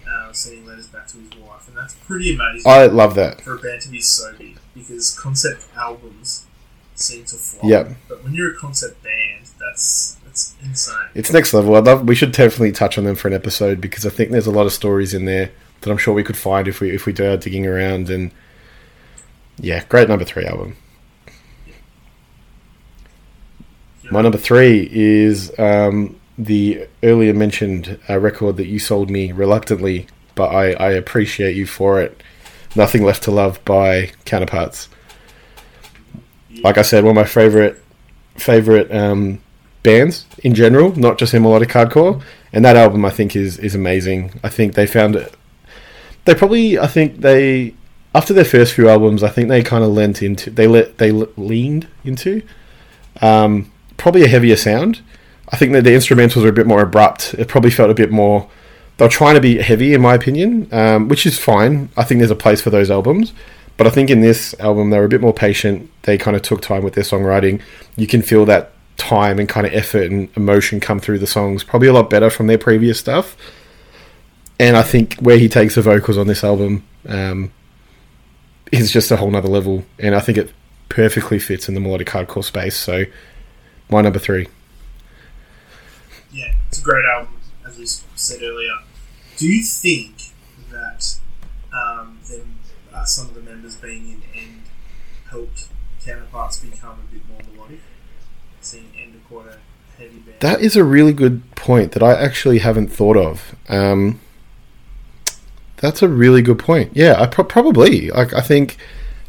uh, 0.08 0.32
sending 0.32 0.66
letters 0.66 0.86
back 0.86 1.06
to 1.08 1.18
his 1.18 1.30
wife, 1.36 1.68
and 1.68 1.76
that's 1.76 1.94
pretty 1.94 2.34
amazing 2.34 2.70
I 2.70 2.86
love 2.86 3.14
that. 3.16 3.40
for 3.40 3.54
a 3.54 3.58
band 3.58 3.82
to 3.82 3.88
be 3.88 4.00
so 4.00 4.32
big 4.38 4.58
because 4.74 5.18
concept 5.18 5.66
albums 5.76 6.46
seem 6.94 7.24
to 7.24 7.36
flop. 7.36 7.64
Yep. 7.64 7.96
But 8.08 8.24
when 8.24 8.34
you're 8.34 8.52
a 8.52 8.56
concept 8.56 9.02
band, 9.02 9.50
that's 9.58 10.18
that's 10.24 10.54
insane. 10.62 11.08
It's 11.14 11.32
next 11.32 11.52
level. 11.54 11.74
I'd 11.76 11.84
love. 11.84 12.06
We 12.08 12.14
should 12.14 12.32
definitely 12.32 12.72
touch 12.72 12.98
on 12.98 13.04
them 13.04 13.16
for 13.16 13.28
an 13.28 13.34
episode 13.34 13.80
because 13.80 14.06
I 14.06 14.10
think 14.10 14.30
there's 14.30 14.46
a 14.46 14.50
lot 14.52 14.66
of 14.66 14.72
stories 14.72 15.14
in 15.14 15.24
there 15.24 15.50
that 15.80 15.90
I'm 15.90 15.98
sure 15.98 16.14
we 16.14 16.24
could 16.24 16.36
find 16.36 16.68
if 16.68 16.80
we 16.80 16.90
if 16.90 17.06
we 17.06 17.12
do 17.12 17.30
our 17.30 17.36
digging 17.36 17.66
around. 17.66 18.10
And 18.10 18.30
yeah, 19.58 19.84
great 19.88 20.08
number 20.08 20.24
three 20.24 20.44
album. 20.44 20.76
My 24.10 24.20
number 24.20 24.36
three 24.36 24.88
is 24.92 25.58
um, 25.58 26.20
the 26.38 26.86
earlier 27.02 27.34
mentioned 27.34 27.98
uh, 28.08 28.18
record 28.18 28.56
that 28.56 28.66
you 28.66 28.78
sold 28.78 29.10
me 29.10 29.32
reluctantly, 29.32 30.06
but 30.34 30.48
I, 30.48 30.72
I 30.72 30.90
appreciate 30.92 31.56
you 31.56 31.66
for 31.66 32.00
it. 32.00 32.22
Nothing 32.74 33.04
Left 33.04 33.22
to 33.24 33.30
Love 33.30 33.62
by 33.64 34.12
Counterparts. 34.24 34.88
Like 36.62 36.78
I 36.78 36.82
said, 36.82 37.04
one 37.04 37.16
of 37.16 37.22
my 37.22 37.28
favorite 37.28 37.82
favorite 38.36 38.90
um, 38.90 39.40
bands 39.82 40.26
in 40.42 40.54
general, 40.54 40.96
not 40.98 41.18
just 41.18 41.34
in 41.34 41.42
melodic 41.42 41.68
hardcore. 41.70 42.22
And 42.52 42.64
that 42.64 42.76
album, 42.76 43.04
I 43.04 43.10
think, 43.10 43.36
is 43.36 43.58
is 43.58 43.74
amazing. 43.74 44.40
I 44.42 44.48
think 44.48 44.74
they 44.74 44.86
found 44.86 45.16
it. 45.16 45.34
They 46.24 46.34
probably, 46.34 46.78
I 46.78 46.86
think 46.86 47.20
they 47.20 47.74
after 48.14 48.34
their 48.34 48.44
first 48.44 48.74
few 48.74 48.88
albums, 48.88 49.22
I 49.22 49.28
think 49.28 49.48
they 49.48 49.62
kind 49.62 49.84
of 49.84 49.90
lent 49.90 50.22
into 50.22 50.50
they 50.50 50.66
let 50.66 50.98
they 50.98 51.12
le- 51.12 51.28
leaned 51.36 51.88
into 52.04 52.42
um, 53.20 53.70
probably 53.96 54.22
a 54.22 54.28
heavier 54.28 54.56
sound. 54.56 55.00
I 55.52 55.56
think 55.56 55.72
that 55.72 55.84
the 55.84 55.90
instrumentals 55.90 56.44
are 56.44 56.48
a 56.48 56.52
bit 56.52 56.66
more 56.66 56.82
abrupt. 56.82 57.34
It 57.34 57.46
probably 57.46 57.70
felt 57.70 57.90
a 57.90 57.94
bit 57.94 58.10
more. 58.10 58.48
They're 58.96 59.08
trying 59.08 59.34
to 59.34 59.40
be 59.40 59.58
heavy, 59.58 59.94
in 59.94 60.00
my 60.00 60.14
opinion, 60.14 60.68
um, 60.72 61.08
which 61.08 61.26
is 61.26 61.38
fine. 61.38 61.90
I 61.96 62.04
think 62.04 62.18
there's 62.18 62.30
a 62.30 62.36
place 62.36 62.60
for 62.60 62.70
those 62.70 62.90
albums. 62.90 63.32
But 63.76 63.86
I 63.86 63.90
think 63.90 64.10
in 64.10 64.20
this 64.20 64.54
album, 64.60 64.90
they 64.90 64.98
were 64.98 65.04
a 65.04 65.08
bit 65.08 65.20
more 65.20 65.32
patient. 65.32 65.90
They 66.02 66.18
kind 66.18 66.36
of 66.36 66.42
took 66.42 66.60
time 66.62 66.82
with 66.82 66.94
their 66.94 67.04
songwriting. 67.04 67.60
You 67.96 68.06
can 68.06 68.22
feel 68.22 68.44
that 68.46 68.72
time 68.96 69.38
and 69.38 69.48
kind 69.48 69.66
of 69.66 69.72
effort 69.72 70.10
and 70.10 70.28
emotion 70.36 70.78
come 70.78 71.00
through 71.00 71.18
the 71.18 71.26
songs 71.26 71.64
probably 71.64 71.88
a 71.88 71.92
lot 71.92 72.08
better 72.10 72.30
from 72.30 72.46
their 72.46 72.58
previous 72.58 72.98
stuff. 72.98 73.36
And 74.60 74.76
I 74.76 74.82
think 74.82 75.14
where 75.14 75.38
he 75.38 75.48
takes 75.48 75.74
the 75.74 75.82
vocals 75.82 76.18
on 76.18 76.28
this 76.28 76.44
album 76.44 76.84
um, 77.08 77.50
is 78.70 78.92
just 78.92 79.10
a 79.10 79.16
whole 79.16 79.30
nother 79.30 79.48
level. 79.48 79.84
And 79.98 80.14
I 80.14 80.20
think 80.20 80.38
it 80.38 80.52
perfectly 80.88 81.38
fits 81.38 81.68
in 81.68 81.74
the 81.74 81.80
melodic 81.80 82.08
hardcore 82.08 82.44
space. 82.44 82.76
So, 82.76 83.04
my 83.90 84.02
number 84.02 84.18
three. 84.18 84.46
It's 86.72 86.80
a 86.80 86.84
great 86.84 87.04
album, 87.04 87.34
as 87.66 87.76
we 87.76 87.84
said 87.84 88.42
earlier. 88.42 88.78
Do 89.36 89.46
you 89.46 89.62
think 89.62 90.32
that 90.70 91.18
um, 91.70 92.18
them, 92.30 92.60
uh, 92.94 93.04
some 93.04 93.28
of 93.28 93.34
the 93.34 93.42
members 93.42 93.76
being 93.76 94.08
in 94.08 94.22
End 94.34 94.62
helped 95.28 95.68
counterparts 96.02 96.60
become 96.60 96.98
a 96.98 97.12
bit 97.12 97.28
more 97.28 97.40
melodic. 97.54 97.80
Seeing 98.62 98.88
End 98.98 99.16
are 99.16 99.28
quite 99.28 99.48
a 99.48 99.58
heavy 99.98 100.16
band. 100.20 100.40
That 100.40 100.62
is 100.62 100.74
a 100.74 100.82
really 100.82 101.12
good 101.12 101.42
point 101.56 101.92
that 101.92 102.02
I 102.02 102.14
actually 102.14 102.60
haven't 102.60 102.88
thought 102.88 103.18
of. 103.18 103.54
Um, 103.68 104.18
that's 105.76 106.00
a 106.00 106.08
really 106.08 106.40
good 106.40 106.58
point. 106.58 106.92
Yeah, 106.94 107.20
I 107.20 107.26
pro- 107.26 107.44
probably 107.44 108.10
I 108.14 108.40
think 108.40 108.78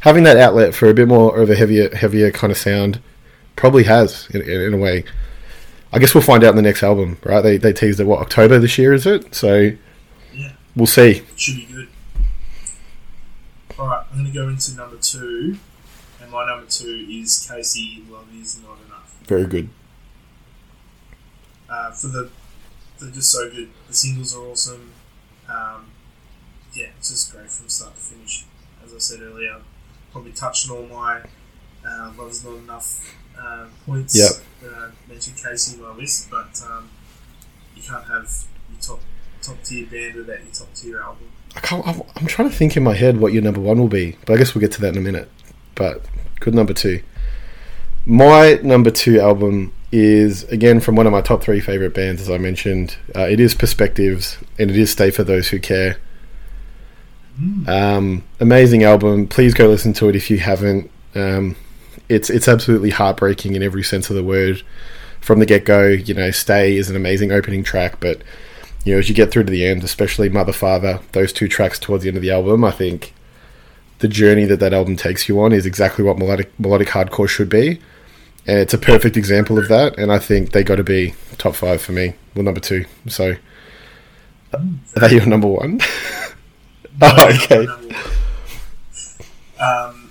having 0.00 0.22
that 0.22 0.38
outlet 0.38 0.74
for 0.74 0.88
a 0.88 0.94
bit 0.94 1.08
more 1.08 1.38
of 1.38 1.50
a 1.50 1.56
heavier, 1.56 1.94
heavier 1.94 2.30
kind 2.30 2.50
of 2.50 2.56
sound 2.56 3.00
probably 3.54 3.84
has 3.84 4.30
in, 4.30 4.40
in, 4.40 4.62
in 4.62 4.72
a 4.72 4.78
way. 4.78 5.04
I 5.94 5.98
guess 5.98 6.14
we'll 6.14 6.22
find 6.24 6.42
out 6.44 6.50
in 6.50 6.56
the 6.56 6.62
next 6.62 6.82
album, 6.82 7.18
right? 7.24 7.40
They 7.40 7.56
they 7.56 7.72
teased 7.72 8.00
it 8.00 8.04
what 8.04 8.20
October 8.20 8.58
this 8.58 8.76
year, 8.78 8.92
is 8.92 9.06
it? 9.06 9.34
So 9.34 9.70
Yeah. 10.32 10.52
we'll 10.74 10.86
see. 10.86 11.22
should 11.36 11.56
be 11.56 11.66
good. 11.72 11.88
Alright, 13.78 14.06
I'm 14.10 14.18
going 14.20 14.26
to 14.26 14.32
go 14.32 14.48
into 14.48 14.74
number 14.76 14.96
two. 14.96 15.56
And 16.20 16.30
my 16.30 16.46
number 16.46 16.66
two 16.68 17.06
is 17.10 17.46
Casey 17.50 18.04
Love 18.10 18.26
Is 18.40 18.60
Not 18.62 18.78
Enough. 18.86 19.14
Very 19.26 19.46
good. 19.46 19.68
Uh, 21.68 21.90
for 21.92 22.08
the, 22.08 22.30
they're 23.00 23.10
just 23.10 23.30
so 23.30 23.50
good. 23.50 23.70
The 23.88 23.94
singles 23.94 24.34
are 24.34 24.42
awesome. 24.42 24.92
Um, 25.48 25.86
yeah, 26.72 26.86
it's 26.98 27.10
just 27.10 27.32
great 27.32 27.50
from 27.50 27.68
start 27.68 27.94
to 27.96 28.00
finish. 28.00 28.44
As 28.84 28.94
I 28.94 28.98
said 28.98 29.20
earlier, 29.22 29.60
probably 30.12 30.32
touched 30.32 30.70
on 30.70 30.76
all 30.76 30.86
my 30.86 31.22
uh, 31.86 32.12
Love's 32.16 32.44
Not 32.44 32.56
Enough 32.56 33.14
uh, 33.40 33.66
points 33.86 34.16
Yep. 34.16 34.30
that 34.62 34.72
I 34.78 34.90
mentioned 35.08 35.36
Casey 35.36 35.76
in 35.76 35.82
my 35.82 35.92
list, 35.94 36.30
but 36.30 36.60
um, 36.70 36.88
you 37.76 37.82
can't 37.82 38.04
have 38.06 38.28
your 38.70 38.80
top 38.80 39.00
top 39.42 39.62
tier 39.62 39.86
band 39.86 40.14
without 40.14 40.42
your 40.42 40.52
top 40.52 40.72
tier 40.74 41.00
album. 41.00 41.30
I 41.56 41.60
can't, 41.60 41.86
I'm, 41.86 42.02
I'm 42.16 42.26
trying 42.26 42.48
to 42.50 42.54
think 42.54 42.76
in 42.76 42.82
my 42.82 42.94
head 42.94 43.18
what 43.20 43.32
your 43.32 43.42
number 43.42 43.60
one 43.60 43.78
will 43.78 43.88
be, 43.88 44.16
but 44.26 44.32
I 44.34 44.36
guess 44.38 44.54
we'll 44.54 44.60
get 44.60 44.72
to 44.72 44.80
that 44.80 44.88
in 44.94 44.98
a 44.98 45.00
minute. 45.00 45.30
But 45.74 46.04
good 46.40 46.54
number 46.54 46.72
two. 46.72 47.02
My 48.06 48.54
number 48.62 48.90
two 48.90 49.20
album 49.20 49.72
is 49.92 50.42
again 50.44 50.80
from 50.80 50.96
one 50.96 51.06
of 51.06 51.12
my 51.12 51.20
top 51.20 51.42
three 51.42 51.60
favorite 51.60 51.94
bands, 51.94 52.20
as 52.20 52.28
I 52.30 52.38
mentioned. 52.38 52.96
Uh, 53.14 53.20
it 53.28 53.38
is 53.40 53.54
Perspectives, 53.54 54.38
and 54.58 54.70
it 54.70 54.76
is 54.76 54.90
Stay 54.90 55.10
for 55.10 55.24
Those 55.24 55.48
Who 55.48 55.58
Care. 55.60 55.98
Um, 57.66 58.22
amazing 58.40 58.84
album. 58.84 59.26
Please 59.26 59.54
go 59.54 59.68
listen 59.68 59.92
to 59.94 60.08
it 60.08 60.16
if 60.16 60.30
you 60.30 60.38
haven't. 60.38 60.90
Um, 61.14 61.56
it's 62.08 62.30
it's 62.30 62.48
absolutely 62.48 62.90
heartbreaking 62.90 63.54
in 63.54 63.62
every 63.62 63.82
sense 63.82 64.10
of 64.10 64.16
the 64.16 64.24
word. 64.24 64.62
From 65.20 65.38
the 65.38 65.46
get 65.46 65.64
go, 65.64 65.88
you 65.88 66.12
know, 66.12 66.30
Stay 66.30 66.76
is 66.76 66.90
an 66.90 66.96
amazing 66.96 67.32
opening 67.32 67.62
track, 67.62 67.98
but 68.00 68.22
you 68.84 68.92
know, 68.92 68.98
as 68.98 69.08
you 69.08 69.14
get 69.14 69.30
through 69.30 69.44
to 69.44 69.50
the 69.50 69.64
end, 69.64 69.82
especially 69.82 70.28
Mother 70.28 70.52
Father, 70.52 71.00
those 71.12 71.32
two 71.32 71.48
tracks 71.48 71.78
towards 71.78 72.04
the 72.04 72.08
end 72.08 72.16
of 72.16 72.22
the 72.22 72.30
album, 72.30 72.64
I 72.64 72.70
think 72.70 73.14
the 74.00 74.08
journey 74.08 74.44
that 74.44 74.60
that 74.60 74.74
album 74.74 74.96
takes 74.96 75.28
you 75.28 75.40
on 75.40 75.52
is 75.52 75.64
exactly 75.64 76.04
what 76.04 76.18
melodic 76.18 76.52
melodic 76.60 76.88
hardcore 76.88 77.28
should 77.28 77.48
be, 77.48 77.80
and 78.46 78.58
it's 78.58 78.74
a 78.74 78.78
perfect 78.78 79.16
example 79.16 79.58
of 79.58 79.68
that. 79.68 79.98
And 79.98 80.12
I 80.12 80.18
think 80.18 80.52
they 80.52 80.62
got 80.62 80.76
to 80.76 80.84
be 80.84 81.14
top 81.38 81.54
five 81.54 81.80
for 81.80 81.92
me. 81.92 82.14
Well, 82.34 82.44
number 82.44 82.60
two. 82.60 82.84
So, 83.08 83.36
are 84.52 84.60
they 85.00 85.14
your 85.14 85.26
number 85.26 85.48
one? 85.48 85.80
oh, 87.00 87.34
okay. 87.34 87.64
Number 87.64 87.88
one. 87.88 87.96
Um, 89.58 90.03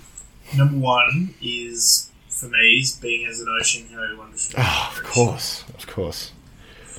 number 0.58 0.78
one 0.78 1.34
is 1.41 2.10
for 2.30 2.47
me 2.47 2.80
is 2.80 2.93
being 2.97 3.26
as 3.28 3.39
an 3.41 3.47
ocean. 3.60 3.88
How 3.93 4.04
you 4.04 4.22
understand? 4.22 4.66
Oh, 4.68 4.93
of 4.97 5.04
course, 5.04 5.64
of 5.78 5.88
course. 5.88 6.32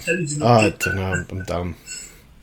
How 0.06 0.12
did 0.16 0.30
you 0.30 0.42
Oh, 0.42 0.48
not 0.48 0.60
I 0.64 0.68
don't 0.70 0.80
that? 0.80 0.94
know. 0.96 1.24
I'm 1.30 1.44
dumb. 1.44 1.76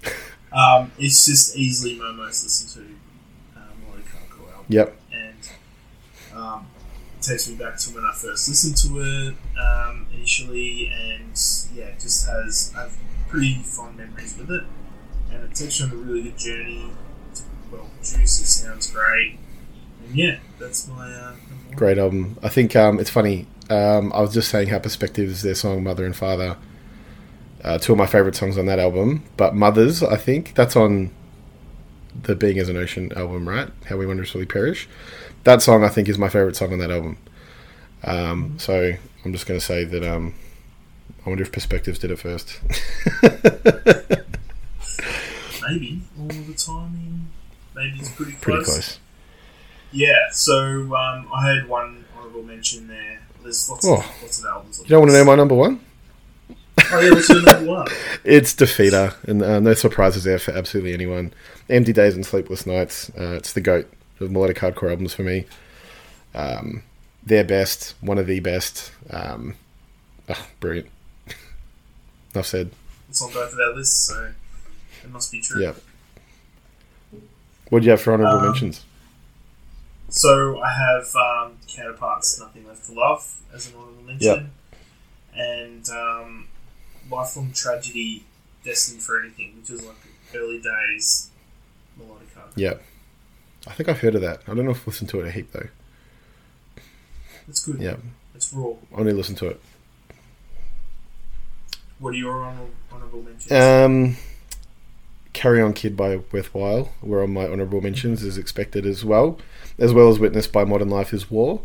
Um, 0.53 0.91
it's 0.97 1.25
just 1.25 1.55
easily 1.55 1.97
my 1.97 2.11
most 2.11 2.43
listened 2.43 2.85
to 3.55 3.57
uh, 3.57 3.63
album. 3.63 4.65
Yep. 4.67 4.97
and 5.13 5.49
um, 6.35 6.67
it 7.17 7.23
takes 7.23 7.47
me 7.47 7.55
back 7.55 7.77
to 7.77 7.91
when 7.95 8.03
I 8.03 8.11
first 8.13 8.49
listened 8.49 8.75
to 8.79 8.99
it 8.99 9.35
um, 9.57 10.07
initially, 10.13 10.87
and 10.87 11.31
yeah, 11.73 11.85
it 11.85 12.01
just 12.01 12.27
has 12.27 12.73
I 12.75 12.81
have 12.81 12.97
pretty 13.29 13.55
fond 13.63 13.95
memories 13.95 14.35
with 14.37 14.51
it, 14.51 14.63
and 15.31 15.41
it 15.45 15.55
takes 15.55 15.79
you 15.79 15.85
on 15.85 15.91
a 15.93 15.95
really 15.95 16.23
good 16.23 16.37
journey. 16.37 16.91
It's 17.31 17.43
well 17.71 17.89
produced, 18.01 18.41
it 18.41 18.47
sounds 18.47 18.91
great, 18.91 19.39
yeah, 20.13 20.37
that's 20.59 20.87
my 20.87 21.11
uh. 21.11 21.33
Great 21.75 21.97
album. 21.97 22.37
I 22.43 22.49
think 22.49 22.75
um, 22.75 22.99
it's 22.99 23.09
funny. 23.09 23.47
Um, 23.69 24.11
I 24.13 24.21
was 24.21 24.33
just 24.33 24.49
saying 24.49 24.67
how 24.67 24.79
Perspectives, 24.79 25.41
their 25.41 25.55
song 25.55 25.83
Mother 25.83 26.05
and 26.05 26.15
Father, 26.15 26.57
uh, 27.63 27.77
two 27.77 27.93
of 27.93 27.97
my 27.97 28.05
favorite 28.05 28.35
songs 28.35 28.57
on 28.57 28.65
that 28.65 28.79
album. 28.79 29.23
But 29.37 29.55
Mothers, 29.55 30.03
I 30.03 30.17
think 30.17 30.53
that's 30.53 30.75
on 30.75 31.11
the 32.23 32.35
Being 32.35 32.59
as 32.59 32.67
an 32.67 32.75
Ocean 32.75 33.11
album, 33.15 33.47
right? 33.47 33.69
How 33.85 33.95
We 33.95 34.05
Wondrously 34.05 34.45
Perish. 34.45 34.89
That 35.45 35.61
song, 35.61 35.83
I 35.83 35.89
think, 35.89 36.09
is 36.09 36.17
my 36.17 36.29
favorite 36.29 36.55
song 36.55 36.73
on 36.73 36.79
that 36.79 36.91
album. 36.91 37.17
Um, 38.03 38.55
so 38.59 38.93
I'm 39.23 39.31
just 39.31 39.45
going 39.45 39.59
to 39.59 39.65
say 39.65 39.83
that 39.85 40.03
um, 40.03 40.33
I 41.25 41.29
wonder 41.29 41.43
if 41.43 41.51
Perspectives 41.51 41.99
did 41.99 42.11
it 42.11 42.19
first. 42.19 42.59
Maybe 45.61 46.01
all 46.19 46.27
the 46.27 46.53
timing, 46.53 47.29
maybe 47.75 47.99
it's 47.99 48.11
pretty 48.11 48.33
close. 48.33 48.41
Pretty 48.41 48.63
close. 48.63 48.99
Yeah, 49.91 50.29
so 50.31 50.95
um, 50.95 51.27
I 51.33 51.53
had 51.53 51.67
one 51.67 52.05
honorable 52.17 52.43
mention 52.43 52.87
there. 52.87 53.21
There's 53.43 53.69
lots 53.69 53.85
Oh. 53.85 53.95
of 53.95 54.21
lots 54.21 54.39
of 54.39 54.45
albums. 54.45 54.79
on 54.79 54.85
You 54.85 54.89
don't 54.89 54.99
want 55.01 55.11
to 55.11 55.17
know 55.17 55.25
my 55.25 55.35
number 55.35 55.55
one? 55.55 55.79
Oh 56.93 56.99
yeah, 56.99 57.11
what's 57.11 57.29
your 57.29 57.41
number 57.41 57.65
one? 57.71 57.87
It's 58.23 58.53
Defeater, 58.53 59.15
and 59.27 59.41
uh, 59.41 59.59
no 59.59 59.73
surprises 59.73 60.23
there 60.23 60.39
for 60.39 60.51
absolutely 60.51 60.93
anyone. 60.93 61.33
Empty 61.69 61.91
Days 61.93 62.15
and 62.15 62.25
Sleepless 62.25 62.65
Nights. 62.65 63.09
Uh, 63.17 63.33
it's 63.33 63.53
the 63.53 63.61
goat 63.61 63.91
of 64.19 64.31
melodic 64.31 64.57
hardcore 64.57 64.89
albums 64.91 65.13
for 65.13 65.23
me. 65.23 65.45
Um, 66.35 66.83
their 67.25 67.43
best, 67.43 67.95
one 68.01 68.17
of 68.17 68.27
the 68.27 68.39
best. 68.39 68.91
Um, 69.09 69.55
ah, 70.29 70.47
brilliant. 70.59 70.89
Enough 72.35 72.45
said. 72.45 72.71
It's 73.09 73.21
on 73.21 73.33
both 73.33 73.51
of 73.53 73.59
our 73.59 73.75
lists, 73.75 74.07
so 74.07 74.31
it 75.03 75.09
must 75.11 75.31
be 75.31 75.41
true. 75.41 75.61
Yeah. 75.63 75.73
What 77.69 77.79
do 77.79 77.85
you 77.85 77.91
have 77.91 78.01
for 78.01 78.13
honorable 78.13 78.37
Um, 78.39 78.45
mentions? 78.45 78.85
So 80.11 80.59
I 80.61 80.73
have 80.73 81.15
um, 81.15 81.57
Counterparts, 81.69 82.37
Nothing 82.37 82.67
Left 82.67 82.85
to 82.87 82.91
Love 82.91 83.41
as 83.53 83.67
an 83.67 83.75
honorable 83.77 84.03
mention, 84.03 84.51
and 85.33 85.89
um, 85.89 86.47
Lifelong 87.09 87.53
Tragedy, 87.53 88.25
Destined 88.65 89.01
for 89.01 89.21
Anything, 89.21 89.55
which 89.57 89.69
is 89.69 89.85
like 89.85 89.95
early 90.35 90.61
days 90.61 91.31
melodic 91.97 92.27
hardcore. 92.35 92.51
Yeah. 92.55 92.73
I 93.65 93.71
think 93.71 93.87
I've 93.87 94.01
heard 94.01 94.15
of 94.15 94.21
that. 94.21 94.41
I 94.47 94.53
don't 94.53 94.65
know 94.65 94.71
if 94.71 94.81
I've 94.81 94.87
listened 94.87 95.09
to 95.11 95.21
it 95.21 95.27
a 95.27 95.31
heap 95.31 95.53
though. 95.53 95.69
It's 97.47 97.65
good. 97.65 97.79
Yeah. 97.79 97.95
It's 98.35 98.53
raw. 98.53 98.73
I 98.93 98.99
only 98.99 99.13
listen 99.13 99.35
to 99.35 99.47
it. 99.47 99.61
What 101.99 102.13
are 102.13 102.17
your 102.17 102.43
honorable, 102.43 102.69
honorable 102.91 103.21
mentions? 103.21 103.51
Um, 103.51 104.17
Carry 105.33 105.61
On 105.61 105.73
Kid 105.73 105.95
by 105.95 106.17
Worthwhile 106.31 106.91
were 107.01 107.23
on 107.23 107.33
my 107.33 107.47
honourable 107.47 107.81
mentions 107.81 108.23
as 108.23 108.37
expected 108.37 108.85
as 108.85 109.05
well, 109.05 109.37
as 109.81 109.93
well 109.93 110.09
as 110.09 110.19
Witnessed 110.19 110.53
by 110.53 110.63
Modern 110.63 110.89
Life 110.89 111.11
is 111.11 111.29
War. 111.29 111.61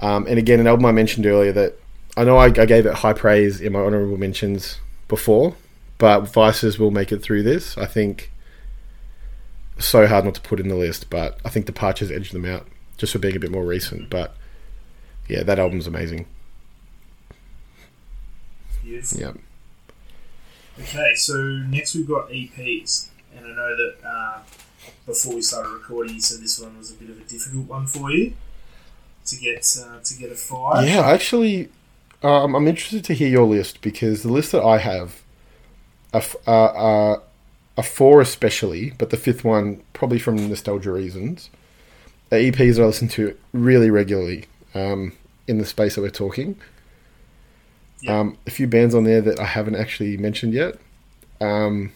Um, 0.00 0.26
and 0.26 0.38
again, 0.38 0.60
an 0.60 0.66
album 0.66 0.84
I 0.84 0.92
mentioned 0.92 1.24
earlier 1.24 1.52
that 1.52 1.78
I 2.16 2.24
know 2.24 2.36
I, 2.36 2.46
I 2.46 2.66
gave 2.66 2.84
it 2.84 2.94
high 2.94 3.12
praise 3.12 3.60
in 3.60 3.72
my 3.72 3.78
honourable 3.78 4.18
mentions 4.18 4.80
before, 5.06 5.54
but 5.96 6.22
Vices 6.22 6.78
will 6.78 6.90
make 6.90 7.12
it 7.12 7.22
through 7.22 7.44
this. 7.44 7.78
I 7.78 7.86
think 7.86 8.32
so 9.78 10.06
hard 10.06 10.24
not 10.24 10.34
to 10.34 10.40
put 10.40 10.58
in 10.58 10.68
the 10.68 10.74
list, 10.74 11.08
but 11.08 11.38
I 11.44 11.48
think 11.48 11.66
Departures 11.66 12.10
edged 12.10 12.32
them 12.32 12.44
out 12.44 12.66
just 12.96 13.12
for 13.12 13.18
being 13.20 13.36
a 13.36 13.40
bit 13.40 13.52
more 13.52 13.64
recent. 13.64 14.10
But 14.10 14.34
yeah, 15.28 15.44
that 15.44 15.58
album's 15.58 15.86
amazing. 15.86 16.26
Beautiful. 18.82 19.20
Yeah. 19.20 19.32
Okay, 20.80 21.14
so 21.14 21.34
next 21.36 21.94
we've 21.94 22.08
got 22.08 22.28
EPs, 22.28 23.08
and 23.34 23.46
I 23.46 23.48
know 23.50 23.76
that 23.76 23.94
uh, 24.04 24.38
before 25.06 25.36
we 25.36 25.42
started 25.42 25.70
recording, 25.70 26.20
said 26.20 26.42
this 26.42 26.60
one 26.60 26.76
was 26.76 26.90
a 26.90 26.94
bit 26.94 27.10
of 27.10 27.18
a 27.18 27.24
difficult 27.24 27.68
one 27.68 27.86
for 27.86 28.10
you 28.10 28.34
to 29.24 29.36
get 29.36 29.76
uh, 29.84 30.00
to 30.02 30.18
get 30.18 30.30
a 30.30 30.34
five. 30.34 30.86
Yeah, 30.86 31.00
actually, 31.00 31.68
um, 32.22 32.54
I'm 32.54 32.66
interested 32.66 33.04
to 33.04 33.14
hear 33.14 33.28
your 33.28 33.46
list 33.46 33.80
because 33.80 34.22
the 34.22 34.32
list 34.32 34.52
that 34.52 34.62
I 34.62 34.78
have 34.78 35.22
are, 36.12 36.22
a, 36.46 36.50
are, 36.50 36.76
are, 36.76 37.22
are 37.76 37.84
four 37.84 38.20
especially, 38.20 38.90
but 38.98 39.10
the 39.10 39.16
fifth 39.16 39.44
one 39.44 39.82
probably 39.92 40.18
from 40.18 40.48
nostalgia 40.48 40.92
reasons. 40.92 41.50
Are 42.32 42.38
EPs 42.38 42.76
that 42.76 42.82
I 42.82 42.86
listen 42.86 43.06
to 43.08 43.36
really 43.52 43.88
regularly 43.88 44.46
um, 44.74 45.12
in 45.46 45.58
the 45.58 45.64
space 45.64 45.94
that 45.94 46.00
we're 46.00 46.10
talking. 46.10 46.56
Yeah. 48.02 48.18
Um, 48.18 48.38
a 48.46 48.50
few 48.50 48.66
bands 48.66 48.94
on 48.96 49.04
there 49.04 49.20
that 49.20 49.38
I 49.38 49.44
haven't 49.44 49.76
actually 49.76 50.16
mentioned 50.16 50.52
yet. 50.52 50.76
Um, 51.40 51.92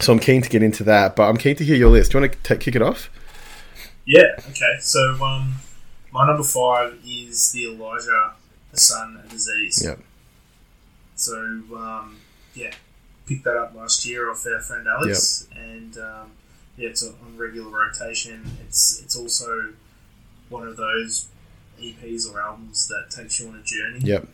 so 0.00 0.12
I'm 0.12 0.18
keen 0.18 0.42
to 0.42 0.48
get 0.48 0.62
into 0.62 0.84
that, 0.84 1.16
but 1.16 1.28
I'm 1.28 1.36
keen 1.36 1.56
to 1.56 1.64
hear 1.64 1.76
your 1.76 1.90
list. 1.90 2.12
Do 2.12 2.18
you 2.18 2.22
want 2.22 2.42
to 2.42 2.56
kick 2.56 2.74
it 2.74 2.82
off? 2.82 3.10
Yeah. 4.06 4.34
Okay. 4.50 4.76
So 4.80 5.22
um, 5.22 5.56
my 6.12 6.26
number 6.26 6.42
five 6.42 6.98
is 7.06 7.52
the 7.52 7.66
Elijah 7.66 8.32
Hassan 8.70 9.22
disease. 9.28 9.82
Yep. 9.84 10.00
So 11.14 11.36
um, 11.76 12.16
yeah, 12.54 12.72
picked 13.26 13.44
that 13.44 13.56
up 13.56 13.74
last 13.74 14.06
year 14.06 14.30
off 14.30 14.44
our 14.46 14.60
friend 14.60 14.88
Alex, 14.88 15.46
and 15.54 15.96
um, 15.98 16.32
yeah, 16.76 16.88
it's 16.88 17.06
on 17.06 17.36
regular 17.36 17.70
rotation. 17.70 18.44
It's 18.66 19.00
it's 19.02 19.16
also 19.16 19.74
one 20.48 20.66
of 20.66 20.76
those 20.76 21.28
EPs 21.80 22.30
or 22.30 22.40
albums 22.40 22.88
that 22.88 23.10
takes 23.10 23.38
you 23.38 23.48
on 23.48 23.56
a 23.56 23.62
journey. 23.62 24.00
Yep. 24.00 24.26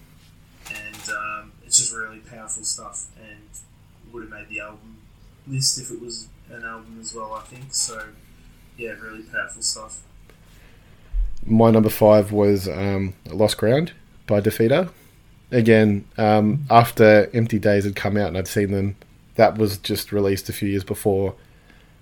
And 0.69 1.11
um, 1.11 1.53
it's 1.65 1.77
just 1.79 1.95
really 1.95 2.19
powerful 2.19 2.65
stuff, 2.65 3.07
and 3.21 3.41
would 4.13 4.23
have 4.23 4.33
made 4.33 4.49
the 4.49 4.61
album 4.61 4.96
list 5.47 5.79
if 5.79 5.91
it 5.91 6.01
was 6.01 6.29
an 6.51 6.65
album 6.65 6.99
as 7.01 7.15
well. 7.15 7.33
I 7.35 7.43
think 7.43 7.75
so. 7.75 8.09
Yeah, 8.77 8.91
really 9.03 9.23
powerful 9.23 9.63
stuff. 9.63 10.03
My 11.45 11.71
number 11.71 11.91
five 11.91 12.33
was 12.33 12.69
um, 12.69 13.15
Lost 13.27 13.57
Ground 13.59 13.93
by 14.27 14.41
Defeater. 14.41 14.91
Again, 15.53 16.05
um, 16.19 16.65
after 16.71 17.31
Empty 17.33 17.59
Days 17.59 17.85
had 17.85 17.95
come 17.95 18.17
out 18.17 18.29
and 18.29 18.37
I'd 18.37 18.49
seen 18.49 18.73
them, 18.73 18.97
that 19.37 19.57
was 19.57 19.79
just 19.79 20.13
released 20.13 20.49
a 20.49 20.53
few 20.53 20.69
years 20.69 20.85
before. 20.85 21.35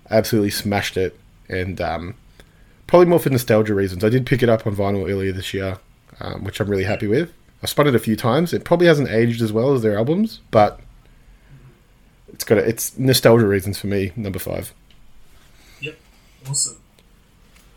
I 0.09 0.17
Absolutely 0.17 0.51
smashed 0.51 0.97
it, 0.97 1.17
and 1.47 1.79
um, 1.79 2.15
probably 2.87 3.07
more 3.07 3.19
for 3.19 3.29
nostalgia 3.29 3.75
reasons. 3.75 4.03
I 4.03 4.09
did 4.09 4.25
pick 4.25 4.41
it 4.41 4.49
up 4.49 4.65
on 4.65 4.75
vinyl 4.75 5.09
earlier 5.09 5.31
this 5.31 5.53
year, 5.53 5.77
um, 6.19 6.43
which 6.43 6.59
I'm 6.59 6.69
really 6.69 6.83
happy 6.83 7.07
with. 7.07 7.31
I 7.61 7.67
spun 7.67 7.87
it 7.87 7.95
a 7.95 7.99
few 7.99 8.15
times. 8.15 8.53
It 8.53 8.63
probably 8.63 8.87
hasn't 8.87 9.09
aged 9.09 9.41
as 9.41 9.51
well 9.51 9.73
as 9.73 9.81
their 9.81 9.97
albums, 9.97 10.41
but 10.51 10.79
got 12.45 12.57
a, 12.57 12.67
it's 12.67 12.97
nostalgia 12.97 13.47
reasons 13.47 13.77
for 13.77 13.87
me. 13.87 14.11
Number 14.15 14.39
five. 14.39 14.73
Yep, 15.81 15.97
awesome. 16.49 16.77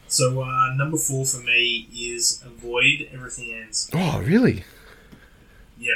So 0.08 0.42
uh, 0.42 0.74
number 0.74 0.96
four 0.96 1.26
for 1.26 1.40
me 1.42 1.88
is 1.94 2.42
avoid 2.44 3.08
everything 3.12 3.52
ends. 3.52 3.90
Oh, 3.92 4.22
really? 4.22 4.64
Yeah. 5.78 5.92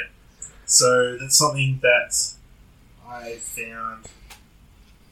So 0.65 1.17
that's 1.17 1.37
something 1.37 1.79
that 1.81 2.33
I 3.07 3.33
found 3.35 4.07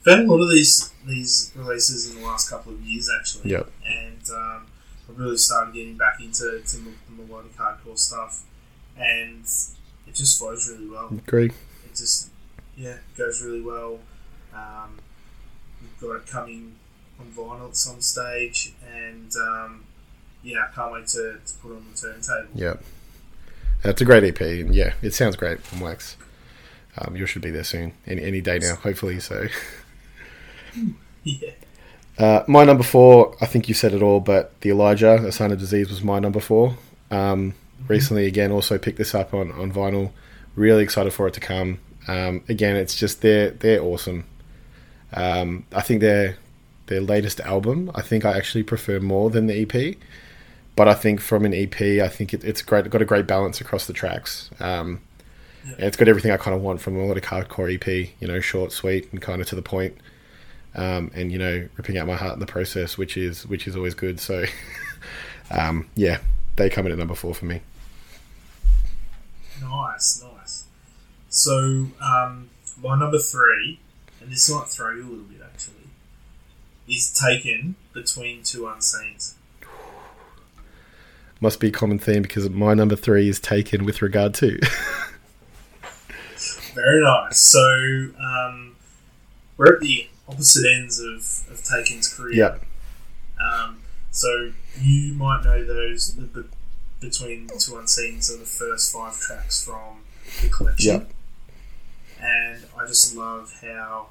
found 0.04 0.28
a 0.28 0.32
lot 0.32 0.42
of 0.42 0.50
these 0.50 0.92
these 1.06 1.52
releases 1.56 2.10
in 2.10 2.22
the 2.22 2.28
last 2.28 2.50
couple 2.50 2.74
of 2.74 2.82
years 2.82 3.10
actually. 3.10 3.52
Yep. 3.52 3.72
And 3.86 4.30
um, 4.32 4.68
I 5.10 5.14
really 5.16 5.38
started 5.38 5.74
getting 5.74 5.98
back 5.98 6.20
into 6.22 6.62
to 6.62 6.78
the 6.78 6.92
melodic 7.10 7.56
hardcore 7.58 7.98
stuff, 7.98 8.44
and 8.98 9.44
it 10.08 10.16
just 10.16 10.40
flows 10.40 10.70
really 10.70 10.90
well. 10.90 11.10
Agree. 11.10 11.48
It 11.86 11.96
just 11.96 12.31
yeah 12.82 12.98
goes 13.18 13.42
really 13.44 13.62
well. 13.62 14.00
Um, 14.54 14.98
we've 15.82 16.00
got 16.10 16.16
it 16.18 16.28
coming 16.28 16.76
on 17.20 17.28
vinyl 17.28 17.70
at 17.70 17.76
some 17.78 18.02
stage, 18.02 18.74
and 18.94 19.32
um, 19.36 19.84
yeah, 20.44 20.66
I 20.70 20.76
can't 20.76 20.92
wait 20.94 21.08
to, 21.10 21.38
to 21.46 21.54
put 21.62 21.72
on 21.72 21.86
the 21.92 21.98
turntable. 21.98 22.50
Yep. 22.60 22.84
That's 23.84 24.02
a 24.02 24.06
great 24.06 24.24
EP, 24.24 24.42
and 24.42 24.76
yeah, 24.76 24.94
it 25.02 25.14
sounds 25.14 25.36
great 25.36 25.62
from 25.62 25.80
Wax. 25.80 26.18
Um, 26.98 27.16
you 27.16 27.26
should 27.26 27.42
be 27.42 27.52
there 27.52 27.64
soon, 27.64 27.94
any 28.06 28.22
any 28.24 28.42
day 28.42 28.60
now, 28.60 28.76
hopefully. 28.76 29.20
So, 29.20 29.48
Yeah. 31.24 31.52
uh, 32.18 32.44
my 32.48 32.64
number 32.64 32.84
four, 32.84 33.36
I 33.42 33.46
think 33.46 33.68
you 33.70 33.74
said 33.76 33.94
it 33.94 34.02
all, 34.02 34.20
but 34.20 34.60
the 34.62 34.70
Elijah, 34.72 35.16
A 35.26 35.32
Sign 35.32 35.52
of 35.52 35.60
Disease, 35.60 35.90
was 35.90 36.04
my 36.04 36.20
number 36.20 36.40
four. 36.40 36.78
Um, 37.10 37.54
recently, 37.88 38.26
again, 38.26 38.52
also 38.52 38.78
picked 38.78 38.98
this 38.98 39.14
up 39.16 39.34
on, 39.34 39.52
on 39.52 39.72
vinyl. 39.72 40.12
Really 40.56 40.84
excited 40.84 41.14
for 41.14 41.28
it 41.28 41.34
to 41.36 41.40
come. 41.40 41.80
Um, 42.08 42.44
again, 42.50 42.76
it's 42.76 42.96
just 42.96 43.22
they're 43.22 43.52
they're 43.52 43.82
awesome. 43.82 44.26
Um, 45.14 45.66
I 45.74 45.82
think 45.82 46.02
their 46.02 46.38
their 46.88 47.02
latest 47.02 47.40
album, 47.42 47.92
I 47.96 48.02
think 48.02 48.26
I 48.26 48.36
actually 48.38 48.64
prefer 48.64 49.00
more 49.00 49.30
than 49.30 49.48
the 49.48 49.62
EP. 49.62 49.96
But 50.76 50.88
I 50.88 50.94
think 50.94 51.20
from 51.20 51.46
an 51.46 51.54
EP, 51.54 51.80
I 51.82 52.08
think 52.08 52.34
it, 52.34 52.44
it's 52.44 52.62
great. 52.62 52.90
Got 52.90 53.02
a 53.02 53.06
great 53.06 53.28
balance 53.28 53.60
across 53.62 53.86
the 53.88 53.94
tracks. 53.94 54.50
Um, 54.60 55.02
Yeah. 55.68 55.76
it's 55.88 55.98
got 55.98 56.08
everything 56.08 56.32
I 56.32 56.38
kind 56.38 56.56
of 56.56 56.62
want 56.62 56.82
from 56.82 56.96
a 56.98 57.06
lot 57.06 57.18
of 57.18 57.24
hardcore 57.24 57.72
EP. 57.74 58.10
You 58.20 58.28
know, 58.28 58.40
short, 58.40 58.72
sweet, 58.72 59.10
and 59.12 59.22
kind 59.22 59.42
of 59.42 59.48
to 59.50 59.56
the 59.56 59.62
point. 59.62 59.96
Um, 60.74 61.12
and 61.14 61.32
you 61.32 61.38
know, 61.38 61.68
ripping 61.78 61.98
out 61.98 62.08
my 62.08 62.16
heart 62.16 62.34
in 62.34 62.40
the 62.40 62.46
process, 62.46 62.98
which 62.98 63.16
is 63.18 63.46
which 63.46 63.68
is 63.68 63.76
always 63.76 63.94
good. 63.94 64.20
So, 64.20 64.46
um, 65.52 65.88
yeah, 65.96 66.20
they 66.56 66.70
come 66.70 66.86
in 66.86 66.94
at 66.94 66.98
number 66.98 67.16
four 67.16 67.36
for 67.36 67.46
me. 67.46 67.62
Nice, 69.62 70.24
nice. 70.24 70.41
So, 71.32 71.88
um, 72.02 72.50
my 72.84 73.00
number 73.00 73.18
three, 73.18 73.80
and 74.20 74.30
this 74.30 74.52
might 74.52 74.68
throw 74.68 74.92
you 74.92 75.02
a 75.02 75.10
little 75.10 75.24
bit 75.24 75.42
actually, 75.42 75.88
is 76.90 77.10
taken 77.10 77.76
between 77.94 78.44
two 78.44 78.64
unseens. 78.64 79.36
Must 81.40 81.58
be 81.60 81.70
a 81.70 81.72
common 81.72 82.00
theme 82.00 82.22
because 82.22 82.50
my 82.50 82.74
number 82.74 82.98
three 82.98 83.30
is 83.30 83.40
taken 83.40 83.86
with 83.86 84.02
regard 84.02 84.34
to. 84.36 84.60
Very 86.76 87.02
nice. 87.02 87.38
So, 87.38 88.10
um, 88.20 88.76
we're 89.56 89.76
at 89.76 89.80
the 89.80 90.10
opposite 90.28 90.70
ends 90.70 91.00
of, 91.00 91.16
of 91.50 91.64
Taken's 91.64 92.14
career. 92.14 92.36
yep. 92.36 92.62
Um, 93.40 93.80
so, 94.12 94.52
you 94.82 95.14
might 95.14 95.46
know 95.46 95.64
those 95.64 96.14
the, 96.14 96.24
the, 96.24 96.46
between 97.00 97.48
two 97.48 97.72
unseens 97.72 98.30
are 98.30 98.38
the 98.38 98.46
first 98.46 98.92
five 98.92 99.18
tracks 99.18 99.64
from 99.64 100.02
the 100.42 100.50
collection. 100.50 100.94
Yep. 100.94 101.12
And 102.22 102.60
I 102.78 102.86
just 102.88 103.16
love 103.16 103.54
how 103.62 104.08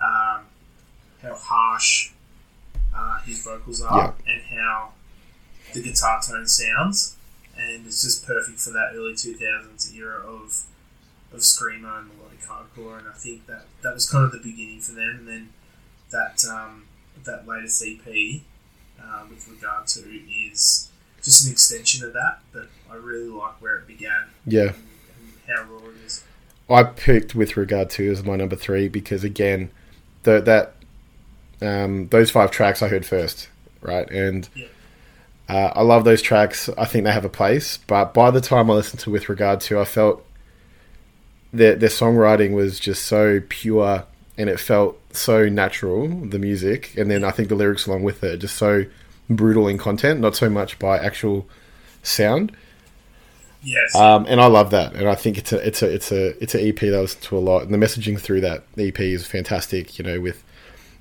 um, 0.00 0.44
how 1.22 1.34
harsh 1.34 2.10
uh, 2.96 3.20
his 3.22 3.42
vocals 3.44 3.80
are 3.82 4.14
and 4.26 4.42
how 4.42 4.90
the 5.72 5.82
guitar 5.82 6.20
tone 6.26 6.46
sounds, 6.46 7.16
and 7.56 7.86
it's 7.86 8.02
just 8.02 8.26
perfect 8.26 8.60
for 8.60 8.70
that 8.70 8.92
early 8.94 9.14
two 9.16 9.34
thousands 9.34 9.92
era 9.94 10.18
of 10.20 10.64
of 11.32 11.40
screamo 11.40 11.98
and 12.00 12.10
melodic 12.16 12.40
hardcore. 12.42 12.98
And 12.98 13.08
I 13.08 13.12
think 13.14 13.46
that 13.46 13.64
that 13.82 13.94
was 13.94 14.08
kind 14.10 14.24
of 14.24 14.32
the 14.32 14.38
beginning 14.38 14.80
for 14.80 14.92
them, 14.92 15.16
and 15.20 15.28
then 15.28 15.48
that 16.10 16.44
um, 16.50 16.84
that 17.24 17.46
latest 17.46 17.82
EP 17.86 18.42
uh, 19.02 19.24
with 19.30 19.48
regard 19.48 19.86
to 19.88 20.00
is 20.00 20.90
just 21.22 21.46
an 21.46 21.52
extension 21.52 22.04
of 22.04 22.12
that. 22.12 22.40
But 22.52 22.68
I 22.90 22.96
really 22.96 23.28
like 23.28 23.62
where 23.62 23.76
it 23.76 23.86
began 23.86 24.24
Yeah. 24.46 24.62
and, 24.62 24.74
and 24.74 25.56
how 25.56 25.62
raw 25.72 25.78
it 25.88 25.94
is. 26.04 26.24
I 26.70 26.84
picked 26.84 27.34
with 27.34 27.56
regard 27.56 27.90
to 27.90 28.10
as 28.10 28.24
my 28.24 28.36
number 28.36 28.56
three 28.56 28.88
because 28.88 29.24
again, 29.24 29.70
the, 30.22 30.40
that 30.40 30.74
um, 31.60 32.08
those 32.08 32.30
five 32.30 32.50
tracks 32.50 32.82
I 32.82 32.88
heard 32.88 33.04
first, 33.06 33.48
right? 33.80 34.08
And 34.10 34.48
Yeah. 34.54 34.66
uh, 35.48 35.72
I 35.76 35.82
love 35.82 36.04
those 36.04 36.22
tracks. 36.22 36.68
I 36.78 36.84
think 36.86 37.04
they 37.04 37.12
have 37.12 37.24
a 37.24 37.28
place. 37.30 37.78
But 37.86 38.14
by 38.14 38.30
the 38.30 38.40
time 38.40 38.70
I 38.70 38.74
listened 38.74 39.00
to 39.00 39.10
with 39.10 39.28
regard 39.28 39.60
to, 39.62 39.80
I 39.80 39.84
felt 39.84 40.24
their 41.52 41.74
their 41.74 41.88
songwriting 41.90 42.52
was 42.54 42.80
just 42.80 43.04
so 43.04 43.40
pure 43.48 44.04
and 44.38 44.48
it 44.48 44.58
felt 44.58 44.98
so 45.12 45.48
natural. 45.48 46.08
The 46.08 46.38
music, 46.38 46.96
and 46.96 47.10
then 47.10 47.22
I 47.24 47.30
think 47.30 47.48
the 47.48 47.54
lyrics 47.54 47.86
along 47.86 48.02
with 48.02 48.24
it, 48.24 48.38
just 48.38 48.56
so 48.56 48.86
brutal 49.28 49.68
in 49.68 49.76
content, 49.78 50.20
not 50.20 50.34
so 50.34 50.48
much 50.48 50.78
by 50.78 50.98
actual 50.98 51.46
sound. 52.02 52.52
Yes. 53.62 53.94
Um, 53.94 54.26
and 54.28 54.40
I 54.40 54.46
love 54.46 54.70
that, 54.70 54.94
and 54.94 55.08
I 55.08 55.14
think 55.14 55.38
it's 55.38 55.52
a 55.52 55.66
it's 55.66 55.82
a 55.82 55.88
it's 55.94 56.10
a 56.10 56.42
it's 56.42 56.54
an 56.54 56.60
EP 56.66 56.78
that 56.80 56.94
I 56.94 57.00
listen 57.00 57.20
to 57.22 57.38
a 57.38 57.40
lot, 57.40 57.62
and 57.62 57.72
the 57.72 57.78
messaging 57.78 58.20
through 58.20 58.40
that 58.42 58.64
EP 58.76 58.98
is 59.00 59.26
fantastic. 59.26 59.98
You 59.98 60.04
know, 60.04 60.20
with 60.20 60.42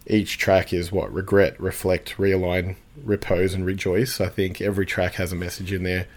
each 0.07 0.37
track 0.37 0.71
is 0.73 0.91
what 0.91 1.11
regret, 1.13 1.59
reflect, 1.59 2.17
realign, 2.17 2.75
repose, 3.03 3.53
and 3.53 3.65
rejoice. 3.65 4.21
I 4.21 4.27
think 4.29 4.61
every 4.61 4.85
track 4.85 5.15
has 5.15 5.31
a 5.31 5.35
message 5.35 5.71
in 5.73 5.83
there. 5.83 6.07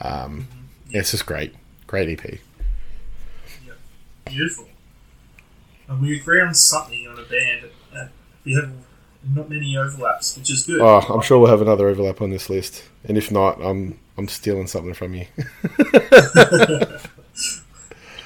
Um, 0.00 0.48
It's 0.90 1.10
just 1.10 1.26
great, 1.26 1.54
great 1.86 2.08
EP. 2.08 2.38
Yeah. 3.66 3.72
Beautiful. 4.24 4.68
And 5.88 6.00
we 6.00 6.16
agree 6.16 6.40
on 6.40 6.54
something 6.54 7.06
on 7.06 7.18
a 7.18 7.22
band. 7.22 7.70
Uh, 7.94 8.06
we 8.44 8.54
have 8.54 8.70
not 9.34 9.50
many 9.50 9.76
overlaps, 9.76 10.36
which 10.36 10.50
is 10.50 10.64
good. 10.64 10.80
Oh, 10.80 11.00
I'm 11.00 11.20
sure 11.22 11.38
we'll 11.38 11.50
have 11.50 11.60
another 11.62 11.88
overlap 11.88 12.20
on 12.22 12.30
this 12.30 12.48
list, 12.48 12.84
and 13.04 13.18
if 13.18 13.30
not, 13.30 13.60
I'm 13.60 13.98
I'm 14.18 14.28
stealing 14.28 14.66
something 14.66 14.94
from 14.94 15.14
you. 15.14 15.26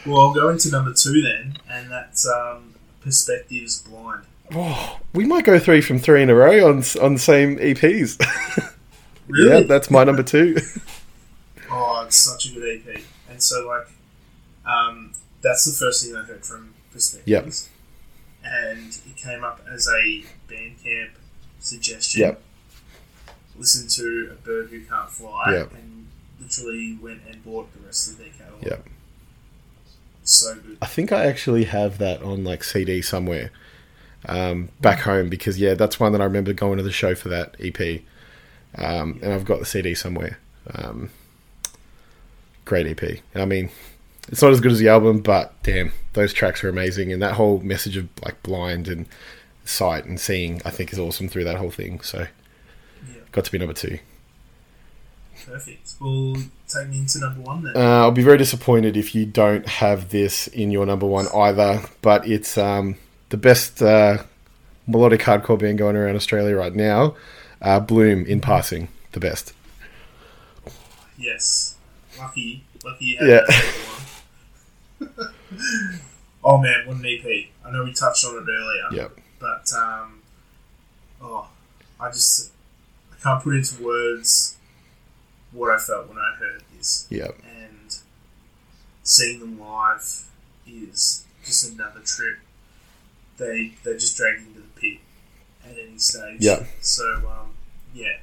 Well, 0.07 0.21
I'll 0.21 0.33
go 0.33 0.49
into 0.49 0.71
number 0.71 0.95
two 0.95 1.21
then, 1.21 1.59
and 1.71 1.91
that's 1.91 2.27
um, 2.27 2.75
Perspectives 3.03 3.83
Blind. 3.83 4.25
oh, 4.55 4.99
we 5.13 5.27
might 5.27 5.45
go 5.45 5.59
three 5.59 5.83
from 5.83 5.99
three 5.99 6.23
in 6.23 6.31
a 6.31 6.35
row 6.35 6.69
on 6.71 6.83
on 7.03 7.13
the 7.15 7.19
same 7.19 7.57
EPs. 7.59 8.19
Really? 9.29 9.61
yeah, 9.61 9.67
that's 9.67 9.91
my 9.93 10.03
number 10.03 10.23
two. 10.25 10.57
Oh, 11.73 12.03
it's 12.05 12.17
such 12.17 12.47
a 12.47 12.55
good 12.55 12.81
EP. 12.85 13.01
And 13.31 13.41
so, 13.41 13.65
like, 13.69 13.87
um, 14.67 15.13
that's 15.41 15.65
the 15.67 15.71
first 15.73 16.05
thing 16.05 16.17
I 16.17 16.23
heard 16.25 16.45
from 16.45 16.75
Perspectives. 16.93 17.69
And 18.43 18.89
it 19.09 19.17
came 19.17 19.45
up 19.45 19.61
as 19.73 19.87
a 19.87 20.25
Bandcamp 20.49 21.11
suggestion. 21.61 22.23
Yep. 22.23 22.43
Listen 23.61 23.87
to 23.89 24.31
A 24.33 24.35
Bird 24.45 24.71
Who 24.71 24.81
Can't 24.81 25.11
Fly, 25.11 25.53
and 25.73 26.07
literally 26.41 26.99
went 27.01 27.21
and 27.31 27.45
bought 27.45 27.73
the 27.75 27.81
rest 27.81 28.11
of 28.11 28.19
their 28.19 28.31
catalogue. 28.31 28.65
Yep. 28.65 28.87
So 30.25 30.55
good. 30.55 30.79
I 30.83 30.87
think 30.87 31.13
I 31.13 31.27
actually 31.27 31.65
have 31.65 31.99
that 31.99 32.23
on 32.23 32.43
like 32.43 32.65
CD 32.65 33.03
somewhere 33.03 33.51
um, 34.27 34.71
back 34.81 35.01
home 35.01 35.29
because 35.29 35.59
yeah, 35.61 35.75
that's 35.75 36.01
one 36.01 36.13
that 36.13 36.21
I 36.21 36.25
remember 36.25 36.53
going 36.53 36.79
to 36.79 36.83
the 36.83 36.91
show 36.91 37.15
for 37.15 37.29
that 37.29 37.55
EP, 37.61 38.01
um, 38.77 39.19
and 39.23 39.33
I've 39.33 39.45
got 39.45 39.59
the 39.59 39.67
CD 39.67 39.95
somewhere. 39.95 40.39
Um, 40.75 41.11
great 42.65 42.87
EP. 42.87 43.21
I 43.35 43.45
mean, 43.45 43.71
it's 44.29 44.43
not 44.43 44.53
as 44.53 44.61
good 44.61 44.73
as 44.73 44.79
the 44.79 44.89
album, 44.89 45.21
but 45.21 45.55
damn, 45.63 45.93
those 46.15 46.33
tracks 46.33 46.63
are 46.65 46.69
amazing, 46.69 47.13
and 47.13 47.21
that 47.23 47.35
whole 47.35 47.59
message 47.61 47.97
of 47.97 48.09
like 48.25 48.43
blind 48.43 48.89
and 48.89 49.07
sight 49.65 50.05
and 50.05 50.19
seeing, 50.19 50.61
I 50.65 50.71
think, 50.71 50.93
is 50.93 50.99
awesome 50.99 51.29
through 51.29 51.45
that 51.45 51.57
whole 51.57 51.71
thing. 51.71 52.01
So, 52.01 52.21
Yeah. 52.21 52.27
Got 53.33 53.45
to 53.45 53.53
be 53.53 53.59
number 53.59 53.75
two. 53.75 53.99
Perfect. 55.47 55.95
Well, 56.01 56.37
take 56.69 56.89
me 56.89 56.99
into 56.99 57.19
number 57.19 57.41
one 57.41 57.63
then. 57.65 57.77
Uh, 57.77 57.81
I'll 58.03 58.11
be 58.11 58.23
very 58.23 58.37
disappointed 58.39 58.97
if 58.97 59.15
you 59.15 59.25
don't 59.27 59.67
have 59.67 60.11
this 60.11 60.47
in 60.49 60.71
your 60.71 60.85
number 60.87 61.07
one 61.07 61.27
either. 61.35 61.81
But 62.03 62.27
it's 62.29 62.59
um, 62.59 62.97
the 63.31 63.37
best 63.39 63.81
uh, 63.83 64.19
melodic 64.87 65.23
hardcore 65.23 65.59
band 65.59 65.79
going 65.79 65.97
around 65.97 66.17
Australia 66.17 66.55
right 66.57 66.75
now. 66.75 67.17
Uh, 67.63 67.81
Bloom 67.81 68.25
in 68.27 68.41
passing, 68.41 68.89
the 69.13 69.21
best. 69.21 69.53
yes. 71.19 71.77
Lucky. 72.19 72.65
Lucky 72.85 73.05
you 73.07 73.19
had 73.19 73.29
Yeah. 73.29 73.41
that 73.49 73.65
number 75.01 75.23
one. 75.23 75.35
oh 76.45 76.59
man, 76.59 76.87
what 76.87 76.97
an 76.97 77.07
EP. 77.07 77.47
I 77.65 77.71
know 77.71 77.85
we 77.85 77.93
touched 77.93 78.25
on 78.27 78.37
it 78.37 78.47
earlier. 78.51 79.03
Yep. 79.03 79.19
But, 79.39 79.73
um, 79.75 80.21
oh, 81.23 81.49
I 81.99 82.09
just, 82.11 82.51
can't 83.23 83.43
put 83.43 83.55
into 83.55 83.83
words 83.83 84.57
what 85.53 85.71
I 85.71 85.79
felt 85.79 86.09
when 86.09 86.19
I 86.19 86.35
heard 86.39 86.63
this. 86.77 87.07
Yep. 87.11 87.39
and 87.45 87.97
seeing 89.03 89.41
them 89.41 89.61
live 89.61 90.29
is 90.67 91.25
just 91.45 91.73
another 91.73 92.01
trip. 92.01 92.39
They 93.37 93.73
they 93.85 93.95
just 93.95 94.17
drag 94.17 94.41
you 94.41 94.47
into 94.49 94.61
the 94.61 94.81
pit 94.81 94.99
at 95.65 95.73
any 95.73 95.99
stage. 95.99 96.41
Yeah. 96.41 96.65
So 96.81 97.05
um, 97.27 97.55
yeah, 97.95 98.19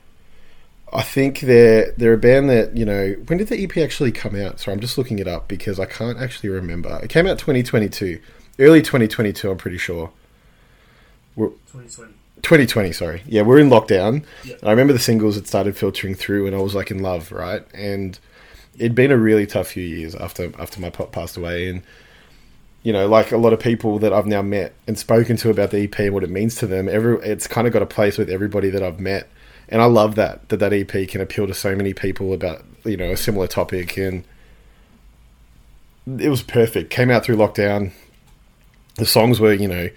I 0.94 1.02
think 1.02 1.42
they're 1.42 1.92
they're 1.98 2.14
a 2.14 2.18
band 2.18 2.50
that 2.50 2.78
you 2.78 2.86
know. 2.86 3.14
When 3.26 3.38
did 3.38 3.48
the 3.48 3.62
EP 3.62 3.78
actually 3.78 4.12
come 4.12 4.36
out? 4.36 4.60
So 4.60 4.72
I'm 4.72 4.80
just 4.80 4.98
looking 4.98 5.20
it 5.20 5.28
up 5.28 5.48
because 5.48 5.80
I 5.80 5.86
can't 5.86 6.20
actually 6.20 6.50
remember. 6.50 7.00
It 7.04 7.10
came 7.10 7.28
out 7.28 7.40
2022, 7.40 8.20
early 8.60 8.82
2022. 8.82 9.52
I'm 9.52 9.58
pretty 9.58 9.78
sure. 9.78 10.12
2020. 11.36 12.14
2020, 12.48 12.94
sorry. 12.94 13.24
Yeah, 13.26 13.42
we're 13.42 13.60
in 13.60 13.70
lockdown. 13.70 14.24
Yeah. 14.46 14.56
I 14.64 14.70
remember 14.70 14.94
the 14.94 15.00
singles 15.00 15.36
that 15.36 15.48
started 15.48 15.76
filtering 15.76 16.16
through, 16.16 16.48
and 16.48 16.56
I 16.56 16.60
was 16.60 16.74
like 16.74 16.90
in 16.90 17.00
love, 17.00 17.34
right? 17.34 17.62
And 17.74 18.18
it'd 18.78 18.96
been 18.96 19.12
a 19.12 19.18
really 19.18 19.46
tough 19.46 19.68
few 19.68 19.84
years 19.84 20.16
after 20.16 20.54
after 20.58 20.80
my 20.80 20.90
pop 20.90 21.12
passed 21.12 21.36
away, 21.36 21.68
and 21.68 21.82
you 22.84 22.94
know, 22.94 23.06
like 23.06 23.34
a 23.34 23.38
lot 23.38 23.52
of 23.52 23.60
people 23.60 24.00
that 24.00 24.14
I've 24.14 24.28
now 24.28 24.42
met 24.42 24.74
and 24.88 24.98
spoken 24.98 25.36
to 25.36 25.50
about 25.50 25.72
the 25.72 25.84
EP 25.84 26.00
and 26.00 26.14
what 26.14 26.24
it 26.24 26.30
means 26.30 26.56
to 26.56 26.68
them. 26.68 26.88
Every 26.88 27.18
it's 27.18 27.48
kind 27.48 27.68
of 27.68 27.74
got 27.74 27.82
a 27.82 27.86
place 27.86 28.18
with 28.18 28.30
everybody 28.30 28.70
that 28.70 28.82
I've 28.82 29.02
met, 29.02 29.28
and 29.68 29.82
I 29.82 29.86
love 29.86 30.16
that 30.16 30.48
that 30.48 30.58
that 30.62 30.72
EP 30.72 31.10
can 31.10 31.20
appeal 31.20 31.48
to 31.48 31.54
so 31.54 31.76
many 31.76 31.94
people 31.94 32.32
about 32.32 32.64
you 32.86 32.96
know 32.96 33.12
a 33.12 33.18
similar 33.18 33.48
topic, 33.48 33.98
and 33.98 34.24
it 36.18 36.30
was 36.30 36.44
perfect. 36.44 36.92
Came 36.92 37.12
out 37.12 37.26
through 37.26 37.36
lockdown. 37.36 37.92
The 38.96 39.06
songs 39.06 39.42
were 39.42 39.52
you 39.52 39.68
know 39.68 39.90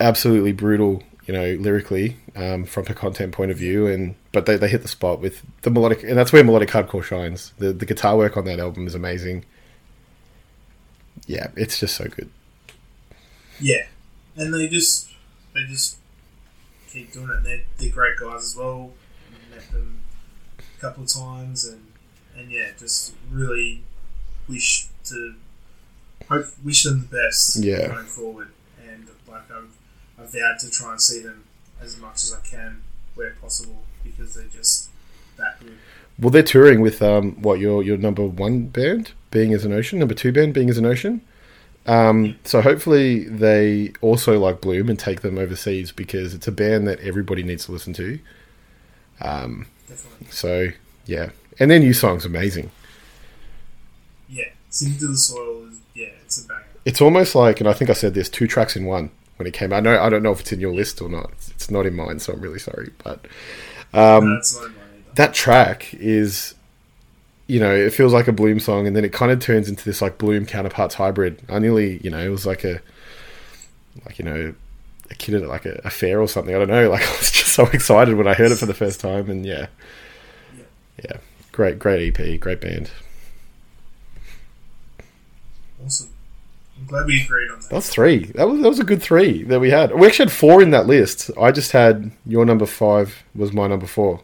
absolutely 0.00 0.52
brutal, 0.52 1.02
you 1.26 1.34
know, 1.34 1.54
lyrically 1.60 2.16
um, 2.36 2.64
from 2.64 2.86
a 2.88 2.94
content 2.94 3.32
point 3.32 3.50
of 3.50 3.56
view, 3.58 3.86
and 3.86 4.14
but 4.32 4.46
they, 4.46 4.56
they 4.56 4.68
hit 4.68 4.82
the 4.82 4.88
spot 4.88 5.20
with 5.20 5.42
the 5.62 5.70
melodic, 5.70 6.02
and 6.02 6.16
that's 6.16 6.32
where 6.32 6.42
melodic 6.44 6.70
hardcore 6.70 7.02
shines. 7.04 7.52
The 7.58 7.72
the 7.72 7.86
guitar 7.86 8.16
work 8.16 8.36
on 8.36 8.44
that 8.46 8.58
album 8.60 8.86
is 8.86 8.94
amazing. 8.94 9.44
Yeah, 11.26 11.48
it's 11.56 11.78
just 11.78 11.96
so 11.96 12.04
good. 12.06 12.30
Yeah, 13.60 13.86
and 14.36 14.52
they 14.54 14.68
just 14.68 15.10
they 15.54 15.64
just 15.68 15.98
keep 16.90 17.12
doing 17.12 17.28
it. 17.30 17.44
They're, 17.44 17.60
they're 17.78 17.90
great 17.90 18.16
guys 18.18 18.42
as 18.42 18.56
well. 18.56 18.92
Met 19.50 19.70
them 19.70 20.00
a 20.58 20.80
couple 20.80 21.02
of 21.04 21.08
times, 21.12 21.64
and 21.64 21.86
and 22.36 22.50
yeah, 22.50 22.70
just 22.78 23.14
really 23.30 23.82
wish 24.48 24.86
to 25.04 25.34
hope 26.28 26.46
wish 26.64 26.84
them 26.84 27.06
the 27.10 27.16
best 27.16 27.56
Yeah. 27.62 27.88
going 27.88 28.06
forward. 28.06 28.48
And 28.88 29.06
like 29.28 29.50
I've, 29.50 29.76
I've 30.20 30.32
vowed 30.32 30.58
to 30.60 30.70
try 30.70 30.92
and 30.92 31.00
see 31.00 31.20
them 31.20 31.44
as 31.80 31.98
much 31.98 32.22
as 32.22 32.32
I 32.32 32.46
can 32.46 32.82
where 33.14 33.30
possible 33.40 33.82
because 34.04 34.34
they're 34.34 34.44
just 34.46 34.90
that 35.36 35.60
good. 35.60 35.76
Well, 36.18 36.30
they're 36.30 36.42
touring 36.42 36.80
with 36.80 37.00
um, 37.02 37.32
what 37.42 37.60
your 37.60 37.82
your 37.82 37.96
number 37.96 38.26
one 38.26 38.66
band 38.66 39.12
being 39.30 39.54
as 39.54 39.64
an 39.64 39.72
ocean, 39.72 39.98
number 39.98 40.14
two 40.14 40.32
band 40.32 40.54
being 40.54 40.68
as 40.68 40.78
an 40.78 40.84
ocean. 40.84 41.22
Um, 41.86 42.38
so 42.44 42.60
hopefully 42.60 43.24
they 43.24 43.92
also 44.02 44.38
like 44.38 44.60
Bloom 44.60 44.90
and 44.90 44.98
take 44.98 45.22
them 45.22 45.38
overseas 45.38 45.92
because 45.92 46.34
it's 46.34 46.46
a 46.46 46.52
band 46.52 46.86
that 46.86 47.00
everybody 47.00 47.42
needs 47.42 47.64
to 47.66 47.72
listen 47.72 47.94
to. 47.94 48.18
Um, 49.22 49.66
Definitely. 49.88 50.26
so 50.30 50.68
yeah, 51.06 51.30
and 51.58 51.70
their 51.70 51.78
new 51.78 51.94
song's 51.94 52.26
amazing. 52.26 52.70
Yeah, 54.28 54.44
Sing 54.68 54.98
to 54.98 55.08
the 55.08 55.16
Soil 55.16 55.68
is 55.68 55.80
yeah, 55.94 56.08
it's 56.22 56.44
a 56.44 56.48
banger. 56.48 56.66
It's 56.84 57.00
almost 57.00 57.34
like, 57.34 57.60
and 57.60 57.68
I 57.68 57.72
think 57.72 57.90
I 57.90 57.94
said 57.94 58.14
this, 58.14 58.28
two 58.28 58.46
tracks 58.46 58.76
in 58.76 58.84
one 58.84 59.10
when 59.40 59.46
it 59.48 59.54
came 59.54 59.72
out. 59.72 59.78
I 59.78 59.80
know 59.80 60.00
I 60.00 60.08
don't 60.10 60.22
know 60.22 60.30
if 60.32 60.40
it's 60.40 60.52
in 60.52 60.60
your 60.60 60.72
list 60.74 61.00
or 61.00 61.08
not. 61.08 61.30
It's, 61.32 61.50
it's 61.50 61.70
not 61.70 61.86
in 61.86 61.96
mine, 61.96 62.20
so 62.20 62.32
I'm 62.34 62.40
really 62.40 62.58
sorry. 62.60 62.92
But 63.02 63.24
um, 63.94 64.28
no, 64.28 64.36
it's 64.36 64.54
not 64.56 64.66
in 64.66 64.74
mine 64.76 64.82
either. 64.98 65.14
that 65.14 65.34
track 65.34 65.92
is, 65.94 66.54
you 67.46 67.58
know, 67.58 67.74
it 67.74 67.92
feels 67.94 68.12
like 68.12 68.28
a 68.28 68.32
Bloom 68.32 68.60
song, 68.60 68.86
and 68.86 68.94
then 68.94 69.04
it 69.04 69.12
kind 69.14 69.32
of 69.32 69.40
turns 69.40 69.68
into 69.68 69.84
this 69.84 70.00
like 70.02 70.18
Bloom 70.18 70.44
counterparts 70.46 70.94
hybrid. 70.94 71.40
I 71.48 71.58
nearly, 71.58 71.96
you 72.04 72.10
know, 72.10 72.20
it 72.20 72.28
was 72.28 72.44
like 72.46 72.62
a, 72.64 72.80
like 74.04 74.18
you 74.18 74.24
know, 74.26 74.54
a 75.10 75.14
kid 75.14 75.34
at 75.34 75.48
like 75.48 75.64
a, 75.64 75.80
a 75.84 75.90
fair 75.90 76.20
or 76.20 76.28
something. 76.28 76.54
I 76.54 76.58
don't 76.58 76.68
know. 76.68 76.90
Like 76.90 77.02
I 77.02 77.10
was 77.16 77.30
just 77.32 77.52
so 77.54 77.64
excited 77.68 78.14
when 78.16 78.28
I 78.28 78.34
heard 78.34 78.52
it 78.52 78.58
for 78.58 78.66
the 78.66 78.74
first 78.74 79.00
time, 79.00 79.30
and 79.30 79.44
yeah, 79.46 79.68
Yeah. 80.54 80.64
yeah, 81.02 81.16
great, 81.50 81.78
great 81.78 82.20
EP, 82.20 82.38
great 82.38 82.60
band. 82.60 82.90
Awesome. 85.84 86.09
I'm 86.80 86.86
glad 86.86 87.06
we 87.06 87.22
agreed 87.22 87.50
on 87.50 87.60
that. 87.60 87.68
That's 87.68 87.90
three. 87.90 88.24
That 88.32 88.48
was 88.48 88.62
that 88.62 88.68
was 88.68 88.80
a 88.80 88.84
good 88.84 89.02
three 89.02 89.42
that 89.44 89.60
we 89.60 89.70
had. 89.70 89.94
We 89.94 90.06
actually 90.06 90.26
had 90.26 90.32
four 90.32 90.62
in 90.62 90.70
that 90.70 90.86
list. 90.86 91.30
I 91.38 91.52
just 91.52 91.72
had 91.72 92.10
your 92.24 92.46
number 92.46 92.66
five 92.66 93.22
was 93.34 93.52
my 93.52 93.66
number 93.66 93.86
four. 93.86 94.22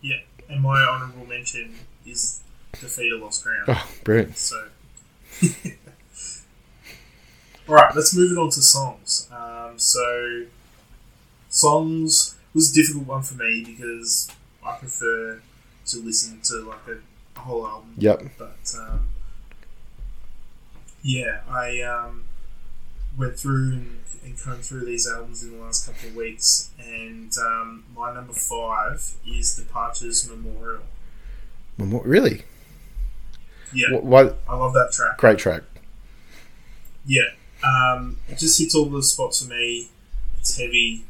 Yeah, 0.00 0.20
and 0.48 0.62
my 0.62 0.80
honourable 0.84 1.26
mention 1.26 1.74
is 2.06 2.40
Defeater 2.74 3.20
Lost 3.20 3.42
Ground. 3.42 3.64
Oh, 3.68 3.88
brilliant. 4.04 4.36
So, 4.36 4.68
all 7.68 7.74
right, 7.74 7.94
let's 7.96 8.14
move 8.16 8.32
it 8.32 8.38
on 8.38 8.50
to 8.50 8.62
songs. 8.62 9.28
Um, 9.32 9.78
so, 9.78 10.44
songs 11.48 12.36
was 12.54 12.70
a 12.70 12.74
difficult 12.74 13.06
one 13.06 13.22
for 13.22 13.34
me 13.34 13.64
because 13.64 14.30
I 14.64 14.76
prefer 14.76 15.40
to 15.86 15.96
listen 15.98 16.40
to 16.42 16.60
like 16.68 16.86
a, 16.86 16.98
a 17.36 17.40
whole 17.40 17.66
album. 17.66 17.94
Yep. 17.98 18.22
But 18.38 18.74
um, 18.78 19.08
yeah, 21.04 21.42
I 21.48 21.82
um, 21.82 22.24
went 23.16 23.38
through 23.38 23.72
and, 23.74 24.00
and 24.24 24.38
combed 24.38 24.64
through 24.64 24.86
these 24.86 25.06
albums 25.06 25.42
in 25.44 25.52
the 25.56 25.62
last 25.64 25.86
couple 25.86 26.08
of 26.08 26.16
weeks, 26.16 26.70
and 26.78 27.30
um, 27.38 27.84
my 27.94 28.12
number 28.12 28.32
five 28.32 29.12
is 29.26 29.54
Departures 29.54 30.28
Memorial. 30.28 30.82
Memo- 31.78 32.02
Really? 32.02 32.42
Yeah, 33.72 33.92
What, 33.92 34.04
what? 34.04 34.38
I 34.48 34.56
love 34.56 34.72
that 34.74 34.92
track. 34.92 35.18
Great 35.18 35.38
track. 35.38 35.62
Yeah, 37.06 37.24
um, 37.62 38.18
it 38.28 38.38
just 38.38 38.58
hits 38.58 38.74
all 38.74 38.86
the 38.86 39.02
spots 39.02 39.42
for 39.44 39.50
me. 39.50 39.88
It's 40.38 40.56
heavy 40.56 41.04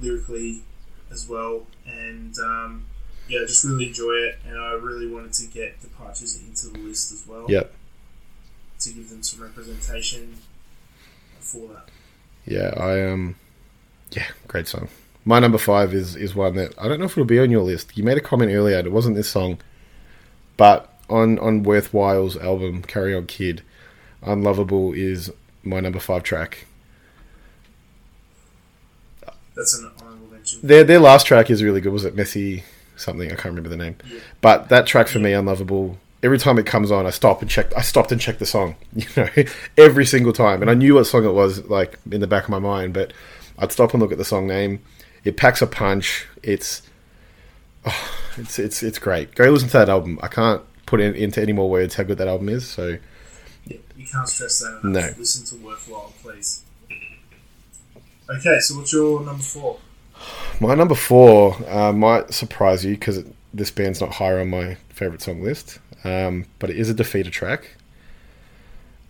lyrically 0.00 0.62
as 1.10 1.28
well, 1.28 1.66
and 1.86 2.34
um, 2.38 2.86
yeah, 3.28 3.40
I 3.42 3.46
just 3.46 3.62
really 3.64 3.86
enjoy 3.88 4.12
it. 4.12 4.38
And 4.46 4.58
I 4.58 4.72
really 4.72 5.06
wanted 5.06 5.34
to 5.34 5.46
get 5.46 5.80
Departures 5.80 6.36
into 6.40 6.68
the 6.68 6.78
list 6.80 7.12
as 7.12 7.24
well 7.26 7.46
Yep. 7.48 7.72
To 8.80 8.90
give 8.90 9.10
them 9.10 9.22
some 9.22 9.42
representation 9.42 10.36
for 11.40 11.68
that. 11.68 11.88
Yeah, 12.46 12.72
I 12.76 13.10
um, 13.10 13.36
yeah, 14.10 14.26
great 14.46 14.68
song. 14.68 14.88
My 15.24 15.38
number 15.38 15.58
five 15.58 15.92
is 15.92 16.16
is 16.16 16.34
one 16.34 16.54
that 16.56 16.74
I 16.78 16.88
don't 16.88 16.98
know 16.98 17.06
if 17.06 17.12
it'll 17.12 17.24
be 17.24 17.40
on 17.40 17.50
your 17.50 17.62
list. 17.62 17.96
You 17.96 18.04
made 18.04 18.16
a 18.16 18.22
comment 18.22 18.52
earlier. 18.52 18.78
It 18.78 18.92
wasn't 18.92 19.16
this 19.16 19.28
song, 19.28 19.58
but 20.56 20.92
on 21.10 21.38
on 21.38 21.62
Worthwhile's 21.62 22.36
album 22.36 22.82
Carry 22.82 23.14
On 23.14 23.26
Kid, 23.26 23.62
Unlovable 24.22 24.92
is 24.92 25.30
my 25.62 25.80
number 25.80 25.98
five 25.98 26.22
track. 26.22 26.66
That's 29.54 29.76
an 29.78 29.90
honorable 30.00 30.28
mention. 30.28 30.60
Their 30.62 30.84
their 30.84 31.00
last 31.00 31.26
track 31.26 31.50
is 31.50 31.62
really 31.62 31.80
good. 31.80 31.92
Was 31.92 32.04
it 32.04 32.14
Messy 32.14 32.64
something? 32.96 33.26
I 33.30 33.34
can't 33.34 33.46
remember 33.46 33.68
the 33.68 33.76
name. 33.76 33.96
Yeah. 34.08 34.20
But 34.40 34.68
that 34.68 34.86
track 34.86 35.08
for 35.08 35.18
me, 35.18 35.32
Unlovable. 35.32 35.98
Every 36.22 36.38
time 36.38 36.58
it 36.58 36.66
comes 36.66 36.90
on, 36.90 37.06
I 37.06 37.10
stop 37.10 37.42
and 37.42 37.50
check. 37.50 37.76
I 37.76 37.82
stopped 37.82 38.10
and 38.10 38.20
checked 38.20 38.38
the 38.38 38.46
song. 38.46 38.76
You 38.94 39.06
know, 39.16 39.28
every 39.76 40.04
single 40.04 40.32
time, 40.32 40.62
and 40.62 40.70
I 40.70 40.74
knew 40.74 40.94
what 40.94 41.04
song 41.04 41.24
it 41.24 41.32
was, 41.32 41.64
like 41.66 41.98
in 42.10 42.20
the 42.20 42.26
back 42.26 42.44
of 42.44 42.50
my 42.50 42.58
mind. 42.58 42.94
But 42.94 43.12
I'd 43.58 43.72
stop 43.72 43.92
and 43.92 44.02
look 44.02 44.12
at 44.12 44.18
the 44.18 44.24
song 44.24 44.46
name. 44.46 44.80
It 45.24 45.36
packs 45.36 45.62
a 45.62 45.66
punch. 45.66 46.26
It's, 46.42 46.82
oh, 47.84 48.10
it's 48.36 48.58
it's 48.58 48.82
it's 48.82 48.98
great. 48.98 49.34
Go 49.34 49.44
listen 49.44 49.68
to 49.68 49.78
that 49.78 49.88
album. 49.88 50.18
I 50.22 50.28
can't 50.28 50.62
put 50.86 51.00
in, 51.00 51.14
into 51.14 51.40
any 51.40 51.52
more 51.52 51.68
words 51.68 51.94
how 51.94 52.02
good 52.02 52.18
that 52.18 52.28
album 52.28 52.48
is. 52.48 52.66
So 52.66 52.98
Yeah, 53.66 53.76
you 53.96 54.06
can't 54.06 54.28
stress 54.28 54.60
that 54.60 54.80
enough. 54.82 54.84
No. 54.84 55.18
Listen 55.18 55.44
to 55.58 55.64
Worthwhile, 55.64 56.14
please. 56.22 56.64
Okay, 58.30 58.58
so 58.60 58.76
what's 58.76 58.92
your 58.92 59.24
number 59.24 59.42
four? 59.42 59.78
My 60.60 60.74
number 60.74 60.94
four 60.94 61.56
uh, 61.68 61.92
might 61.92 62.32
surprise 62.34 62.84
you 62.84 62.94
because 62.94 63.24
this 63.54 63.70
band's 63.70 64.00
not 64.00 64.12
higher 64.14 64.40
on 64.40 64.50
my 64.50 64.74
favorite 64.90 65.22
song 65.22 65.42
list, 65.42 65.78
um, 66.04 66.46
but 66.58 66.70
it 66.70 66.76
is 66.76 66.90
a 66.90 66.94
Defeater 66.94 67.30
track. 67.30 67.76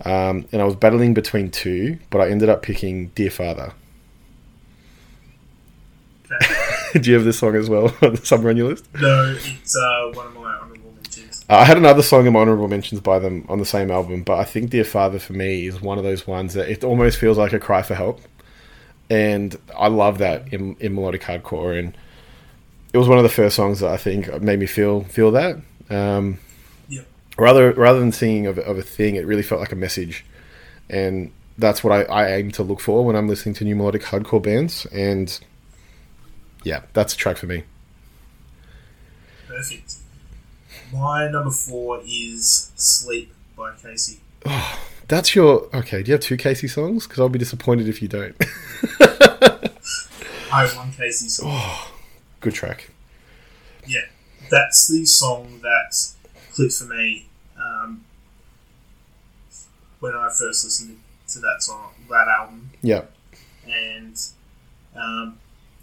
Um, 0.05 0.47
and 0.53 0.63
I 0.63 0.65
was 0.65 0.77
battling 0.77 1.15
between 1.15 1.51
two, 1.51 1.99
but 2.11 2.21
I 2.21 2.31
ended 2.31 2.49
up 2.49 2.63
picking 2.63 3.09
Dear 3.09 3.31
Father. 3.31 3.73
Okay. 6.31 6.55
Do 7.01 7.11
you 7.11 7.17
have 7.17 7.25
this 7.25 7.39
song 7.39 7.57
as 7.57 7.69
well 7.69 7.89
somewhere 8.23 8.51
on 8.51 8.57
your 8.57 8.69
list? 8.69 8.87
No, 8.95 9.37
it's 9.37 9.77
uh, 9.77 10.11
one 10.15 10.27
of 10.27 10.35
my 10.35 10.55
honourable 10.55 10.93
mentions. 10.93 11.45
Uh, 11.49 11.57
I 11.57 11.65
had 11.65 11.77
another 11.77 12.03
song 12.03 12.27
in 12.27 12.33
my 12.33 12.41
honorable 12.41 12.69
mentions 12.69 13.01
by 13.01 13.19
them 13.19 13.45
on 13.49 13.59
the 13.59 13.65
same 13.65 13.91
album, 13.91 14.23
but 14.23 14.39
I 14.39 14.45
think 14.45 14.71
Dear 14.71 14.85
Father 14.85 15.19
for 15.19 15.33
me 15.33 15.67
is 15.67 15.81
one 15.81 15.99
of 15.99 16.05
those 16.05 16.27
ones 16.27 16.55
that 16.55 16.69
it 16.69 16.85
almost 16.85 17.19
feels 17.19 17.39
like 17.39 17.53
a 17.53 17.59
cry 17.59 17.83
for 17.83 17.95
help. 17.95 18.21
And 19.11 19.57
I 19.77 19.89
love 19.89 20.19
that 20.19 20.53
in, 20.53 20.77
in 20.81 20.95
melodic 20.95 21.23
hardcore. 21.23 21.79
And 21.79 21.97
it 22.93 22.99
was 22.99 23.09
one 23.09 23.19
of 23.19 23.25
the 23.25 23.31
first 23.31 23.57
songs 23.57 23.81
that 23.81 23.91
I 23.91 23.97
think 23.97 24.43
made 24.43 24.59
me 24.59 24.67
feel 24.67 25.05
feel 25.05 25.31
that. 25.33 25.57
Um. 25.91 26.39
Rather 27.39 27.73
rather 27.73 28.01
than 28.01 28.13
singing 28.13 28.47
of, 28.47 28.59
of 28.59 28.79
a 28.79 28.83
thing, 28.83 29.15
it 29.17 29.27
really 29.27 29.43
felt 29.43 29.61
like 29.61 29.73
a 29.73 29.77
message. 29.77 30.25
And 30.91 31.33
that's 31.57 31.83
what 31.83 31.93
I, 31.93 32.03
I 32.05 32.35
aim 32.37 32.51
to 32.53 32.63
look 32.63 32.81
for 32.81 33.05
when 33.05 33.17
I'm 33.17 33.29
listening 33.29 33.55
to 33.57 33.65
new 33.65 33.77
melodic 33.77 34.03
hardcore 34.03 34.43
bands. 34.43 34.87
And 34.87 35.39
yeah, 36.65 36.83
that's 36.93 37.15
a 37.15 37.17
track 37.17 37.37
for 37.37 37.47
me. 37.47 37.65
Perfect. 39.47 39.97
My 40.93 41.29
number 41.29 41.51
four 41.51 42.01
is 42.05 42.73
Sleep 42.77 43.33
by 43.57 43.75
Casey. 43.77 44.21
Oh, 44.47 44.81
that's 45.09 45.35
your 45.35 45.69
okay. 45.75 46.03
Do 46.03 46.11
you 46.11 46.13
have 46.15 46.23
two 46.23 46.37
Casey 46.37 46.69
songs? 46.69 47.07
Because 47.07 47.21
I'll 47.21 47.29
be 47.29 47.39
disappointed 47.39 47.89
if 47.89 48.01
you 48.01 48.09
don't. 48.09 48.37
I 50.51 50.63
have 50.63 50.77
one 50.77 50.93
Casey 50.93 51.29
song. 51.29 51.51
Oh, 51.51 51.93
good 52.41 52.55
track. 52.55 52.91
Yeah, 53.87 54.07
that's 54.51 54.89
the 54.89 55.05
song 55.05 55.61
that 55.63 56.15
clicked 56.53 56.75
for 56.75 56.85
me 56.85 57.28
when 60.01 60.15
I 60.15 60.29
first 60.29 60.65
listened 60.65 60.99
to 61.29 61.39
that 61.41 61.57
song, 61.63 61.93
that 62.09 62.29
album, 62.29 62.71
Yeah, 62.83 63.03
and 63.67 64.17
um, 64.97 65.39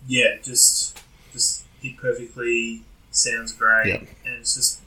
yeah, 0.08 0.38
just 0.44 1.00
just 1.34 1.64
hit 1.82 1.98
perfectly. 1.98 2.84
Sounds 3.12 3.54
great, 3.54 3.88
Yeah. 3.88 3.96
and 4.26 4.40
it's 4.40 4.56
just 4.56 4.80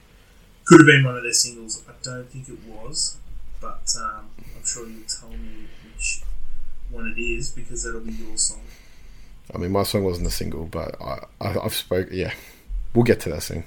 could 0.64 0.80
have 0.80 0.86
been 0.86 1.04
one 1.04 1.16
of 1.16 1.22
their 1.22 1.32
singles. 1.32 1.82
I 1.88 1.92
don't 2.02 2.28
think 2.30 2.48
it 2.48 2.58
was, 2.66 3.16
but 3.60 3.94
um, 3.98 4.26
I'm 4.56 4.64
sure 4.66 4.86
you'll 4.86 5.06
tell 5.08 5.30
me 5.30 5.66
which 5.94 6.22
one 6.90 7.06
it 7.16 7.20
is 7.20 7.50
because 7.50 7.84
that'll 7.84 8.00
be 8.00 8.12
your 8.12 8.36
song. 8.36 8.60
I 9.54 9.56
mean 9.58 9.72
my 9.72 9.82
song 9.84 10.04
wasn't 10.04 10.26
a 10.26 10.30
single, 10.30 10.66
but 10.66 10.94
I, 11.00 11.20
I 11.40 11.58
I've 11.58 11.74
spoke. 11.74 12.08
Yeah, 12.10 12.34
we'll 12.94 13.04
get 13.04 13.20
to 13.20 13.30
that 13.30 13.42
soon. 13.42 13.64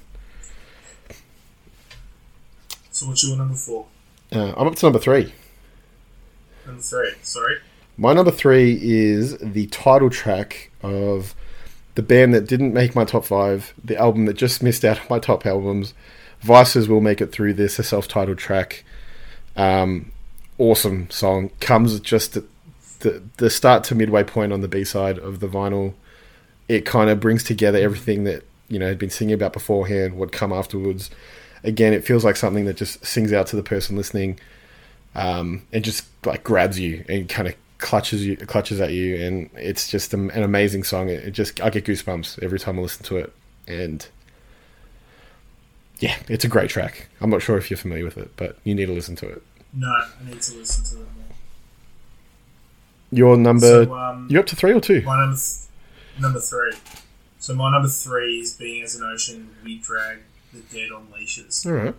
So 2.91 3.07
what's 3.07 3.23
your 3.27 3.37
number 3.37 3.55
four? 3.55 3.85
Uh, 4.31 4.53
I'm 4.55 4.67
up 4.67 4.75
to 4.75 4.85
number 4.85 4.99
three. 4.99 5.33
Number 6.65 6.81
three. 6.81 7.11
Sorry. 7.21 7.57
My 7.97 8.13
number 8.13 8.31
three 8.31 8.79
is 8.81 9.37
the 9.37 9.67
title 9.67 10.09
track 10.09 10.71
of 10.81 11.35
the 11.95 12.01
band 12.01 12.33
that 12.33 12.47
didn't 12.47 12.73
make 12.73 12.95
my 12.95 13.03
top 13.03 13.25
five, 13.25 13.73
the 13.83 13.97
album 13.97 14.25
that 14.25 14.33
just 14.33 14.63
missed 14.63 14.85
out 14.85 14.99
on 14.99 15.05
my 15.09 15.19
top 15.19 15.45
albums. 15.45 15.93
Vices 16.39 16.87
will 16.87 17.01
make 17.01 17.21
it 17.21 17.31
through 17.31 17.53
this, 17.53 17.77
a 17.77 17.83
self-titled 17.83 18.37
track. 18.37 18.83
Um, 19.55 20.11
awesome 20.57 21.09
song. 21.09 21.51
Comes 21.59 21.99
just 21.99 22.37
at 22.37 22.43
the 22.99 23.21
the 23.37 23.49
start 23.49 23.83
to 23.85 23.95
midway 23.95 24.23
point 24.23 24.53
on 24.53 24.61
the 24.61 24.67
B 24.67 24.83
side 24.83 25.17
of 25.17 25.39
the 25.39 25.47
vinyl. 25.47 25.93
It 26.67 26.85
kind 26.85 27.09
of 27.09 27.19
brings 27.19 27.43
together 27.43 27.77
everything 27.77 28.23
that 28.23 28.43
you 28.69 28.79
know 28.79 28.87
had 28.87 28.97
been 28.97 29.09
singing 29.09 29.33
about 29.33 29.53
beforehand. 29.53 30.15
What 30.15 30.31
come 30.31 30.53
afterwards. 30.53 31.09
Again, 31.63 31.93
it 31.93 32.05
feels 32.05 32.23
like 32.23 32.37
something 32.37 32.65
that 32.65 32.77
just 32.77 33.05
sings 33.05 33.31
out 33.31 33.45
to 33.47 33.55
the 33.55 33.63
person 33.63 33.95
listening 33.95 34.39
um, 35.15 35.63
and 35.71 35.83
just 35.83 36.05
like 36.25 36.43
grabs 36.43 36.79
you 36.79 37.03
and 37.09 37.27
kind 37.27 37.47
of 37.47 37.55
clutches 37.77 38.25
you, 38.25 38.37
clutches 38.37 38.79
at 38.79 38.91
you, 38.91 39.15
and 39.15 39.49
it's 39.55 39.89
just 39.89 40.13
an, 40.13 40.31
amazing 40.31 40.83
song. 40.83 41.09
It, 41.09 41.25
it 41.25 41.31
just 41.31 41.61
I 41.61 41.69
get 41.69 41.85
goosebumps 41.85 42.41
every 42.41 42.59
time 42.59 42.79
I 42.79 42.81
listen 42.83 43.03
to 43.05 43.17
it, 43.17 43.33
and 43.67 44.07
yeah, 45.99 46.17
it's 46.27 46.45
a 46.45 46.47
great 46.47 46.69
track. 46.69 47.07
I'm 47.19 47.29
not 47.29 47.41
sure 47.41 47.57
if 47.57 47.69
you're 47.69 47.77
familiar 47.77 48.05
with 48.05 48.17
it, 48.17 48.31
but 48.37 48.57
you 48.63 48.73
need 48.73 48.87
to 48.87 48.93
listen 48.93 49.15
to 49.17 49.27
it. 49.27 49.43
No, 49.73 49.87
I 49.87 50.09
need 50.25 50.41
to 50.41 50.57
listen 50.57 50.83
to 50.85 50.95
them 50.95 51.07
more. 51.15 51.25
Your 53.11 53.37
number, 53.37 53.85
so, 53.85 53.93
um, 53.95 54.27
you're 54.29 54.39
up 54.39 54.47
to 54.47 54.55
three 54.55 54.73
or 54.73 54.79
two. 54.79 55.01
my 55.01 55.19
number, 55.19 55.37
th- 55.37 56.21
number 56.21 56.39
three. 56.39 56.73
So 57.39 57.55
my 57.55 57.71
number 57.71 57.89
three 57.89 58.39
is 58.39 58.53
being 58.53 58.83
as 58.83 58.95
an 58.95 59.03
ocean, 59.03 59.55
we 59.63 59.79
drag 59.79 60.19
the 60.53 60.59
dead 60.59 60.91
on 60.91 61.07
leashes. 61.13 61.65
All 61.65 61.73
right. 61.73 61.95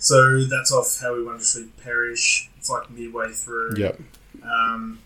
So 0.00 0.44
that's 0.44 0.72
off 0.72 0.98
how 1.00 1.14
we 1.14 1.22
wondrously 1.24 1.68
perish. 1.84 2.48
It's 2.58 2.68
like 2.70 2.90
midway 2.90 3.30
through. 3.32 3.74
Yep. 3.76 4.00
Um, 4.42 4.98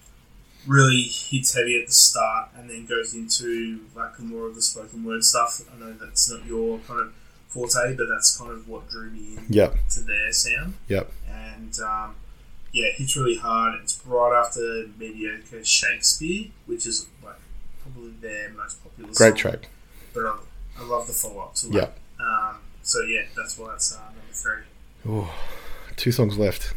really 0.66 1.02
hits 1.02 1.54
heavy 1.54 1.78
at 1.80 1.86
the 1.88 1.92
start 1.92 2.48
and 2.56 2.70
then 2.70 2.86
goes 2.86 3.12
into 3.14 3.80
like 3.94 4.18
more 4.20 4.46
of 4.46 4.54
the 4.54 4.62
spoken 4.62 5.04
word 5.04 5.22
stuff. 5.24 5.60
I 5.74 5.78
know 5.78 5.92
that's 5.92 6.30
not 6.30 6.46
your 6.46 6.78
kind 6.86 7.00
of 7.00 7.12
forte, 7.48 7.96
but 7.96 8.06
that's 8.08 8.36
kind 8.38 8.50
of 8.52 8.66
what 8.68 8.88
drew 8.88 9.10
me 9.10 9.36
in 9.36 9.46
Yep. 9.50 9.76
to 9.90 10.00
their 10.00 10.32
sound. 10.32 10.74
Yep. 10.88 11.10
and 11.28 11.78
um, 11.80 12.14
yeah, 12.72 12.86
it 12.86 12.94
hits 12.96 13.16
really 13.16 13.36
hard. 13.36 13.80
It's 13.82 14.00
right 14.06 14.32
after 14.40 14.86
mediocre 14.98 15.64
Shakespeare, 15.64 16.46
which 16.66 16.86
is 16.86 17.06
like 17.22 17.36
probably 17.82 18.12
their 18.20 18.50
most 18.50 18.82
popular. 18.82 19.12
Great 19.12 19.30
song, 19.30 19.36
track. 19.36 19.68
but 20.14 20.24
I, 20.24 20.38
I 20.78 20.84
love 20.84 21.06
the 21.08 21.12
follow 21.12 21.40
up 21.40 21.54
to 21.56 21.68
it. 21.68 21.74
Yep. 21.74 21.98
Um, 22.20 22.56
so 22.82 23.00
yeah, 23.02 23.22
that's 23.36 23.58
why 23.58 23.74
it's 23.74 23.92
uh, 23.94 23.98
number 23.98 24.32
three. 24.32 24.62
Ooh, 25.06 25.28
two 25.96 26.12
songs 26.12 26.38
left. 26.38 26.74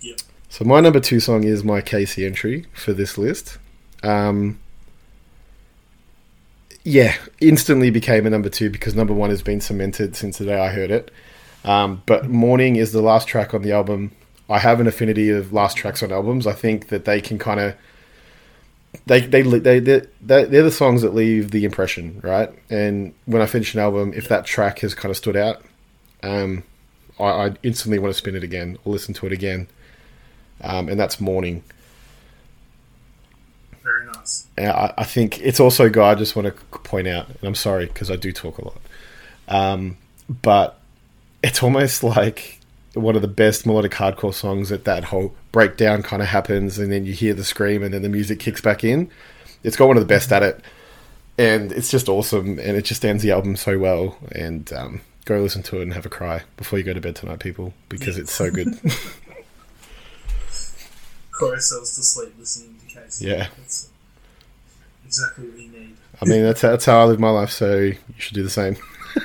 Yep. 0.00 0.18
So 0.48 0.64
my 0.64 0.80
number 0.80 1.00
two 1.00 1.20
song 1.20 1.44
is 1.44 1.64
my 1.64 1.80
Casey 1.80 2.24
entry 2.24 2.66
for 2.72 2.92
this 2.92 3.18
list. 3.18 3.58
Um, 4.02 4.58
yeah, 6.84 7.16
instantly 7.40 7.90
became 7.90 8.26
a 8.26 8.30
number 8.30 8.48
two 8.48 8.70
because 8.70 8.94
number 8.94 9.12
one 9.12 9.30
has 9.30 9.42
been 9.42 9.60
cemented 9.60 10.14
since 10.14 10.38
the 10.38 10.44
day 10.44 10.58
I 10.58 10.68
heard 10.68 10.90
it. 10.90 11.10
Um, 11.64 12.02
but 12.06 12.28
Morning 12.28 12.76
is 12.76 12.92
the 12.92 13.02
last 13.02 13.26
track 13.26 13.52
on 13.52 13.62
the 13.62 13.72
album. 13.72 14.12
I 14.48 14.60
have 14.60 14.78
an 14.78 14.86
affinity 14.86 15.30
of 15.30 15.52
last 15.52 15.76
tracks 15.76 16.02
on 16.02 16.12
albums. 16.12 16.46
I 16.46 16.52
think 16.52 16.88
that 16.88 17.04
they 17.04 17.20
can 17.20 17.38
kind 17.38 17.58
of 17.58 17.74
they 19.06 19.20
they 19.20 19.42
they 19.42 19.80
they 19.80 20.02
they're, 20.20 20.46
they're 20.46 20.62
the 20.62 20.70
songs 20.70 21.02
that 21.02 21.12
leave 21.12 21.50
the 21.50 21.64
impression, 21.64 22.20
right? 22.22 22.50
And 22.70 23.14
when 23.24 23.42
I 23.42 23.46
finish 23.46 23.74
an 23.74 23.80
album, 23.80 24.12
if 24.14 24.28
that 24.28 24.46
track 24.46 24.78
has 24.78 24.94
kind 24.94 25.10
of 25.10 25.16
stood 25.16 25.36
out, 25.36 25.62
um, 26.26 26.64
I, 27.18 27.24
I 27.24 27.52
instantly 27.62 27.98
want 27.98 28.12
to 28.12 28.18
spin 28.18 28.36
it 28.36 28.44
again 28.44 28.78
or 28.84 28.92
listen 28.92 29.14
to 29.14 29.26
it 29.26 29.32
again. 29.32 29.68
Um, 30.60 30.88
and 30.88 30.98
that's 30.98 31.20
Morning. 31.20 31.62
Very 33.82 34.06
nice. 34.06 34.46
I, 34.58 34.92
I 34.98 35.04
think 35.04 35.40
it's 35.40 35.60
also 35.60 35.88
guy 35.88 36.10
I 36.10 36.14
just 36.14 36.34
want 36.34 36.48
to 36.48 36.78
point 36.78 37.06
out, 37.06 37.28
and 37.28 37.38
I'm 37.44 37.54
sorry 37.54 37.86
because 37.86 38.10
I 38.10 38.16
do 38.16 38.32
talk 38.32 38.58
a 38.58 38.64
lot, 38.64 38.80
um, 39.48 39.96
but 40.42 40.80
it's 41.42 41.62
almost 41.62 42.02
like 42.02 42.58
one 42.94 43.14
of 43.14 43.22
the 43.22 43.28
best 43.28 43.66
melodic 43.66 43.92
hardcore 43.92 44.34
songs 44.34 44.70
that 44.70 44.84
that 44.86 45.04
whole 45.04 45.34
breakdown 45.52 46.02
kind 46.02 46.22
of 46.22 46.28
happens, 46.28 46.78
and 46.78 46.90
then 46.90 47.04
you 47.04 47.12
hear 47.12 47.34
the 47.34 47.44
scream, 47.44 47.82
and 47.82 47.94
then 47.94 48.02
the 48.02 48.08
music 48.08 48.40
kicks 48.40 48.60
back 48.60 48.82
in. 48.82 49.10
It's 49.62 49.76
got 49.76 49.86
one 49.86 49.96
of 49.96 50.02
the 50.02 50.08
best 50.08 50.32
at 50.32 50.42
it, 50.42 50.60
and 51.38 51.70
it's 51.70 51.90
just 51.90 52.08
awesome, 52.08 52.58
and 52.58 52.76
it 52.76 52.86
just 52.86 53.04
ends 53.04 53.22
the 53.22 53.30
album 53.30 53.54
so 53.54 53.78
well. 53.78 54.16
And 54.32 54.72
um, 54.72 55.00
go 55.26 55.38
listen 55.40 55.62
to 55.64 55.80
it 55.80 55.82
and 55.82 55.92
have 55.92 56.06
a 56.06 56.08
cry 56.08 56.42
before 56.56 56.78
you 56.78 56.84
go 56.84 56.94
to 56.94 57.00
bed 57.00 57.16
tonight, 57.16 57.40
people, 57.40 57.74
because 57.90 58.16
it's 58.16 58.32
so 58.32 58.50
good. 58.50 58.68
Cry 61.30 61.48
ourselves 61.50 61.94
to 61.96 62.02
sleep 62.02 62.32
listening 62.38 62.76
to 62.80 62.86
Casey. 62.86 63.26
Yeah. 63.26 63.48
That's 63.58 63.90
exactly 65.04 65.46
what 65.48 65.58
you 65.58 65.68
need. 65.68 65.96
I 66.22 66.24
mean, 66.24 66.42
that's 66.44 66.62
that's 66.62 66.86
how 66.86 67.02
I 67.02 67.04
live 67.04 67.20
my 67.20 67.28
life, 67.28 67.50
so 67.50 67.76
you 67.76 67.98
should 68.16 68.32
do 68.34 68.42
the 68.42 68.48
same. 68.48 68.76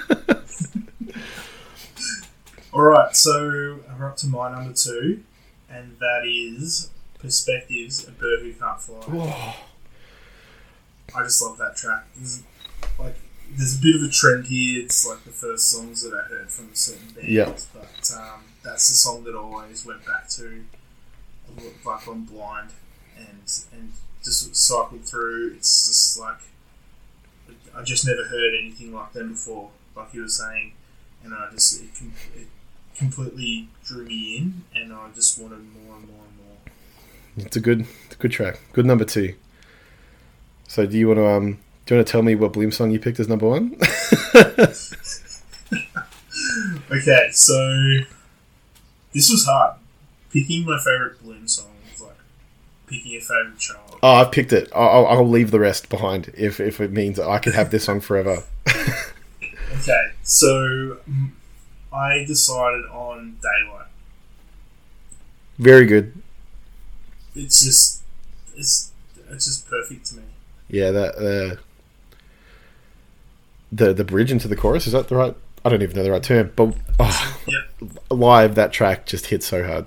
All 2.73 2.81
right, 2.81 3.15
so 3.15 3.79
we're 3.97 4.09
up 4.09 4.17
to 4.17 4.27
my 4.27 4.51
number 4.51 4.73
two, 4.73 5.23
and 5.69 5.97
that 5.99 6.23
is 6.25 6.89
Perspectives, 7.19 8.05
a 8.07 8.11
bird 8.11 8.39
who 8.41 8.53
can't 8.53 8.81
fly. 8.81 9.55
I 11.15 11.23
just 11.23 11.41
love 11.43 11.57
that 11.59 11.75
track. 11.75 12.05
There's, 12.15 12.41
like, 12.97 13.15
there's 13.57 13.77
a 13.77 13.81
bit 13.81 13.95
of 13.95 14.03
a 14.03 14.09
trend 14.09 14.45
here. 14.47 14.83
It's 14.83 15.05
like 15.07 15.23
the 15.23 15.31
first 15.31 15.69
songs 15.69 16.01
that 16.03 16.13
I 16.13 16.27
heard 16.27 16.49
from 16.49 16.69
a 16.71 16.75
certain 16.75 17.09
band, 17.13 17.27
Yeah. 17.27 17.53
but 17.73 18.11
um, 18.17 18.43
that's 18.63 18.89
the 18.89 18.95
song 18.95 19.23
that 19.25 19.33
I 19.35 19.37
always 19.37 19.85
went 19.85 20.05
back 20.05 20.29
to, 20.29 20.63
like 21.85 22.07
on 22.07 22.23
Blind, 22.25 22.71
and 23.17 23.63
and 23.73 23.91
just 24.23 24.55
cycled 24.55 25.05
through. 25.05 25.53
It's 25.57 25.87
just 25.87 26.19
like 26.19 26.37
I 27.75 27.83
just 27.83 28.05
never 28.05 28.23
heard 28.25 28.53
anything 28.57 28.93
like 28.93 29.13
them 29.13 29.29
before, 29.29 29.69
like 29.95 30.13
you 30.13 30.21
were 30.21 30.27
saying, 30.27 30.73
and 31.23 31.33
I 31.33 31.49
just 31.51 31.81
it, 31.81 31.89
it 32.35 32.47
completely 32.95 33.67
drew 33.85 34.05
me 34.05 34.37
in, 34.37 34.63
and 34.75 34.93
I 34.93 35.09
just 35.15 35.39
wanted 35.39 35.59
more 35.73 35.95
and 35.97 36.07
more 36.07 36.23
and 36.27 36.37
more. 36.37 37.45
It's 37.45 37.55
a 37.55 37.61
good, 37.61 37.85
good 38.19 38.31
track. 38.31 38.59
Good 38.73 38.85
number 38.85 39.05
two. 39.05 39.35
So, 40.67 40.85
do 40.85 40.97
you 40.97 41.07
want 41.07 41.17
to 41.17 41.27
um, 41.27 41.57
do 41.85 41.95
you 41.95 41.97
want 41.97 42.07
to 42.07 42.11
tell 42.11 42.21
me 42.21 42.35
what 42.35 42.53
Bloom 42.53 42.71
song 42.71 42.91
you 42.91 42.99
picked 42.99 43.19
as 43.19 43.27
number 43.27 43.47
one? 43.47 43.77
Okay, 46.91 47.29
so 47.31 47.53
this 49.13 49.31
was 49.31 49.45
hard. 49.45 49.75
Picking 50.31 50.65
my 50.65 50.77
favorite 50.77 51.21
Bloom 51.23 51.47
song 51.47 51.71
was 51.89 52.01
like 52.01 52.17
picking 52.87 53.15
a 53.15 53.21
favorite 53.21 53.57
child. 53.57 53.99
Oh, 54.03 54.15
I've 54.15 54.31
picked 54.31 54.51
it. 54.51 54.69
I'll, 54.75 55.05
I'll 55.07 55.27
leave 55.27 55.51
the 55.51 55.59
rest 55.59 55.89
behind 55.89 56.31
if, 56.35 56.59
if 56.59 56.81
it 56.81 56.91
means 56.91 57.17
I 57.17 57.39
could 57.39 57.53
have 57.53 57.71
this 57.71 57.85
song 57.85 58.01
forever. 58.01 58.43
Okay, 59.73 60.11
so 60.21 60.97
mm, 61.09 61.31
I 61.93 62.25
decided 62.27 62.85
on 62.91 63.37
Daylight. 63.41 63.87
Very 65.57 65.85
good. 65.85 66.21
It's 67.33 67.63
just 67.63 68.03
it's 68.55 68.91
it's 69.29 69.45
just 69.45 69.69
perfect 69.69 70.07
to 70.07 70.17
me. 70.17 70.23
Yeah, 70.67 70.91
that 70.91 71.15
uh, 71.15 71.61
the 73.71 73.93
the 73.93 74.03
bridge 74.03 74.31
into 74.31 74.47
the 74.47 74.55
chorus 74.55 74.85
is 74.87 74.93
that 74.93 75.07
the 75.07 75.15
right? 75.15 75.35
I 75.63 75.69
don't 75.69 75.81
even 75.81 75.95
know 75.95 76.03
the 76.03 76.11
right 76.11 76.23
term, 76.23 76.51
but 76.55 76.73
oh, 76.99 77.37
Yep, 77.47 77.91
live 78.09 78.55
that 78.55 78.71
track 78.73 79.05
just 79.05 79.27
hits 79.27 79.45
so 79.45 79.63
hard. 79.65 79.85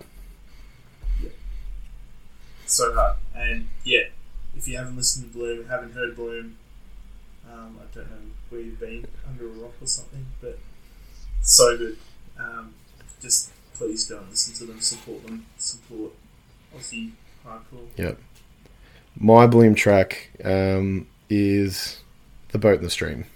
so 2.66 2.93
hard. 2.95 3.16
And 3.35 3.68
yeah, 3.85 4.05
if 4.57 4.66
you 4.68 4.76
haven't 4.76 4.97
listened 4.97 5.32
to 5.32 5.39
Bloom, 5.39 5.66
haven't 5.68 5.93
heard 5.95 6.16
Bloom, 6.16 6.57
um, 7.53 7.78
I 7.80 7.95
don't 7.95 8.11
know 8.11 8.16
where 8.51 8.61
you've 8.61 8.80
been 8.80 9.07
under 9.28 9.47
a 9.47 9.53
rock 9.53 9.72
or 9.80 9.87
something, 9.87 10.26
but 10.41 10.59
so 11.43 11.76
good. 11.76 11.99
Um, 12.39 12.74
just 13.20 13.51
please 13.74 14.09
go 14.09 14.18
and 14.18 14.30
listen 14.30 14.55
to 14.55 14.64
them, 14.72 14.80
support 14.80 15.26
them, 15.26 15.47
support 15.59 16.12
Aussie 16.76 17.12
hardcore. 17.47 17.87
Yep. 17.97 18.18
My 19.18 19.47
Bloom 19.47 19.74
track 19.74 20.30
um, 20.45 21.07
is 21.28 22.01
the 22.51 22.59
boat 22.59 22.78
in 22.78 22.85
the 22.85 22.91
stream. 22.91 23.26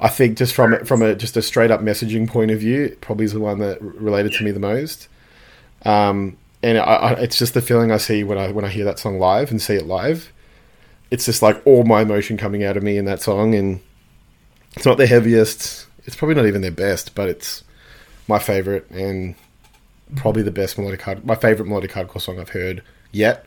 I 0.00 0.08
think 0.08 0.38
just 0.38 0.54
from 0.54 0.84
from 0.86 1.02
a 1.02 1.14
just 1.14 1.36
a 1.36 1.42
straight 1.42 1.70
up 1.70 1.80
messaging 1.80 2.26
point 2.26 2.50
of 2.50 2.58
view, 2.60 2.96
probably 3.02 3.26
is 3.26 3.34
the 3.34 3.40
one 3.40 3.58
that 3.58 3.80
related 3.82 4.32
to 4.32 4.44
me 4.44 4.50
the 4.50 4.58
most. 4.58 5.08
Um, 5.84 6.38
and 6.62 6.78
I, 6.78 6.82
I, 6.82 7.12
it's 7.20 7.38
just 7.38 7.54
the 7.54 7.62
feeling 7.62 7.92
I 7.92 7.98
see 7.98 8.24
when 8.24 8.38
I 8.38 8.50
when 8.50 8.64
I 8.64 8.68
hear 8.68 8.84
that 8.86 8.98
song 8.98 9.18
live 9.18 9.50
and 9.50 9.60
see 9.60 9.74
it 9.74 9.86
live. 9.86 10.32
It's 11.10 11.26
just 11.26 11.42
like 11.42 11.60
all 11.66 11.84
my 11.84 12.02
emotion 12.02 12.36
coming 12.36 12.64
out 12.64 12.76
of 12.76 12.82
me 12.82 12.96
in 12.96 13.04
that 13.04 13.20
song, 13.20 13.54
and 13.54 13.80
it's 14.74 14.86
not 14.86 14.96
their 14.96 15.06
heaviest. 15.06 15.86
It's 16.06 16.16
probably 16.16 16.34
not 16.34 16.46
even 16.46 16.62
their 16.62 16.70
best, 16.70 17.14
but 17.14 17.28
it's 17.28 17.62
my 18.26 18.38
favorite 18.38 18.88
and 18.90 19.34
probably 20.16 20.42
the 20.42 20.50
best 20.50 20.78
melodic 20.78 21.02
hard, 21.02 21.26
my 21.26 21.34
favorite 21.34 21.66
melodic 21.66 21.92
hardcore 21.92 22.20
song 22.20 22.40
I've 22.40 22.50
heard 22.50 22.82
yet, 23.12 23.46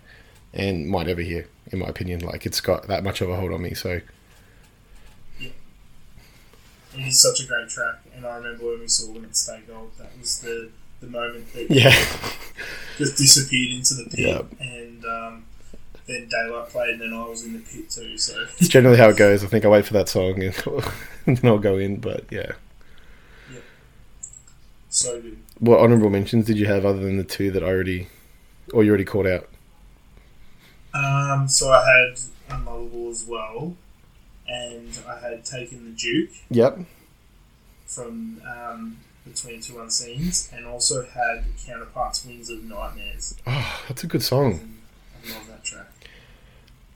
and 0.54 0.88
might 0.88 1.08
ever 1.08 1.22
hear, 1.22 1.48
in 1.72 1.80
my 1.80 1.88
opinion. 1.88 2.20
Like 2.20 2.46
it's 2.46 2.62
got 2.62 2.88
that 2.88 3.04
much 3.04 3.22
of 3.22 3.30
a 3.30 3.36
hold 3.36 3.54
on 3.54 3.62
me. 3.62 3.74
So 3.74 4.02
It 6.96 7.08
is 7.08 7.20
such 7.22 7.40
a 7.44 7.48
great 7.48 7.70
track, 7.70 7.96
and 8.16 8.26
I 8.26 8.36
remember 8.38 8.66
when 8.68 8.80
we 8.82 8.88
saw 8.88 9.12
When 9.12 9.26
It 9.26 9.36
Stay 9.36 9.62
Gold, 9.68 9.92
that 9.98 10.12
was 10.20 10.40
the, 10.40 10.70
the 11.02 11.08
moment 11.08 11.52
that 11.54 11.70
yeah, 11.72 11.90
just 12.98 13.18
disappeared 13.18 13.74
into 13.74 13.96
the 13.96 14.04
pit, 14.10 14.20
Yep. 14.20 14.46
and 14.60 15.06
um, 15.06 15.46
then 16.06 16.28
Daylight 16.30 16.70
played, 16.70 16.92
and 16.92 17.02
then 17.02 17.14
I 17.14 17.26
was 17.28 17.44
in 17.46 17.54
the 17.54 17.60
pit 17.60 17.90
too. 17.90 18.18
So 18.18 18.46
it's 18.60 18.68
generally 18.68 18.98
how 18.98 19.10
it 19.10 19.18
goes. 19.18 19.44
I 19.44 19.48
think 19.48 19.66
I 19.66 19.70
wait 19.70 19.86
for 19.86 19.94
that 19.94 20.08
song 20.10 20.44
and, 20.44 20.56
and 21.26 21.38
then 21.38 21.50
I'll 21.52 21.58
go 21.58 21.78
in. 21.78 21.98
But 21.98 22.26
yeah, 22.30 22.52
so 24.90 25.20
good. 25.22 25.38
what 25.60 25.80
honorable 25.80 26.10
mentions 26.12 26.46
did 26.46 26.58
you 26.58 26.68
have 26.68 26.86
other 26.86 27.00
than 27.00 27.18
the 27.18 27.24
two 27.24 27.50
that 27.52 27.64
I 27.64 27.68
already, 27.68 28.08
or 28.72 28.84
you 28.84 28.90
already 28.92 29.06
called 29.06 29.26
out? 29.28 29.50
Um, 30.94 31.48
so 31.48 31.72
I 31.72 31.84
had 31.88 32.20
Unlovable 32.50 33.10
as 33.10 33.26
well, 33.28 33.76
and 34.48 34.90
I 35.08 35.20
had 35.20 35.46
taken 35.46 35.86
the 35.86 35.92
Duke 35.92 36.30
Yep. 36.50 36.80
from 37.86 38.42
um, 38.48 38.98
Between 39.26 39.62
Two 39.62 39.74
Unseens, 39.74 40.52
and 40.54 40.66
also 40.66 41.04
had 41.06 41.46
Counterparts 41.66 42.26
Wings 42.26 42.50
of 42.50 42.64
Nightmares. 42.64 43.36
Oh, 43.48 43.82
that's 43.88 44.04
a 44.04 44.08
good 44.08 44.24
song. 44.24 44.78
I 45.26 45.34
love 45.34 45.48
that 45.48 45.64
track. 45.64 45.88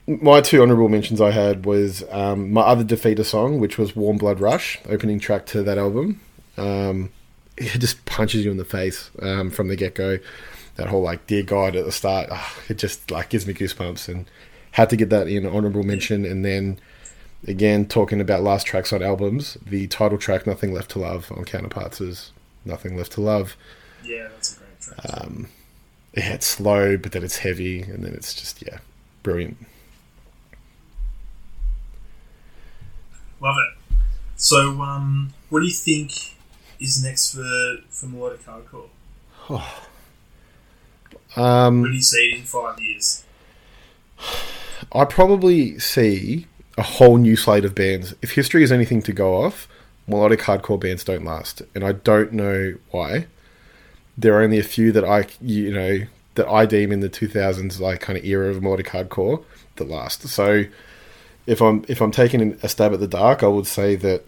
My 0.06 0.40
two 0.40 0.62
honorable 0.62 0.88
mentions 0.88 1.20
I 1.20 1.32
had 1.32 1.66
was 1.66 2.02
um, 2.10 2.50
my 2.52 2.62
other 2.62 2.82
Defeater 2.84 3.24
song, 3.24 3.60
which 3.60 3.76
was 3.76 3.94
Warm 3.94 4.16
Blood 4.16 4.40
Rush, 4.40 4.78
opening 4.88 5.18
track 5.20 5.44
to 5.46 5.62
that 5.62 5.76
album. 5.76 6.20
Um, 6.56 7.10
it 7.58 7.78
just 7.78 8.04
punches 8.06 8.44
you 8.44 8.50
in 8.50 8.56
the 8.56 8.64
face 8.64 9.10
um, 9.20 9.50
from 9.50 9.68
the 9.68 9.76
get 9.76 9.94
go. 9.94 10.18
That 10.76 10.88
whole 10.88 11.02
like 11.02 11.26
"Dear 11.26 11.42
God" 11.42 11.74
at 11.76 11.84
the 11.84 11.92
start, 11.92 12.28
ah, 12.30 12.54
it 12.68 12.78
just 12.78 13.10
like 13.10 13.28
gives 13.30 13.46
me 13.46 13.52
goosebumps, 13.52 14.08
and 14.08 14.26
had 14.72 14.88
to 14.90 14.96
get 14.96 15.10
that 15.10 15.26
in 15.28 15.44
honorable 15.44 15.82
mention. 15.82 16.24
And 16.24 16.44
then 16.44 16.78
again, 17.46 17.86
talking 17.86 18.20
about 18.20 18.42
last 18.42 18.66
tracks 18.66 18.92
on 18.92 19.02
albums, 19.02 19.56
the 19.64 19.86
title 19.86 20.18
track 20.18 20.46
"Nothing 20.46 20.72
Left 20.72 20.90
to 20.92 20.98
Love" 20.98 21.30
on 21.32 21.44
Counterparts 21.44 22.00
is 22.00 22.32
"Nothing 22.64 22.96
Left 22.96 23.12
to 23.12 23.20
Love." 23.20 23.56
Yeah, 24.04 24.28
that's 24.28 24.56
a 24.56 24.58
great 24.58 24.80
track. 24.80 25.24
Um, 25.24 25.48
yeah, 26.16 26.34
it's 26.34 26.46
slow, 26.46 26.96
but 26.96 27.12
then 27.12 27.22
it's 27.22 27.38
heavy, 27.38 27.82
and 27.82 28.04
then 28.04 28.14
it's 28.14 28.34
just 28.34 28.62
yeah, 28.66 28.78
brilliant. 29.22 29.58
Love 33.40 33.56
it. 33.56 33.98
So, 34.36 34.80
um, 34.82 35.32
what 35.48 35.60
do 35.60 35.66
you 35.66 35.72
think 35.72 36.12
is 36.80 37.02
next 37.02 37.34
for 37.34 37.78
for 37.90 38.06
melodic 38.06 38.40
hardcore? 38.44 38.88
Um, 41.36 41.82
Where 41.82 41.90
do 41.90 41.96
you 41.96 42.02
see 42.02 42.32
it 42.32 42.38
in 42.38 42.44
five 42.44 42.80
years? 42.80 43.22
I 44.92 45.04
probably 45.04 45.78
see 45.78 46.47
a 46.78 46.82
whole 46.82 47.18
new 47.18 47.36
slate 47.36 47.64
of 47.64 47.74
bands. 47.74 48.14
If 48.22 48.32
history 48.32 48.62
is 48.62 48.70
anything 48.72 49.02
to 49.02 49.12
go 49.12 49.42
off, 49.42 49.68
melodic 50.06 50.40
hardcore 50.40 50.80
bands 50.80 51.04
don't 51.04 51.24
last, 51.24 51.60
and 51.74 51.84
I 51.84 51.92
don't 51.92 52.32
know 52.32 52.74
why. 52.90 53.26
There 54.16 54.38
are 54.38 54.42
only 54.42 54.58
a 54.58 54.64
few 54.64 54.92
that 54.92 55.04
I, 55.04 55.26
you 55.40 55.72
know, 55.72 55.98
that 56.36 56.48
I 56.48 56.66
deem 56.66 56.92
in 56.92 57.00
the 57.00 57.10
2000s 57.10 57.80
like 57.80 58.00
kind 58.00 58.16
of 58.16 58.24
era 58.24 58.48
of 58.48 58.62
melodic 58.62 58.86
hardcore 58.86 59.44
that 59.76 59.88
last. 59.88 60.26
So, 60.28 60.64
if 61.46 61.60
I'm 61.60 61.84
if 61.88 62.00
I'm 62.00 62.12
taking 62.12 62.58
a 62.62 62.68
stab 62.68 62.92
at 62.92 63.00
the 63.00 63.08
dark, 63.08 63.42
I 63.42 63.48
would 63.48 63.66
say 63.66 63.96
that 63.96 64.24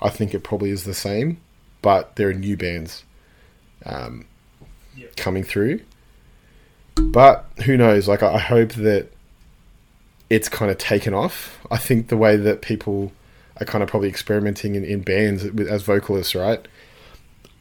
I 0.00 0.10
think 0.10 0.34
it 0.34 0.40
probably 0.44 0.70
is 0.70 0.84
the 0.84 0.94
same, 0.94 1.38
but 1.80 2.16
there 2.16 2.28
are 2.28 2.34
new 2.34 2.56
bands 2.56 3.04
um, 3.86 4.26
Yep. 4.96 5.16
coming 5.16 5.44
through. 5.44 5.80
But 6.96 7.46
who 7.64 7.76
knows? 7.76 8.06
Like, 8.08 8.22
I 8.22 8.34
I 8.34 8.38
hope 8.38 8.72
that 8.72 9.12
it's 10.30 10.48
kind 10.48 10.70
of 10.70 10.78
taken 10.78 11.14
off. 11.14 11.58
I 11.70 11.76
think 11.78 12.08
the 12.08 12.16
way 12.16 12.36
that 12.36 12.62
people 12.62 13.12
are 13.60 13.64
kind 13.66 13.82
of 13.82 13.88
probably 13.88 14.08
experimenting 14.08 14.74
in, 14.74 14.84
in 14.84 15.00
bands 15.02 15.44
with, 15.44 15.68
as 15.68 15.82
vocalists, 15.82 16.34
right? 16.34 16.66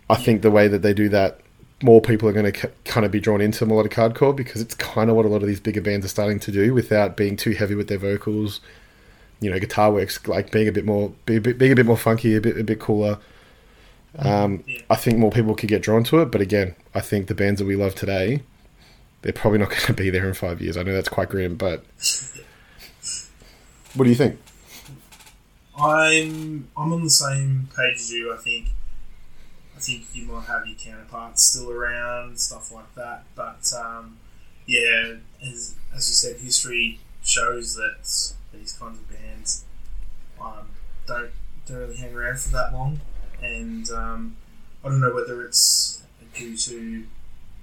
I 0.10 0.16
think 0.16 0.42
the 0.42 0.52
way 0.52 0.68
that 0.68 0.82
they 0.82 0.94
do 0.94 1.10
that, 1.10 1.40
more 1.84 2.02
people 2.02 2.28
are 2.30 2.34
going 2.34 2.52
to 2.52 2.60
c- 2.60 2.68
kind 2.86 3.06
of 3.06 3.12
be 3.12 3.20
drawn 3.20 3.42
into 3.42 3.66
melodic 3.66 3.94
hardcore 3.94 4.36
because 4.36 4.62
it's 4.62 4.76
kind 4.76 5.10
of 5.10 5.16
what 5.16 5.26
a 5.26 5.30
lot 5.30 5.42
of 5.42 5.48
these 5.48 5.60
bigger 5.60 5.82
bands 5.82 6.06
are 6.06 6.10
starting 6.10 6.40
to 6.42 6.52
do 6.52 6.74
without 6.74 7.16
being 7.18 7.36
too 7.36 7.52
heavy 7.52 7.76
with 7.76 7.88
their 7.88 7.98
vocals. 7.98 8.62
You 9.42 9.52
know, 9.52 9.60
guitar 9.60 9.92
works 9.92 10.26
like 10.28 10.52
being 10.52 10.68
a 10.68 10.72
bit 10.72 10.86
more, 10.86 11.12
being 11.26 11.40
a 11.40 11.42
bit, 11.42 11.58
being 11.58 11.72
a 11.72 11.76
bit 11.76 11.86
more 11.86 11.98
funky, 11.98 12.36
a 12.36 12.42
bit, 12.42 12.58
a 12.58 12.64
bit 12.64 12.80
cooler. 12.80 13.20
Um, 14.18 14.64
Yeah. 14.66 14.80
I 14.90 14.96
think 14.96 15.18
more 15.18 15.32
people 15.32 15.56
could 15.56 15.70
get 15.70 15.82
drawn 15.82 16.04
to 16.06 16.22
it, 16.22 16.32
but 16.32 16.40
again, 16.42 16.76
I 16.94 17.02
think 17.02 17.28
the 17.28 17.36
bands 17.36 17.60
that 17.60 17.66
we 17.66 17.76
love 17.76 17.96
today, 17.96 18.42
they're 19.22 19.34
probably 19.34 19.60
not 19.60 19.70
going 19.70 19.82
to 19.82 19.94
be 19.94 20.10
there 20.10 20.28
in 20.28 20.34
five 20.34 20.62
years. 20.62 20.78
I 20.78 20.84
know 20.84 20.94
that's 20.94 21.10
quite 21.10 21.30
grim, 21.30 21.56
but 21.56 21.84
what 23.96 24.04
do 24.04 24.10
you 24.10 24.16
think? 24.16 24.40
I'm 25.78 26.70
I'm 26.78 26.94
on 26.94 27.04
the 27.04 27.10
same 27.10 27.70
page 27.76 27.96
as 27.96 28.12
you. 28.12 28.34
I 28.34 28.38
think 28.38 28.68
I 29.76 29.80
think 29.80 30.06
you 30.14 30.24
might 30.24 30.46
have 30.46 30.66
your 30.66 30.78
counterparts 30.78 31.44
still 31.44 31.70
around, 31.70 32.40
stuff 32.40 32.72
like 32.72 32.94
that. 32.96 33.26
But 33.36 33.72
um, 33.78 34.18
yeah, 34.66 35.16
as 35.42 35.76
as 35.94 36.10
you 36.10 36.16
said, 36.16 36.38
history 36.38 37.00
shows 37.24 37.76
that 37.76 37.98
these 38.54 38.74
kinds 38.74 39.00
of 39.00 39.10
bands 39.10 39.66
um, 40.40 40.68
don't 41.08 41.32
don't 41.66 41.78
really 41.78 41.98
hang 41.98 42.14
around 42.14 42.40
for 42.40 42.50
that 42.50 42.74
long, 42.74 43.02
and 43.42 43.90
um, 43.92 44.38
I 44.84 44.90
don't 44.90 45.02
know 45.02 45.14
whether 45.14 45.44
it's 45.44 46.02
due 46.34 46.58
to 46.58 47.06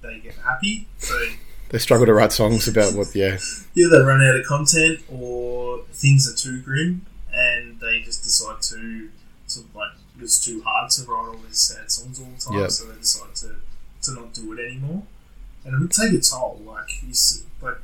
they 0.01 0.19
get 0.19 0.35
happy, 0.35 0.87
so 0.97 1.17
They 1.73 1.79
struggle 1.79 2.05
to 2.05 2.13
write 2.13 2.31
songs 2.31 2.67
about 2.67 2.93
what, 2.93 3.15
yeah, 3.15 3.39
yeah, 3.73 3.87
they 3.91 3.97
run 3.99 4.21
out 4.23 4.35
of 4.35 4.45
content 4.45 4.99
or 5.11 5.79
things 5.91 6.31
are 6.31 6.35
too 6.35 6.61
grim 6.61 7.03
and 7.33 7.79
they 7.79 8.01
just 8.03 8.21
decide 8.23 8.61
to 8.61 9.09
sort 9.47 9.65
of 9.65 9.75
like 9.75 9.89
it's 10.21 10.37
too 10.45 10.61
hard 10.61 10.91
to 10.91 11.01
write 11.05 11.29
all 11.29 11.37
these 11.47 11.57
sad 11.59 11.89
songs 11.89 12.19
all 12.19 12.27
the 12.27 12.39
time, 12.39 12.59
Yep. 12.61 12.69
so 12.69 12.85
they 12.85 12.99
decide 12.99 13.33
to, 13.37 13.55
to 14.03 14.13
not 14.13 14.33
do 14.35 14.53
it 14.53 14.59
anymore. 14.63 15.01
And 15.65 15.73
it 15.73 15.79
would 15.79 15.89
take 15.91 16.13
a 16.13 16.19
toll, 16.19 16.61
like 16.63 17.01
you 17.01 17.09
s- 17.09 17.43
like 17.59 17.77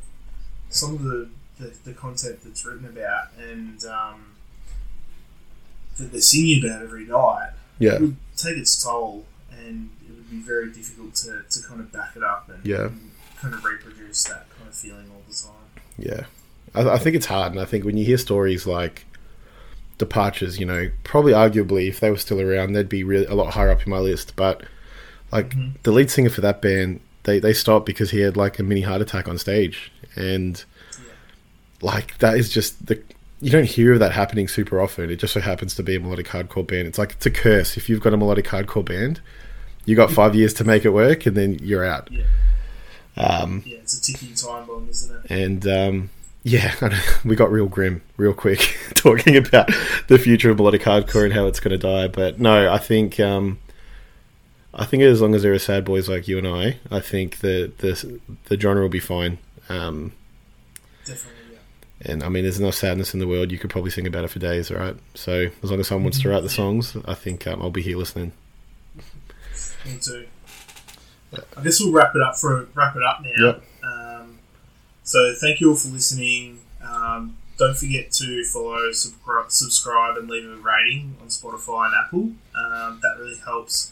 some 0.70 0.94
of 0.94 1.02
the, 1.04 1.28
the, 1.60 1.74
the 1.86 1.94
content 1.94 2.42
that's 2.44 2.64
written 2.64 2.86
about 2.86 3.30
and 3.40 3.84
um, 3.86 4.36
that 5.98 6.12
they're 6.12 6.22
singing 6.22 6.64
about 6.64 6.84
every 6.84 7.06
night 7.06 7.54
yeah, 7.80 7.94
it 7.96 8.02
would 8.02 8.18
take 8.38 8.56
its 8.58 8.84
toll 8.84 9.26
and 9.52 9.90
it 10.08 10.12
would 10.14 10.30
be 10.30 10.38
very 10.42 10.72
difficult 10.72 11.16
to, 11.16 11.42
to 11.50 11.68
kind 11.68 11.80
of 11.82 11.92
back 11.92 12.16
it 12.16 12.24
up 12.24 12.48
and, 12.50 12.64
Yeah. 12.64 12.86
and 12.86 13.10
kind 13.42 13.54
of 13.54 13.64
reproduce 13.64 14.24
that 14.26 14.46
kind 14.58 14.68
of 14.70 14.76
feeling 14.76 15.10
all 15.14 15.22
the 15.28 15.34
time. 15.34 15.84
yeah. 15.98 16.26
I, 16.76 16.96
I 16.96 16.98
think 17.00 17.16
it's 17.16 17.26
hard, 17.26 17.52
and 17.54 17.60
I 17.62 17.66
think 17.66 17.84
when 17.86 17.98
you 17.98 18.06
hear 18.06 18.18
stories 18.18 18.68
like 18.68 19.06
departures, 19.98 20.60
you 20.60 20.66
know, 20.66 20.90
probably 21.04 21.34
arguably 21.34 21.88
if 21.90 22.00
they 22.00 22.10
were 22.12 22.18
still 22.18 22.40
around, 22.40 22.74
they'd 22.74 22.88
be 22.90 23.04
really 23.04 23.26
a 23.26 23.34
lot 23.36 23.54
higher 23.54 23.70
up 23.72 23.84
in 23.86 23.90
my 23.90 23.98
list. 24.00 24.36
But 24.36 24.64
like 25.32 25.50
Mhm. 25.56 25.74
the 25.84 25.92
lead 25.92 26.10
singer 26.12 26.30
for 26.30 26.42
that 26.42 26.62
band, 26.62 27.00
they 27.24 27.40
they 27.40 27.54
stopped 27.54 27.86
because 27.86 28.12
he 28.12 28.20
had 28.22 28.38
like 28.38 28.60
a 28.60 28.64
mini 28.64 28.82
heart 28.82 29.02
attack 29.02 29.28
on 29.28 29.38
stage, 29.38 29.92
and 30.16 30.64
like 31.82 32.18
that 32.20 32.38
is 32.38 32.50
just 32.50 32.86
the 32.88 33.02
you 33.42 33.50
don't 33.50 33.66
hear 33.66 33.94
of 33.94 34.00
that 34.00 34.12
happening 34.12 34.48
super 34.50 34.82
often. 34.82 35.10
It 35.10 35.16
just 35.16 35.34
so 35.34 35.40
happens 35.40 35.74
to 35.76 35.84
be 35.84 35.96
a 35.96 36.00
melodic 36.00 36.28
hardcore 36.28 36.68
band. 36.68 36.88
It's 36.88 36.98
like 36.98 37.14
it's 37.14 37.26
a 37.26 37.32
curse 37.32 37.78
if 37.78 37.88
you've 37.90 38.02
got 38.02 38.14
a 38.14 38.18
melodic 38.18 38.46
hardcore 38.48 38.84
band. 38.86 39.22
You 39.86 39.96
got 39.96 40.12
five 40.22 40.36
years 40.36 40.54
to 40.56 40.64
make 40.64 40.84
it 40.86 40.90
work, 40.90 41.26
and 41.26 41.36
then 41.38 41.58
you're 41.62 41.86
out. 41.86 42.10
Yeah. 42.12 42.24
Um, 43.20 43.64
Yeah, 43.66 43.78
it's 43.78 43.98
a 43.98 44.02
ticking 44.02 44.34
time 44.34 44.66
bomb, 44.66 44.88
isn't 44.90 45.26
it? 45.26 45.32
and 45.32 45.68
um, 45.68 46.10
yeah, 46.44 46.74
we 47.26 47.36
got 47.36 47.52
real 47.52 47.68
grim 47.68 48.02
real 48.18 48.34
quick 48.34 48.78
talking 48.96 49.36
about 49.36 49.70
the 50.08 50.18
future 50.18 50.50
of 50.52 50.58
melodic 50.58 50.82
hardcore 50.84 51.26
and 51.26 51.34
how 51.34 51.46
it's 51.48 51.60
going 51.60 51.72
to 51.72 51.78
die. 51.78 52.08
But 52.08 52.40
no, 52.40 52.72
I 52.72 52.78
think 52.78 53.20
um, 53.20 53.60
I 54.74 54.86
think 54.86 55.04
as 55.04 55.22
long 55.22 55.36
as 55.36 55.44
there 55.44 55.54
are 55.54 55.60
sad 55.60 55.84
boys 55.84 56.08
like 56.08 56.28
you 56.30 56.38
and 56.38 56.48
I, 56.48 56.78
I 56.90 57.00
think 57.02 57.40
the 57.40 57.72
the 57.80 58.20
the 58.46 58.60
genre 58.60 58.82
will 58.82 58.90
be 58.90 59.00
fine. 59.00 59.38
Um, 59.68 60.14
Definitely, 61.06 61.56
yeah. 62.06 62.12
and 62.14 62.24
I 62.24 62.30
mean, 62.30 62.44
there's 62.44 62.60
enough 62.60 62.76
sadness 62.76 63.14
in 63.14 63.20
the 63.20 63.28
world. 63.28 63.52
You 63.52 63.58
could 63.60 63.70
probably 63.70 63.92
sing 63.92 64.08
about 64.08 64.24
it 64.24 64.30
for 64.30 64.40
days, 64.40 64.72
right? 64.72 64.96
So 65.16 65.50
as 65.62 65.70
long 65.72 65.80
as 65.82 65.88
someone 65.88 66.06
wants 66.06 66.22
to 66.22 66.30
write 66.30 66.44
the 66.44 66.50
songs, 66.50 66.96
I 67.06 67.16
think 67.16 67.46
um, 67.48 67.62
I'll 67.62 67.70
be 67.70 67.82
here 67.82 67.98
listening. 67.98 68.32
Me 69.86 69.98
too. 70.02 70.26
I 71.34 71.64
guess 71.64 71.80
we'll 71.80 71.94
wrap 71.94 72.16
it 72.16 72.22
up 72.22 72.38
for 72.38 72.68
wrap 72.74 72.96
it 72.96 73.04
up 73.04 73.22
now. 73.24 73.46
Yep. 73.46 73.64
Um, 73.84 74.40
so 75.04 75.34
thank 75.40 75.60
you 75.60 75.70
all 75.70 75.76
for 75.76 75.90
listening. 75.90 76.60
Um, 76.84 77.38
don't 77.58 77.76
forget 77.76 78.12
to 78.14 78.44
follow, 78.46 78.92
subscribe, 78.92 79.52
subscribe, 79.52 80.18
and 80.18 80.30
leave 80.30 80.50
a 80.50 80.56
rating 80.56 81.18
on 81.22 81.28
Spotify 81.28 81.88
and 81.88 81.96
Apple. 81.96 82.32
Um, 82.56 83.00
that 83.02 83.18
really 83.20 83.38
helps. 83.38 83.92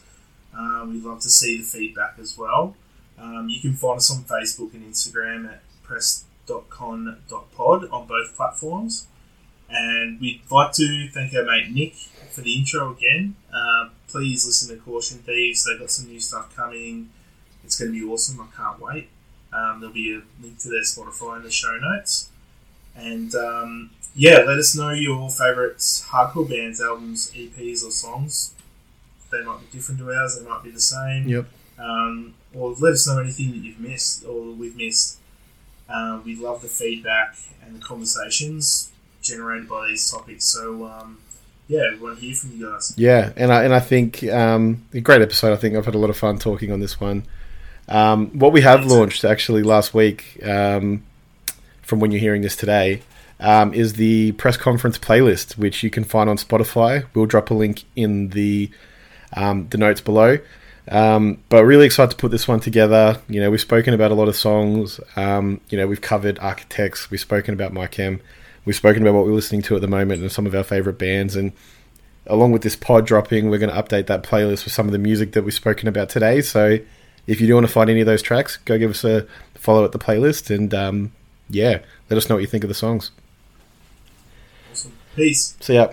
Um, 0.58 0.94
we'd 0.94 1.04
love 1.04 1.20
to 1.22 1.30
see 1.30 1.58
the 1.58 1.64
feedback 1.64 2.16
as 2.20 2.38
well. 2.38 2.76
Um, 3.20 3.50
you 3.50 3.60
can 3.60 3.74
find 3.74 3.98
us 3.98 4.10
on 4.10 4.24
Facebook 4.24 4.74
and 4.74 4.86
Instagram 4.86 5.52
at 5.52 5.62
press.con.pod 5.84 7.90
on 7.90 8.08
both 8.08 8.36
platforms. 8.36 9.08
And 9.70 10.20
we'd 10.22 10.42
like 10.50 10.72
to 10.74 11.10
thank 11.10 11.36
our 11.36 11.44
mate 11.44 11.70
Nick 11.70 11.96
for 12.32 12.42
the 12.42 12.58
intro 12.58 12.94
again. 12.94 13.36
Um, 13.52 13.92
please 14.08 14.46
listen 14.46 14.76
to 14.76 14.82
Caution 14.82 15.20
Thieves. 15.20 15.66
They've 15.66 15.80
got 15.80 15.92
some 15.92 16.08
new 16.08 16.22
stuff 16.22 16.56
coming. 16.56 17.10
It's 17.68 17.78
going 17.78 17.92
to 17.92 18.00
be 18.00 18.10
awesome. 18.10 18.40
I 18.40 18.48
can't 18.56 18.80
wait. 18.80 19.10
Um, 19.52 19.82
there'll 19.82 19.94
be 19.94 20.14
a 20.14 20.22
link 20.42 20.58
to 20.60 20.70
their 20.70 20.82
Spotify 20.82 21.38
in 21.38 21.44
the 21.44 21.52
show 21.52 21.78
notes. 21.78 22.30
And 22.96 23.36
um, 23.36 23.90
yeah, 24.16 24.40
let 24.40 24.58
us 24.58 24.74
know 24.74 24.92
your 24.92 25.30
favourite 25.30 25.78
hardcore 25.78 26.50
bands, 26.50 26.82
albums, 26.82 27.30
EPs, 27.32 27.86
or 27.86 27.92
songs. 27.92 28.54
They 29.32 29.44
might 29.44 29.60
be 29.60 29.78
different 29.78 30.00
to 30.00 30.14
ours. 30.14 30.40
They 30.40 30.48
might 30.48 30.64
be 30.64 30.72
the 30.72 30.80
same. 30.80 31.28
Yep. 31.28 31.46
Um, 31.78 32.36
or 32.54 32.74
let 32.80 32.94
us 32.94 33.06
know 33.06 33.20
anything 33.20 33.52
that 33.52 33.58
you've 33.58 33.82
missed 33.82 34.26
or 34.26 34.52
we've 34.54 34.78
missed. 34.78 35.20
Uh, 35.90 36.22
we 36.24 36.36
love 36.36 36.62
the 36.62 36.70
feedback 36.70 37.36
and 37.64 37.76
the 37.76 37.84
conversations 37.84 38.92
generated 39.22 39.68
by 39.68 39.88
these 39.90 40.10
topics. 40.10 40.46
So 40.46 40.86
um, 40.86 41.18
yeah, 41.68 41.92
we 41.92 42.00
want 42.00 42.20
to 42.20 42.26
hear 42.26 42.34
from 42.34 42.58
you 42.58 42.72
guys. 42.72 42.94
Yeah, 42.98 43.34
and 43.36 43.52
I 43.52 43.64
and 43.66 43.74
I 43.74 43.82
think 43.82 44.24
um, 44.24 44.86
a 44.94 45.02
great 45.02 45.22
episode. 45.22 45.52
I 45.52 45.58
think 45.58 45.76
I've 45.76 45.86
had 45.86 45.96
a 45.96 46.00
lot 46.00 46.10
of 46.10 46.18
fun 46.18 46.40
talking 46.40 46.72
on 46.72 46.80
this 46.80 47.00
one. 47.00 47.24
Um, 47.88 48.28
what 48.38 48.52
we 48.52 48.62
have 48.62 48.86
launched 48.86 49.24
actually 49.24 49.64
last 49.64 49.94
week, 49.94 50.40
um, 50.44 51.04
from 51.82 52.00
when 52.00 52.12
you're 52.12 52.20
hearing 52.20 52.42
this 52.42 52.56
today, 52.56 53.02
um, 53.40 53.74
is 53.74 53.94
the 53.94 54.34
press 54.34 54.58
conference 54.58 54.98
playlist, 54.98 55.58
which 55.58 55.84
you 55.84 55.90
can 55.90 56.04
find 56.04 56.30
on 56.30 56.38
Spotify. 56.38 57.06
We'll 57.14 57.28
drop 57.28 57.50
a 57.50 57.54
link 57.54 57.84
in 57.96 58.30
the 58.30 58.70
um, 59.36 59.68
the 59.70 59.78
notes 59.78 60.02
below. 60.02 60.40
Um, 60.90 61.44
but 61.50 61.66
really 61.66 61.86
excited 61.86 62.12
to 62.12 62.18
put 62.18 62.32
this 62.32 62.48
one 62.48 62.60
together. 62.60 63.22
You 63.28 63.42
know, 63.42 63.52
we've 63.52 63.62
spoken 63.62 63.94
about 63.94 64.12
a 64.12 64.16
lot 64.16 64.30
of 64.30 64.36
songs. 64.36 65.00
Um, 65.16 65.60
you 65.70 65.78
know, 65.78 65.86
we've 65.86 66.02
covered 66.02 66.40
Architects. 66.40 67.12
We've 67.12 67.20
spoken 67.20 67.54
about 67.54 67.74
My 67.74 67.88
Chem. 67.88 68.22
We've 68.64 68.76
spoken 68.76 69.02
about 69.02 69.14
what 69.14 69.26
we're 69.26 69.34
listening 69.34 69.62
to 69.64 69.76
at 69.76 69.82
the 69.82 69.88
moment 69.88 70.22
and 70.22 70.32
some 70.32 70.46
of 70.46 70.56
our 70.56 70.64
favorite 70.64 70.98
bands. 70.98 71.36
And 71.36 71.52
along 72.26 72.54
with 72.54 72.62
this 72.62 72.76
pod 72.76 73.06
dropping, 73.06 73.50
we're 73.50 73.58
going 73.58 73.74
to 73.74 73.82
update 73.82 74.08
that 74.08 74.24
playlist 74.24 74.64
with 74.64 74.74
some 74.74 74.86
of 74.86 74.94
the 74.94 74.98
music 74.98 75.34
that 75.34 75.44
we've 75.44 75.54
spoken 75.54 75.88
about 75.88 76.10
today. 76.10 76.42
So 76.42 76.80
if 77.28 77.42
you 77.42 77.48
do 77.48 77.54
want 77.54 77.68
to 77.68 77.72
find 77.72 77.90
any 77.90 78.00
of 78.00 78.06
those 78.06 78.22
tracks, 78.22 78.58
go 78.58 78.78
give 78.78 78.92
us 78.92 79.04
a 79.04 79.28
follow 79.56 79.84
at 79.84 79.92
the 79.92 80.00
playlist 80.00 80.54
and 80.54 80.74
um, 80.74 81.12
yeah, 81.50 81.80
let 82.10 82.18
us 82.18 82.30
know 82.30 82.36
what 82.36 82.42
you 82.42 82.48
think 82.48 82.64
of 82.64 82.70
the 82.70 82.74
songs. 82.74 83.12
Awesome. 84.72 84.94
Peace. 85.16 85.56
See 85.60 85.76
ya. 85.76 85.90